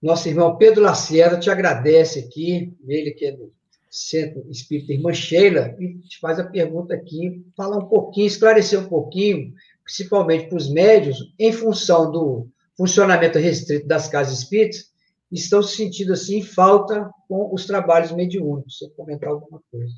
[0.00, 3.52] Nosso irmão Pedro Lacerda te agradece aqui, ele que é do
[3.94, 8.88] Centro Espírita Irmã Sheila, e te faz a pergunta aqui, falar um pouquinho, esclarecer um
[8.88, 9.54] pouquinho,
[9.84, 14.92] principalmente para os médios, em função do funcionamento restrito das casas espíritas,
[15.30, 18.78] estão se sentindo assim falta com os trabalhos mediúnicos.
[18.78, 19.94] Você comentar alguma coisa?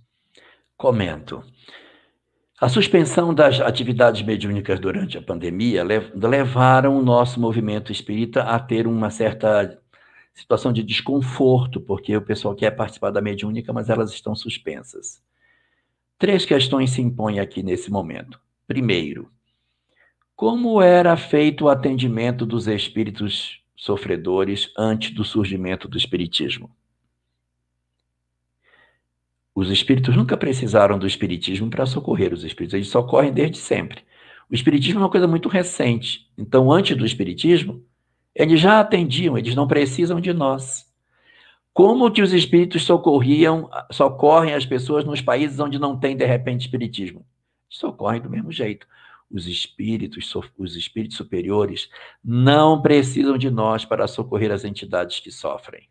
[0.77, 1.43] Comento.
[2.61, 5.83] A suspensão das atividades mediúnicas durante a pandemia
[6.15, 9.79] levaram o nosso movimento espírita a ter uma certa
[10.37, 15.23] situação de desconforto, porque o pessoal quer participar da mediúnica, mas elas estão suspensas.
[16.19, 18.39] Três questões se impõem aqui nesse momento.
[18.67, 19.31] Primeiro,
[20.35, 26.71] como era feito o atendimento dos espíritos sofredores antes do surgimento do espiritismo?
[29.55, 34.05] Os espíritos nunca precisaram do espiritismo para socorrer os espíritos, eles socorrem desde sempre.
[34.51, 36.31] O espiritismo é uma coisa muito recente.
[36.37, 37.83] Então, antes do espiritismo,
[38.37, 40.87] eles já atendiam, eles não precisam de nós.
[41.73, 46.63] Como que os espíritos socorriam, socorrem as pessoas nos países onde não tem, de repente,
[46.63, 47.27] espiritismo?
[47.69, 48.87] Socorrem do mesmo jeito.
[49.31, 51.89] Os espíritos, os espíritos superiores
[52.23, 55.89] não precisam de nós para socorrer as entidades que sofrem.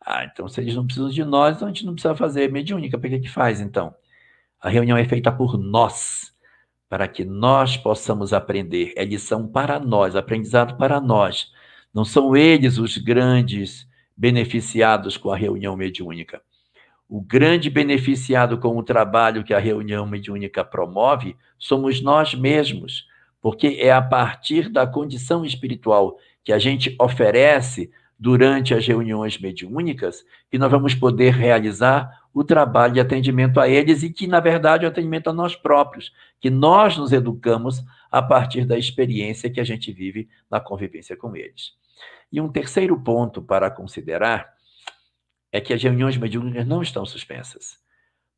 [0.00, 2.96] Ah, então se eles não precisam de nós, então a gente não precisa fazer mediúnica.
[2.96, 3.92] Por que, que faz, então?
[4.60, 6.29] A reunião é feita por nós
[6.90, 8.92] para que nós possamos aprender.
[8.96, 11.52] É lição para nós, aprendizado para nós.
[11.94, 16.42] Não são eles os grandes beneficiados com a reunião mediúnica.
[17.08, 23.06] O grande beneficiado com o trabalho que a reunião mediúnica promove somos nós mesmos,
[23.40, 30.24] porque é a partir da condição espiritual que a gente oferece durante as reuniões mediúnicas
[30.50, 34.84] que nós vamos poder realizar o trabalho de atendimento a eles e que, na verdade,
[34.84, 39.60] é o atendimento a nós próprios, que nós nos educamos a partir da experiência que
[39.60, 41.74] a gente vive na convivência com eles.
[42.32, 44.52] E um terceiro ponto para considerar
[45.52, 47.78] é que as reuniões mediúnicas não estão suspensas,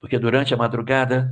[0.00, 1.30] porque durante a madrugada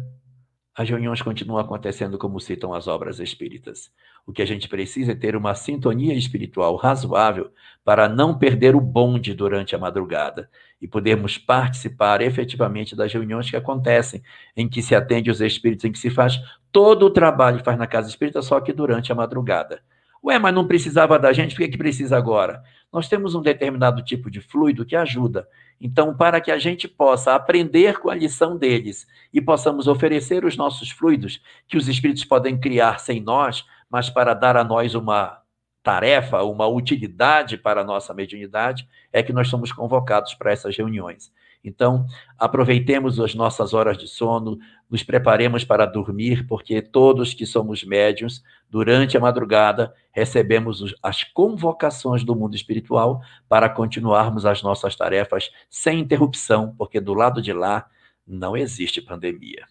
[0.74, 3.90] as reuniões continuam acontecendo como citam as obras espíritas.
[4.30, 7.50] O que a gente precisa é ter uma sintonia espiritual razoável
[7.84, 10.48] para não perder o bonde durante a madrugada
[10.80, 14.22] e podermos participar efetivamente das reuniões que acontecem,
[14.56, 16.40] em que se atende os espíritos, em que se faz
[16.70, 19.82] todo o trabalho que faz na casa espírita, só que durante a madrugada.
[20.22, 22.62] Ué, mas não precisava da gente, por que, que precisa agora?
[22.92, 25.48] Nós temos um determinado tipo de fluido que ajuda.
[25.80, 30.56] Então, para que a gente possa aprender com a lição deles e possamos oferecer os
[30.56, 35.40] nossos fluidos, que os espíritos podem criar sem nós, mas para dar a nós uma
[35.82, 41.32] tarefa, uma utilidade para a nossa mediunidade, é que nós somos convocados para essas reuniões.
[41.62, 42.06] Então,
[42.38, 44.58] aproveitemos as nossas horas de sono,
[44.88, 52.24] nos preparemos para dormir, porque todos que somos médiums, durante a madrugada, recebemos as convocações
[52.24, 57.86] do mundo espiritual para continuarmos as nossas tarefas sem interrupção, porque do lado de lá
[58.26, 59.66] não existe pandemia.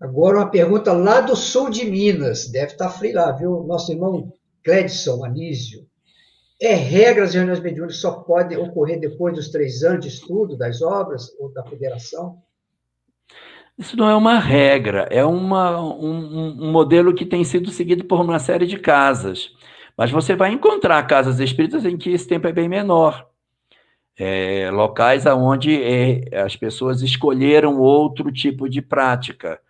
[0.00, 3.62] Agora uma pergunta lá do sul de Minas, deve estar frio lá, viu?
[3.64, 5.86] Nosso irmão Cledson Anísio.
[6.60, 10.82] É regra as reuniões mediúnicas só podem ocorrer depois dos três anos de estudo das
[10.82, 12.38] obras ou da federação?
[13.76, 18.20] Isso não é uma regra, é uma, um, um modelo que tem sido seguido por
[18.20, 19.50] uma série de casas.
[19.96, 23.28] Mas você vai encontrar casas espíritas em que esse tempo é bem menor.
[24.16, 29.60] É, locais onde é, as pessoas escolheram outro tipo de prática.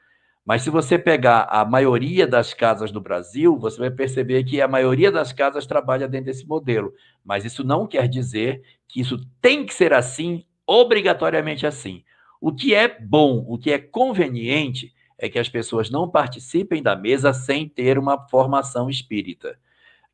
[0.44, 4.68] Mas se você pegar a maioria das casas do Brasil, você vai perceber que a
[4.68, 6.92] maioria das casas trabalha dentro desse modelo.
[7.24, 12.04] Mas isso não quer dizer que isso tem que ser assim, obrigatoriamente assim.
[12.40, 16.94] O que é bom, o que é conveniente, é que as pessoas não participem da
[16.94, 19.58] mesa sem ter uma formação espírita.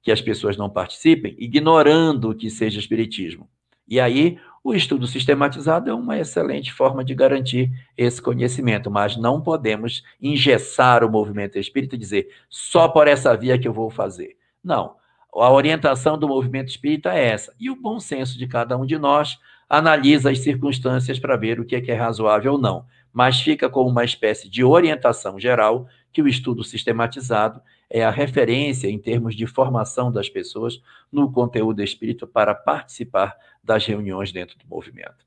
[0.00, 3.48] Que as pessoas não participem ignorando que seja espiritismo.
[3.88, 9.40] E aí, o estudo sistematizado é uma excelente forma de garantir esse conhecimento, mas não
[9.40, 14.36] podemos engessar o movimento espírita e dizer só por essa via que eu vou fazer.
[14.62, 14.96] Não.
[15.32, 17.54] A orientação do movimento espírita é essa.
[17.58, 19.38] E o bom senso de cada um de nós
[19.68, 22.84] analisa as circunstâncias para ver o que é, que é razoável ou não.
[23.12, 28.88] Mas fica como uma espécie de orientação geral que o estudo sistematizado é a referência
[28.88, 30.80] em termos de formação das pessoas
[31.10, 35.26] no conteúdo espírita para participar das reuniões dentro do movimento.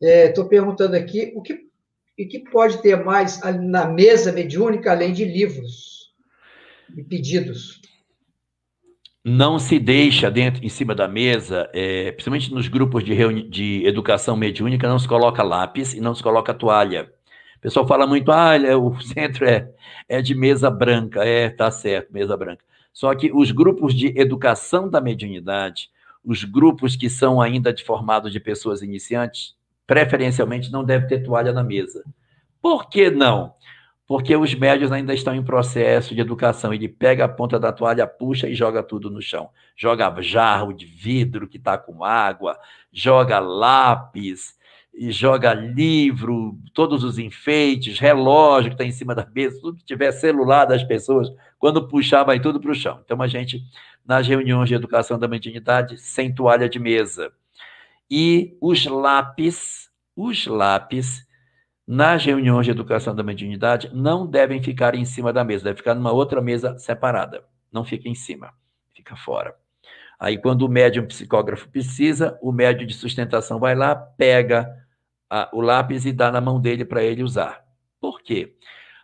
[0.00, 5.12] Estou é, perguntando aqui o que, o que pode ter mais na mesa mediúnica além
[5.12, 6.14] de livros
[6.96, 7.80] e pedidos.
[9.22, 14.34] Não se deixa dentro, em cima da mesa, é, principalmente nos grupos de, de educação
[14.34, 17.12] mediúnica, não se coloca lápis e não se coloca toalha.
[17.58, 19.70] O pessoal fala muito, ah, o centro é,
[20.08, 21.22] é de mesa branca.
[21.22, 22.64] É, tá certo, mesa branca.
[22.92, 25.90] Só que os grupos de educação da mediunidade,
[26.24, 29.56] os grupos que são ainda de formado de pessoas iniciantes,
[29.86, 32.04] preferencialmente não deve ter toalha na mesa.
[32.60, 33.54] Por que não?
[34.06, 36.74] Porque os médios ainda estão em processo de educação.
[36.74, 39.50] Ele pega a ponta da toalha, puxa e joga tudo no chão.
[39.76, 42.58] Joga jarro de vidro que está com água,
[42.92, 44.58] joga lápis,
[44.92, 49.84] e joga livro, todos os enfeites, relógio que está em cima da mesa, tudo que
[49.84, 53.00] tiver celular das pessoas, quando puxar, vai tudo para o chão.
[53.04, 53.62] Então, a gente,
[54.04, 57.32] nas reuniões de educação da mediunidade, sem toalha de mesa.
[58.10, 61.26] E os lápis, os lápis,
[61.86, 65.94] nas reuniões de educação da mediunidade, não devem ficar em cima da mesa, deve ficar
[65.94, 67.44] numa outra mesa separada.
[67.72, 68.52] Não fica em cima,
[68.94, 69.54] fica fora.
[70.18, 74.68] Aí, quando o médium psicógrafo precisa, o médium de sustentação vai lá, pega
[75.30, 77.64] a, o lápis e dá na mão dele para ele usar.
[78.00, 78.56] Por quê?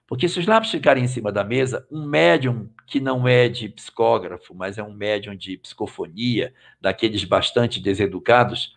[0.06, 3.68] Porque se os lápis ficarem em cima da mesa, um médium que não é de
[3.68, 8.74] psicógrafo, mas é um médium de psicofonia, daqueles bastante deseducados,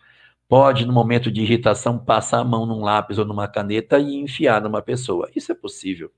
[0.48, 4.60] pode, no momento de irritação, passar a mão num lápis ou numa caneta e enfiar
[4.60, 5.30] numa pessoa.
[5.34, 6.10] Isso é possível.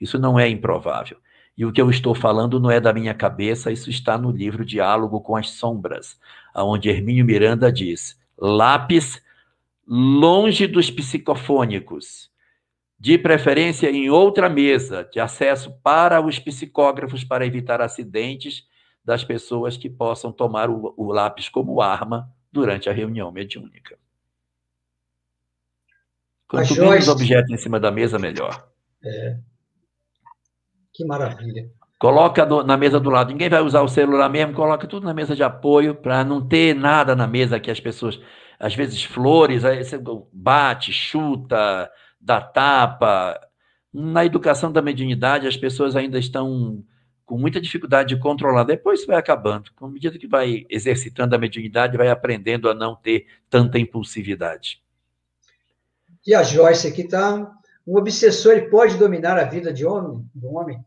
[0.00, 1.18] Isso não é improvável.
[1.56, 4.64] E o que eu estou falando não é da minha cabeça, isso está no livro
[4.64, 6.18] Diálogo com as Sombras,
[6.56, 9.22] onde Hermínio Miranda diz: lápis
[9.92, 12.30] longe dos psicofônicos,
[12.96, 18.64] de preferência em outra mesa de acesso para os psicógrafos para evitar acidentes
[19.04, 23.98] das pessoas que possam tomar o, o lápis como arma durante a reunião mediúnica.
[26.46, 28.68] Quanto menos objetos em cima da mesa, melhor.
[29.02, 29.38] É.
[30.92, 31.70] Que maravilha.
[31.98, 33.30] Coloca do, na mesa do lado.
[33.30, 36.74] Ninguém vai usar o celular mesmo, coloca tudo na mesa de apoio para não ter
[36.74, 38.20] nada na mesa que as pessoas,
[38.60, 39.98] às vezes flores, aí você
[40.30, 43.40] bate, chuta, dá tapa.
[43.90, 46.84] Na educação da mediunidade, as pessoas ainda estão
[47.24, 48.64] com muita dificuldade de controlar.
[48.64, 49.72] Depois isso vai acabando.
[49.74, 54.82] Com medida que vai exercitando a mediunidade, vai aprendendo a não ter tanta impulsividade.
[56.26, 57.56] E a Joyce aqui está.
[57.86, 60.84] Um obsessor ele pode dominar a vida de homem, do homem?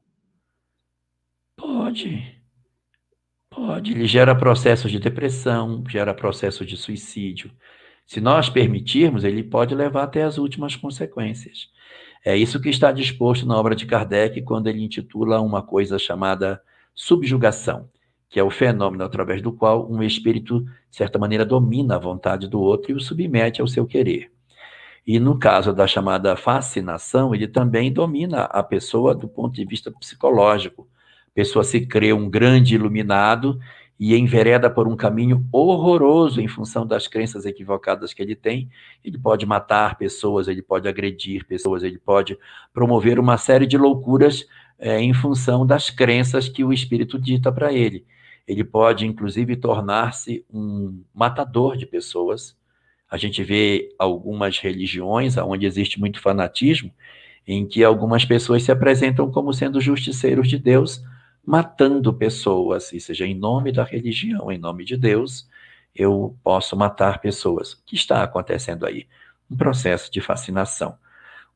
[1.58, 2.33] Pode.
[3.56, 3.92] Pode.
[3.92, 7.52] Ele gera processos de depressão, gera processos de suicídio.
[8.06, 11.70] Se nós permitirmos, ele pode levar até as últimas consequências.
[12.26, 16.62] É isso que está disposto na obra de Kardec quando ele intitula uma coisa chamada
[16.96, 17.90] subjugação,
[18.30, 22.48] que é o fenômeno através do qual um espírito, de certa maneira, domina a vontade
[22.48, 24.32] do outro e o submete ao seu querer.
[25.06, 29.92] E no caso da chamada fascinação, ele também domina a pessoa do ponto de vista
[29.92, 30.88] psicológico,
[31.34, 33.60] pessoa se crê um grande iluminado
[34.00, 38.70] e envereda por um caminho horroroso em função das crenças equivocadas que ele tem.
[39.04, 42.38] Ele pode matar pessoas, ele pode agredir pessoas, ele pode
[42.74, 44.46] promover uma série de loucuras
[44.80, 48.06] é, em função das crenças que o espírito dita para ele.
[48.48, 52.58] Ele pode, inclusive, tornar-se um matador de pessoas.
[53.10, 56.92] A gente vê algumas religiões onde existe muito fanatismo,
[57.48, 61.02] em que algumas pessoas se apresentam como sendo justiceiros de Deus,
[61.46, 65.48] matando pessoas, e seja em nome da religião, em nome de Deus,
[65.96, 67.74] eu posso matar pessoas.
[67.74, 69.08] O que está acontecendo aí?
[69.50, 70.98] Um processo de fascinação,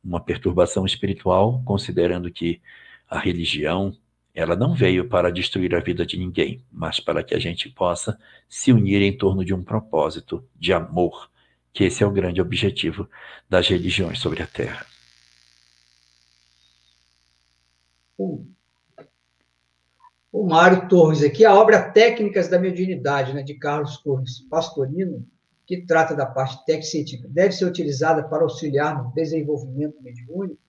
[0.04, 2.62] uma perturbação espiritual, considerando que
[3.10, 3.96] a religião,
[4.34, 8.20] ela não veio para destruir a vida de ninguém, mas para que a gente possa
[8.48, 11.32] se unir em torno de um propósito de amor,
[11.74, 13.10] que esse é o grande objetivo
[13.50, 14.86] das religiões sobre a Terra.
[20.40, 25.26] O Mário Torres aqui, a obra Técnicas da Mediunidade, né, de Carlos Torres Pastorino,
[25.66, 30.62] que trata da parte técnica deve ser utilizada para auxiliar no desenvolvimento mediúnico?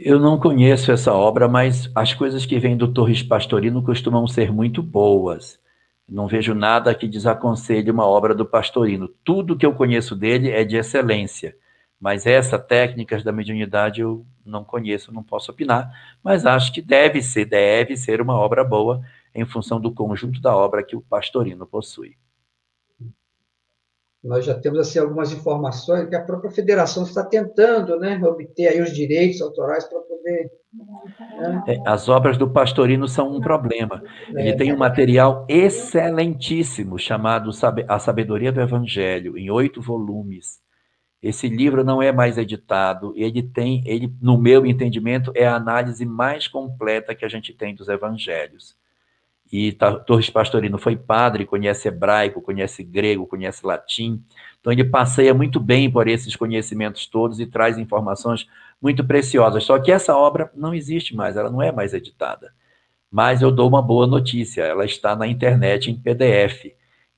[0.00, 4.50] Eu não conheço essa obra, mas as coisas que vêm do Torres Pastorino costumam ser
[4.50, 5.60] muito boas.
[6.08, 9.08] Não vejo nada que desaconselhe uma obra do Pastorino.
[9.22, 11.54] Tudo que eu conheço dele é de excelência.
[12.00, 15.90] Mas essa técnicas da mediunidade eu não conheço, não posso opinar,
[16.22, 19.02] mas acho que deve ser, deve ser uma obra boa
[19.34, 22.16] em função do conjunto da obra que o Pastorino possui.
[24.22, 28.80] Nós já temos assim algumas informações que a própria federação está tentando, né, obter aí
[28.80, 31.64] os direitos autorais para poder né?
[31.66, 34.02] é, as obras do Pastorino são um problema.
[34.28, 37.50] Ele é, tem um material excelentíssimo chamado
[37.88, 40.61] A Sabedoria do Evangelho, em oito volumes.
[41.22, 46.04] Esse livro não é mais editado, ele tem, ele, no meu entendimento, é a análise
[46.04, 48.76] mais completa que a gente tem dos evangelhos.
[49.52, 49.70] E
[50.06, 54.24] Torres Pastorino foi padre, conhece hebraico, conhece grego, conhece latim.
[54.58, 58.48] Então ele passeia muito bem por esses conhecimentos todos e traz informações
[58.80, 59.62] muito preciosas.
[59.62, 62.52] Só que essa obra não existe mais, ela não é mais editada.
[63.10, 66.72] Mas eu dou uma boa notícia, ela está na internet em PDF.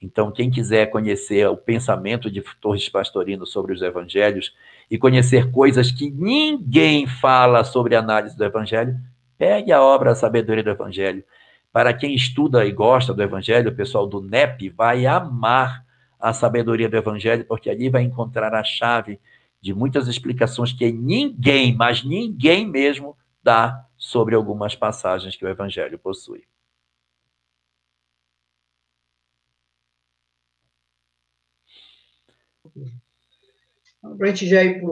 [0.04, 4.54] Então, quem quiser conhecer o pensamento de Torres Pastorino sobre os evangelhos
[4.90, 8.94] e conhecer coisas que ninguém fala sobre análise do evangelho,
[9.38, 11.24] pegue a obra A Sabedoria do Evangelho.
[11.72, 15.82] Para quem estuda e gosta do evangelho, o pessoal do NEP vai amar
[16.20, 19.18] a sabedoria do evangelho, porque ali vai encontrar a chave
[19.60, 25.98] de muitas explicações que ninguém, mas ninguém mesmo, dá sobre algumas passagens que o evangelho
[25.98, 26.44] possui.
[34.16, 34.82] Para a gente já ir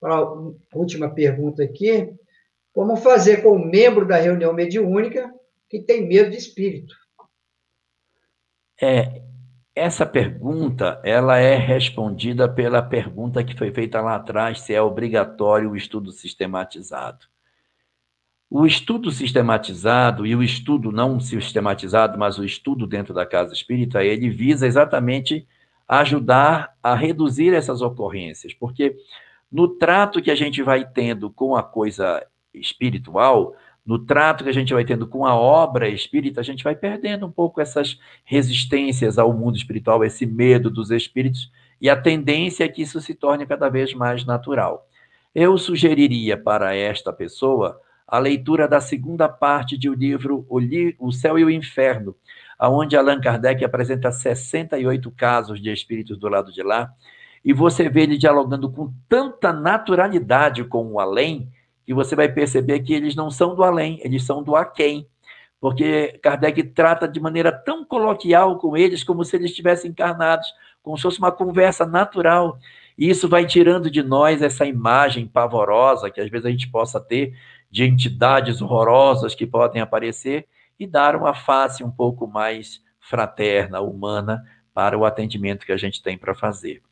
[0.00, 2.12] para a última pergunta aqui,
[2.72, 5.32] como fazer com um membro da reunião mediúnica
[5.68, 6.94] que tem medo de espírito?
[8.80, 9.22] É,
[9.74, 15.70] essa pergunta, ela é respondida pela pergunta que foi feita lá atrás, se é obrigatório
[15.70, 17.26] o estudo sistematizado.
[18.50, 24.04] O estudo sistematizado e o estudo não sistematizado, mas o estudo dentro da casa espírita,
[24.04, 25.46] ele visa exatamente
[26.00, 28.96] ajudar a reduzir essas ocorrências, porque
[29.50, 33.54] no trato que a gente vai tendo com a coisa espiritual,
[33.84, 37.26] no trato que a gente vai tendo com a obra espírita, a gente vai perdendo
[37.26, 42.68] um pouco essas resistências ao mundo espiritual, esse medo dos espíritos, e a tendência é
[42.68, 44.88] que isso se torne cada vez mais natural.
[45.34, 47.78] Eu sugeriria para esta pessoa
[48.08, 52.14] a leitura da segunda parte do livro O Céu e o Inferno,
[52.70, 56.92] onde Allan Kardec apresenta 68 casos de espíritos do lado de lá,
[57.44, 61.48] e você vê ele dialogando com tanta naturalidade com o além,
[61.84, 65.06] que você vai perceber que eles não são do além, eles são do aquém.
[65.60, 70.46] Porque Kardec trata de maneira tão coloquial com eles, como se eles estivessem encarnados,
[70.82, 72.58] como se fosse uma conversa natural.
[72.96, 77.00] E isso vai tirando de nós essa imagem pavorosa que às vezes a gente possa
[77.00, 77.34] ter
[77.70, 80.46] de entidades horrorosas que podem aparecer
[80.82, 84.42] e dar uma face um pouco mais fraterna, humana,
[84.74, 86.82] para o atendimento que a gente tem para fazer.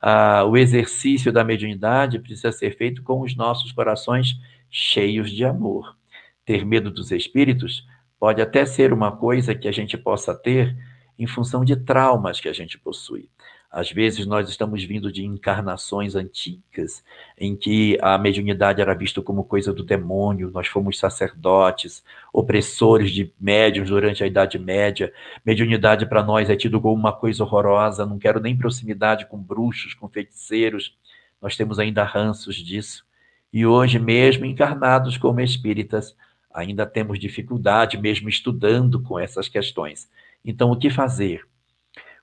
[0.00, 4.34] Ah, o exercício da mediunidade precisa ser feito com os nossos corações
[4.70, 5.96] cheios de amor.
[6.44, 7.86] Ter medo dos espíritos
[8.18, 10.76] pode até ser uma coisa que a gente possa ter
[11.18, 13.30] em função de traumas que a gente possui.
[13.70, 17.04] Às vezes nós estamos vindo de encarnações antigas
[17.38, 22.02] em que a mediunidade era vista como coisa do demônio, nós fomos sacerdotes,
[22.32, 25.12] opressores de médiuns durante a Idade Média.
[25.46, 29.94] Mediunidade para nós é tido como uma coisa horrorosa, não quero nem proximidade com bruxos,
[29.94, 30.98] com feiticeiros.
[31.40, 33.04] Nós temos ainda ranços disso.
[33.52, 36.16] E hoje, mesmo encarnados como espíritas,
[36.52, 40.10] ainda temos dificuldade mesmo estudando com essas questões.
[40.44, 41.49] Então, o que fazer?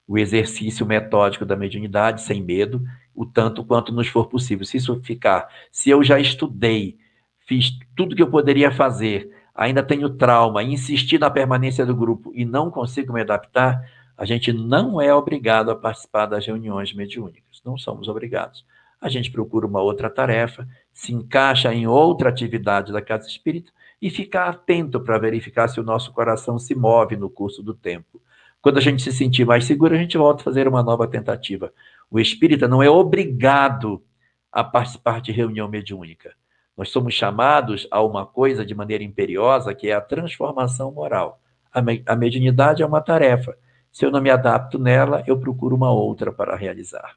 [0.07, 2.81] O exercício metódico da mediunidade, sem medo,
[3.13, 4.65] o tanto quanto nos for possível.
[4.65, 6.97] Se isso ficar, se eu já estudei,
[7.45, 12.45] fiz tudo que eu poderia fazer, ainda tenho trauma, insisti na permanência do grupo e
[12.45, 13.83] não consigo me adaptar,
[14.17, 17.61] a gente não é obrigado a participar das reuniões mediúnicas.
[17.65, 18.65] Não somos obrigados.
[18.99, 23.71] A gente procura uma outra tarefa, se encaixa em outra atividade da casa espírita
[24.01, 28.21] e ficar atento para verificar se o nosso coração se move no curso do tempo.
[28.67, 31.71] Quando a gente se sentir mais seguro, a gente volta a fazer uma nova tentativa.
[32.11, 34.03] O espírita não é obrigado
[34.51, 36.35] a participar de reunião mediúnica.
[36.75, 41.39] Nós somos chamados a uma coisa de maneira imperiosa, que é a transformação moral.
[41.71, 43.57] A, me a mediunidade é uma tarefa.
[43.89, 47.15] Se eu não me adapto nela, eu procuro uma outra para realizar.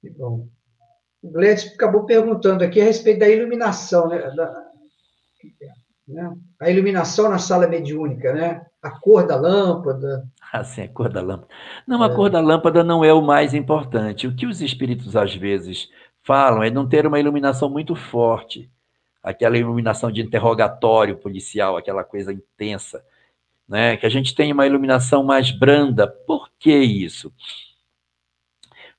[0.00, 0.48] Que bom.
[1.22, 4.20] O Gledes acabou perguntando aqui a respeito da iluminação, né?
[4.34, 4.72] Da,
[6.06, 6.36] né?
[6.60, 8.66] A iluminação na sala mediúnica, né?
[8.82, 10.26] A cor da lâmpada.
[10.52, 11.48] Ah, sim, a cor da lâmpada.
[11.86, 12.14] Não, a é.
[12.14, 14.26] cor da lâmpada não é o mais importante.
[14.26, 15.88] O que os espíritos às vezes
[16.22, 18.70] falam é não ter uma iluminação muito forte,
[19.22, 23.04] aquela iluminação de interrogatório policial, aquela coisa intensa,
[23.68, 23.96] né?
[23.96, 26.06] Que a gente tenha uma iluminação mais branda.
[26.06, 27.32] Por que isso?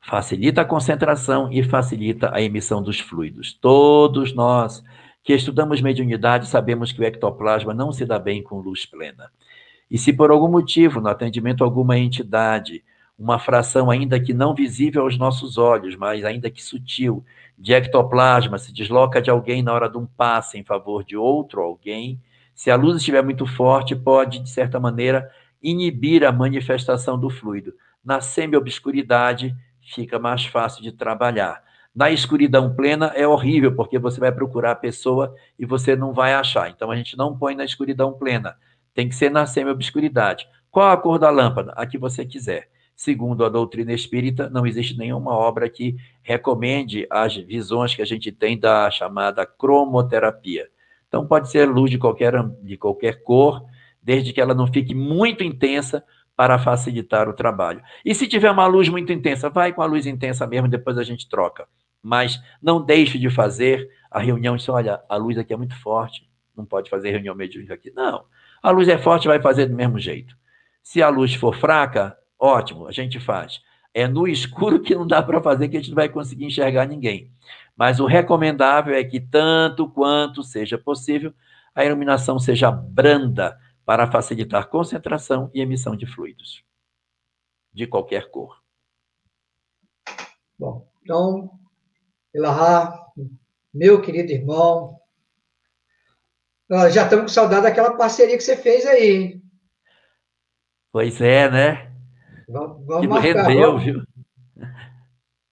[0.05, 3.53] facilita a concentração e facilita a emissão dos fluidos.
[3.53, 4.83] Todos nós
[5.25, 9.31] que estudamos mediunidade sabemos que o ectoplasma não se dá bem com luz plena.
[9.89, 12.83] E se por algum motivo, no atendimento a alguma entidade,
[13.17, 17.25] uma fração ainda que não visível aos nossos olhos, mas ainda que sutil,
[17.57, 21.59] de ectoplasma se desloca de alguém na hora de um passe em favor de outro
[21.59, 22.21] alguém,
[22.53, 25.27] se a luz estiver muito forte, pode, de certa maneira,
[25.61, 27.73] inibir a manifestação do fluido.
[28.03, 31.64] Na semi-obscuridade, fica mais fácil de trabalhar.
[31.95, 36.33] Na escuridão plena é horrível, porque você vai procurar a pessoa e você não vai
[36.33, 36.69] achar.
[36.69, 38.57] Então a gente não põe na escuridão plena.
[38.93, 40.45] Tem que ser na semi-obscuridade.
[40.69, 41.71] Qual a cor da lâmpada?
[41.75, 42.69] A que você quiser.
[42.95, 48.29] Segundo a doutrina espírita, não existe nenhuma obra que recomende as visões que a gente
[48.31, 50.67] tem da chamada cromoterapia.
[51.07, 53.63] Então pode ser luz de qualquer, de qualquer cor,
[54.03, 56.03] desde que ela não fique muito intensa,
[56.35, 57.81] para facilitar o trabalho.
[58.03, 61.03] E se tiver uma luz muito intensa, vai com a luz intensa mesmo, depois a
[61.03, 61.65] gente troca.
[62.05, 64.55] Mas não deixe de fazer a reunião.
[64.69, 67.91] Olha, a luz aqui é muito forte, não pode fazer reunião mediúnica aqui.
[67.91, 68.25] Não,
[68.61, 70.37] a luz é forte, vai fazer do mesmo jeito.
[70.83, 73.59] Se a luz for fraca, ótimo, a gente faz.
[73.91, 76.85] É no escuro que não dá para fazer, que a gente não vai conseguir enxergar
[76.85, 77.31] ninguém.
[77.75, 81.33] Mas o recomendável é que, tanto quanto seja possível,
[81.73, 86.63] a iluminação seja branda, para facilitar concentração e emissão de fluidos,
[87.71, 88.59] de qualquer cor.
[90.57, 91.51] Bom, então,
[92.35, 93.01] Elahá,
[93.73, 94.99] meu querido irmão,
[96.69, 99.41] já estamos com saudade daquela parceria que você fez aí, hein?
[100.91, 101.93] Pois é, né?
[102.49, 103.47] Vamos, vamos que marcar.
[103.47, 103.83] Rendeu, vamos.
[103.83, 104.03] viu?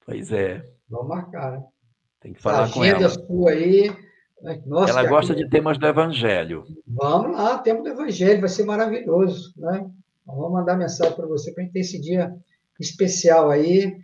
[0.06, 0.70] Pois é.
[0.90, 1.64] Vamos marcar, né?
[2.20, 3.10] Tem que falar com ela.
[3.10, 3.90] sua aí,
[4.42, 4.62] né?
[4.66, 6.66] Nossa, Ela gosta de temas do Evangelho.
[6.86, 9.54] Vamos lá, tema do Evangelho, vai ser maravilhoso.
[9.56, 9.90] Né?
[10.22, 12.36] Então, vamos mandar mensagem para você para a gente ter esse dia
[12.78, 13.98] especial aí,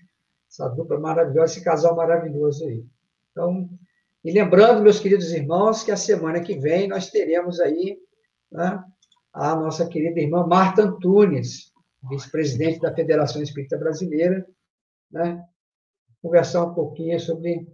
[0.60, 2.86] essa dupla maravilhosa, esse casal maravilhoso aí.
[3.32, 3.70] Então,
[4.24, 7.98] e lembrando, meus queridos irmãos, que a semana que vem nós teremos aí
[8.52, 8.84] né,
[9.32, 11.72] a nossa querida irmã Marta Antunes,
[12.10, 14.46] vice-presidente da Federação Espírita Brasileira,
[15.10, 15.42] né,
[16.22, 17.66] conversar um pouquinho sobre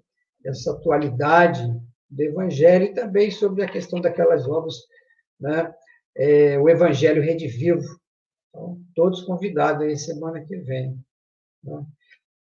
[0.45, 1.64] essa atualidade
[2.07, 4.76] do Evangelho e também sobre a questão daquelas obras,
[5.40, 5.74] né?
[6.16, 7.84] É, o Evangelho Redivivo.
[8.49, 10.98] Então, todos convidados aí semana que vem.
[11.62, 11.86] Né?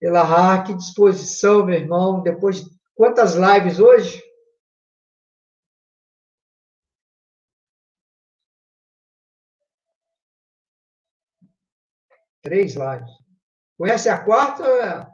[0.04, 2.22] Pela que disposição, meu irmão.
[2.22, 4.22] Depois de quantas lives hoje?
[12.42, 13.10] Três lives.
[13.78, 15.10] Conhece a quarta?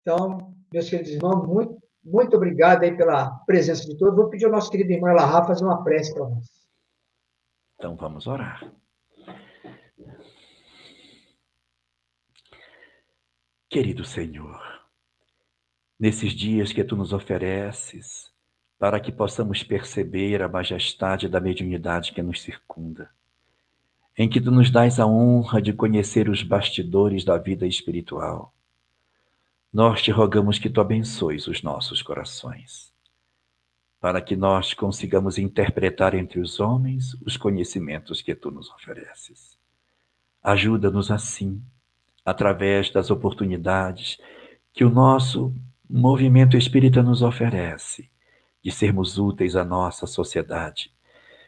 [0.00, 4.16] Então, meus queridos irmãos, muito, muito obrigado aí pela presença de todos.
[4.16, 6.46] Vou pedir ao nosso querido irmão Elahá fazer uma prece para nós.
[7.74, 8.72] Então, vamos orar.
[13.74, 14.62] Querido Senhor,
[15.98, 18.30] nesses dias que tu nos ofereces,
[18.78, 23.10] para que possamos perceber a majestade da mediunidade que nos circunda,
[24.16, 28.54] em que tu nos dás a honra de conhecer os bastidores da vida espiritual,
[29.72, 32.92] nós te rogamos que tu abençoes os nossos corações,
[33.98, 39.58] para que nós consigamos interpretar entre os homens os conhecimentos que tu nos ofereces.
[40.40, 41.60] Ajuda-nos assim,
[42.24, 44.18] através das oportunidades
[44.72, 45.54] que o nosso
[45.88, 48.10] movimento espírita nos oferece
[48.62, 50.90] de sermos úteis à nossa sociedade,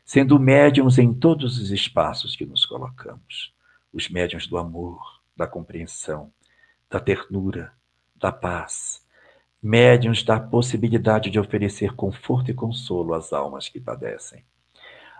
[0.04, 3.54] sendo médiums em todos os espaços que nos colocamos
[3.92, 5.00] os médiums do amor,
[5.34, 6.30] da compreensão,
[6.90, 7.72] da ternura,
[8.14, 9.02] da paz,
[9.62, 14.44] médiums da possibilidade de oferecer conforto e consolo às almas que padecem.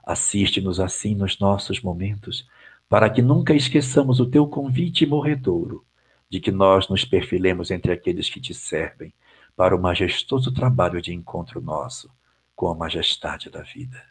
[0.04, 2.46] Assiste-nos assim nos nossos momentos,
[2.88, 5.84] para que nunca esqueçamos o teu convite morredouro,
[6.28, 9.12] de que nós nos perfilemos entre aqueles que te servem,
[9.56, 12.10] para o majestoso trabalho de encontro nosso
[12.54, 14.02] com a majestade da vida.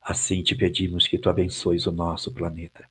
[0.00, 2.84] Assim te pedimos que tu abençoes o nosso planeta,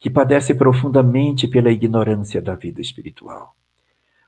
[0.00, 3.54] que padece profundamente pela ignorância da vida espiritual.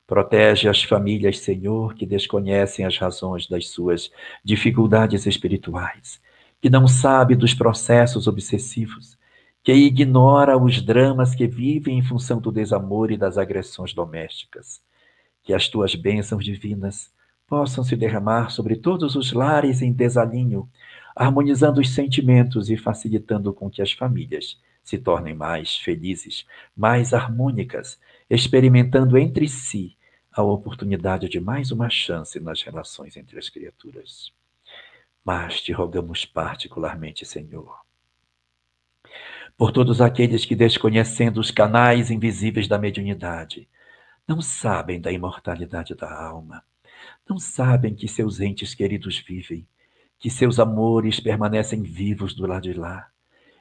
[0.06, 4.10] Protege as famílias, Senhor, que desconhecem as razões das suas
[4.44, 6.20] dificuldades espirituais,
[6.60, 9.18] que não sabe dos processos obsessivos,
[9.66, 14.80] que ignora os dramas que vivem em função do desamor e das agressões domésticas.
[15.42, 17.12] Que as tuas bênçãos divinas
[17.48, 20.70] possam se derramar sobre todos os lares em desalinho,
[21.16, 27.98] harmonizando os sentimentos e facilitando com que as famílias se tornem mais felizes, mais harmônicas,
[28.30, 29.96] experimentando entre si
[30.30, 34.30] a oportunidade de mais uma chance nas relações entre as criaturas.
[35.24, 37.84] Mas te rogamos particularmente, Senhor,
[39.56, 43.68] por todos aqueles que, desconhecendo os canais invisíveis da mediunidade,
[44.26, 46.62] não sabem da imortalidade da alma,
[47.28, 49.66] não sabem que seus entes queridos vivem,
[50.18, 53.08] que seus amores permanecem vivos do lado de lá,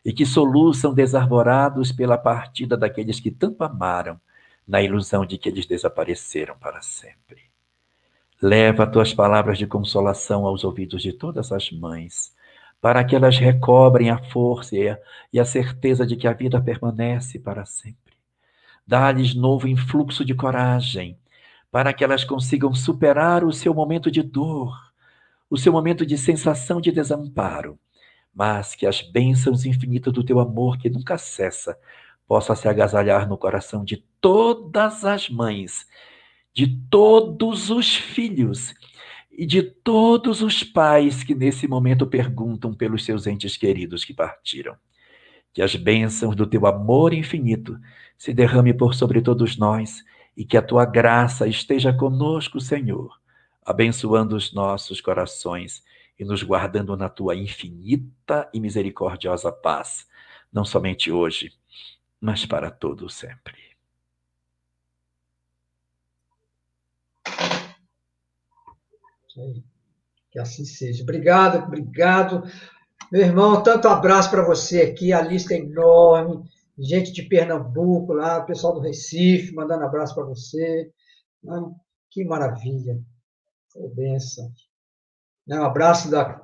[0.04, 4.20] e que soluçam desarvorados pela partida daqueles que tanto amaram,
[4.68, 7.44] na ilusão de que eles desapareceram para sempre.
[8.42, 12.35] Leva tuas palavras de consolação aos ouvidos de todas as mães,
[12.86, 14.76] para que elas recobrem a força
[15.34, 18.14] e a, certeza de que a vida permanece para sempre.
[18.86, 21.18] Dá-lhes novo influxo de coragem,
[21.72, 24.72] para que elas consigam superar o seu momento de dor,
[25.50, 27.80] o seu momento de sensação de desamparo,
[28.32, 31.76] mas que as bênçãos infinitas do teu amor, que nunca cessa,
[32.28, 35.88] possa se agasalhar no coração de todas as mães,
[36.54, 38.76] de todos os filhos
[39.38, 44.78] e de todos os pais que nesse momento perguntam pelos seus entes queridos que partiram.
[45.54, 47.78] Que as bênçãos do teu amor infinito
[48.18, 50.04] se derrame por sobre todos nós
[50.38, 53.20] e que a tua graça esteja conosco, Senhor,
[53.66, 55.84] abençoando os nossos corações
[56.18, 60.08] e nos guardando na tua infinita e misericordiosa paz,
[60.52, 61.52] não somente hoje,
[62.22, 63.65] mas para todo sempre.
[70.32, 71.04] Que assim seja.
[71.04, 72.44] Obrigado, obrigado.
[73.12, 76.44] Meu irmão, tanto abraço para você aqui, a lista é enorme.
[76.78, 80.92] Gente de Pernambuco lá, pessoal do Recife, mandando abraço para você.
[82.10, 83.00] Que maravilha.
[83.72, 84.52] Foi benção.
[85.48, 86.42] Um abraço da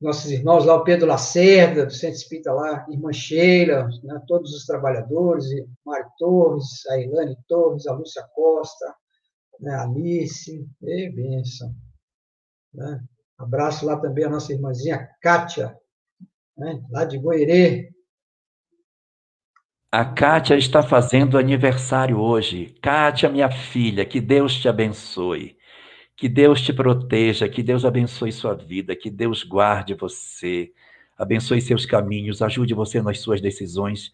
[0.00, 4.66] nossos irmãos lá, o Pedro Lacerda, do Centro Espírita lá, Irmã Sheila, né, todos os
[4.66, 5.46] trabalhadores,
[5.84, 8.94] Mário Torres, a Ilane Torres, a Lúcia Costa,
[9.60, 11.74] né, a Alice, e benção.
[12.74, 13.00] Né?
[13.38, 15.76] Abraço lá também a nossa irmãzinha Kátia,
[16.56, 16.82] né?
[16.90, 17.90] lá de Goerê.
[19.90, 22.74] A Kátia está fazendo aniversário hoje.
[22.82, 25.56] Kátia, minha filha, que Deus te abençoe.
[26.16, 30.72] Que Deus te proteja, que Deus abençoe sua vida, que Deus guarde você,
[31.18, 34.12] abençoe seus caminhos, ajude você nas suas decisões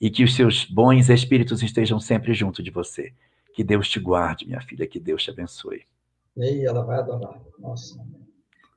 [0.00, 3.12] e que os seus bons espíritos estejam sempre junto de você.
[3.52, 5.84] Que Deus te guarde, minha filha, que Deus te abençoe.
[6.36, 7.40] E ela vai adorar.
[7.58, 7.98] Nossa.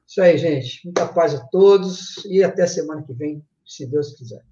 [0.08, 0.82] Isso aí, gente.
[0.86, 4.44] Muita paz a todos e até semana que vem, se Deus quiser.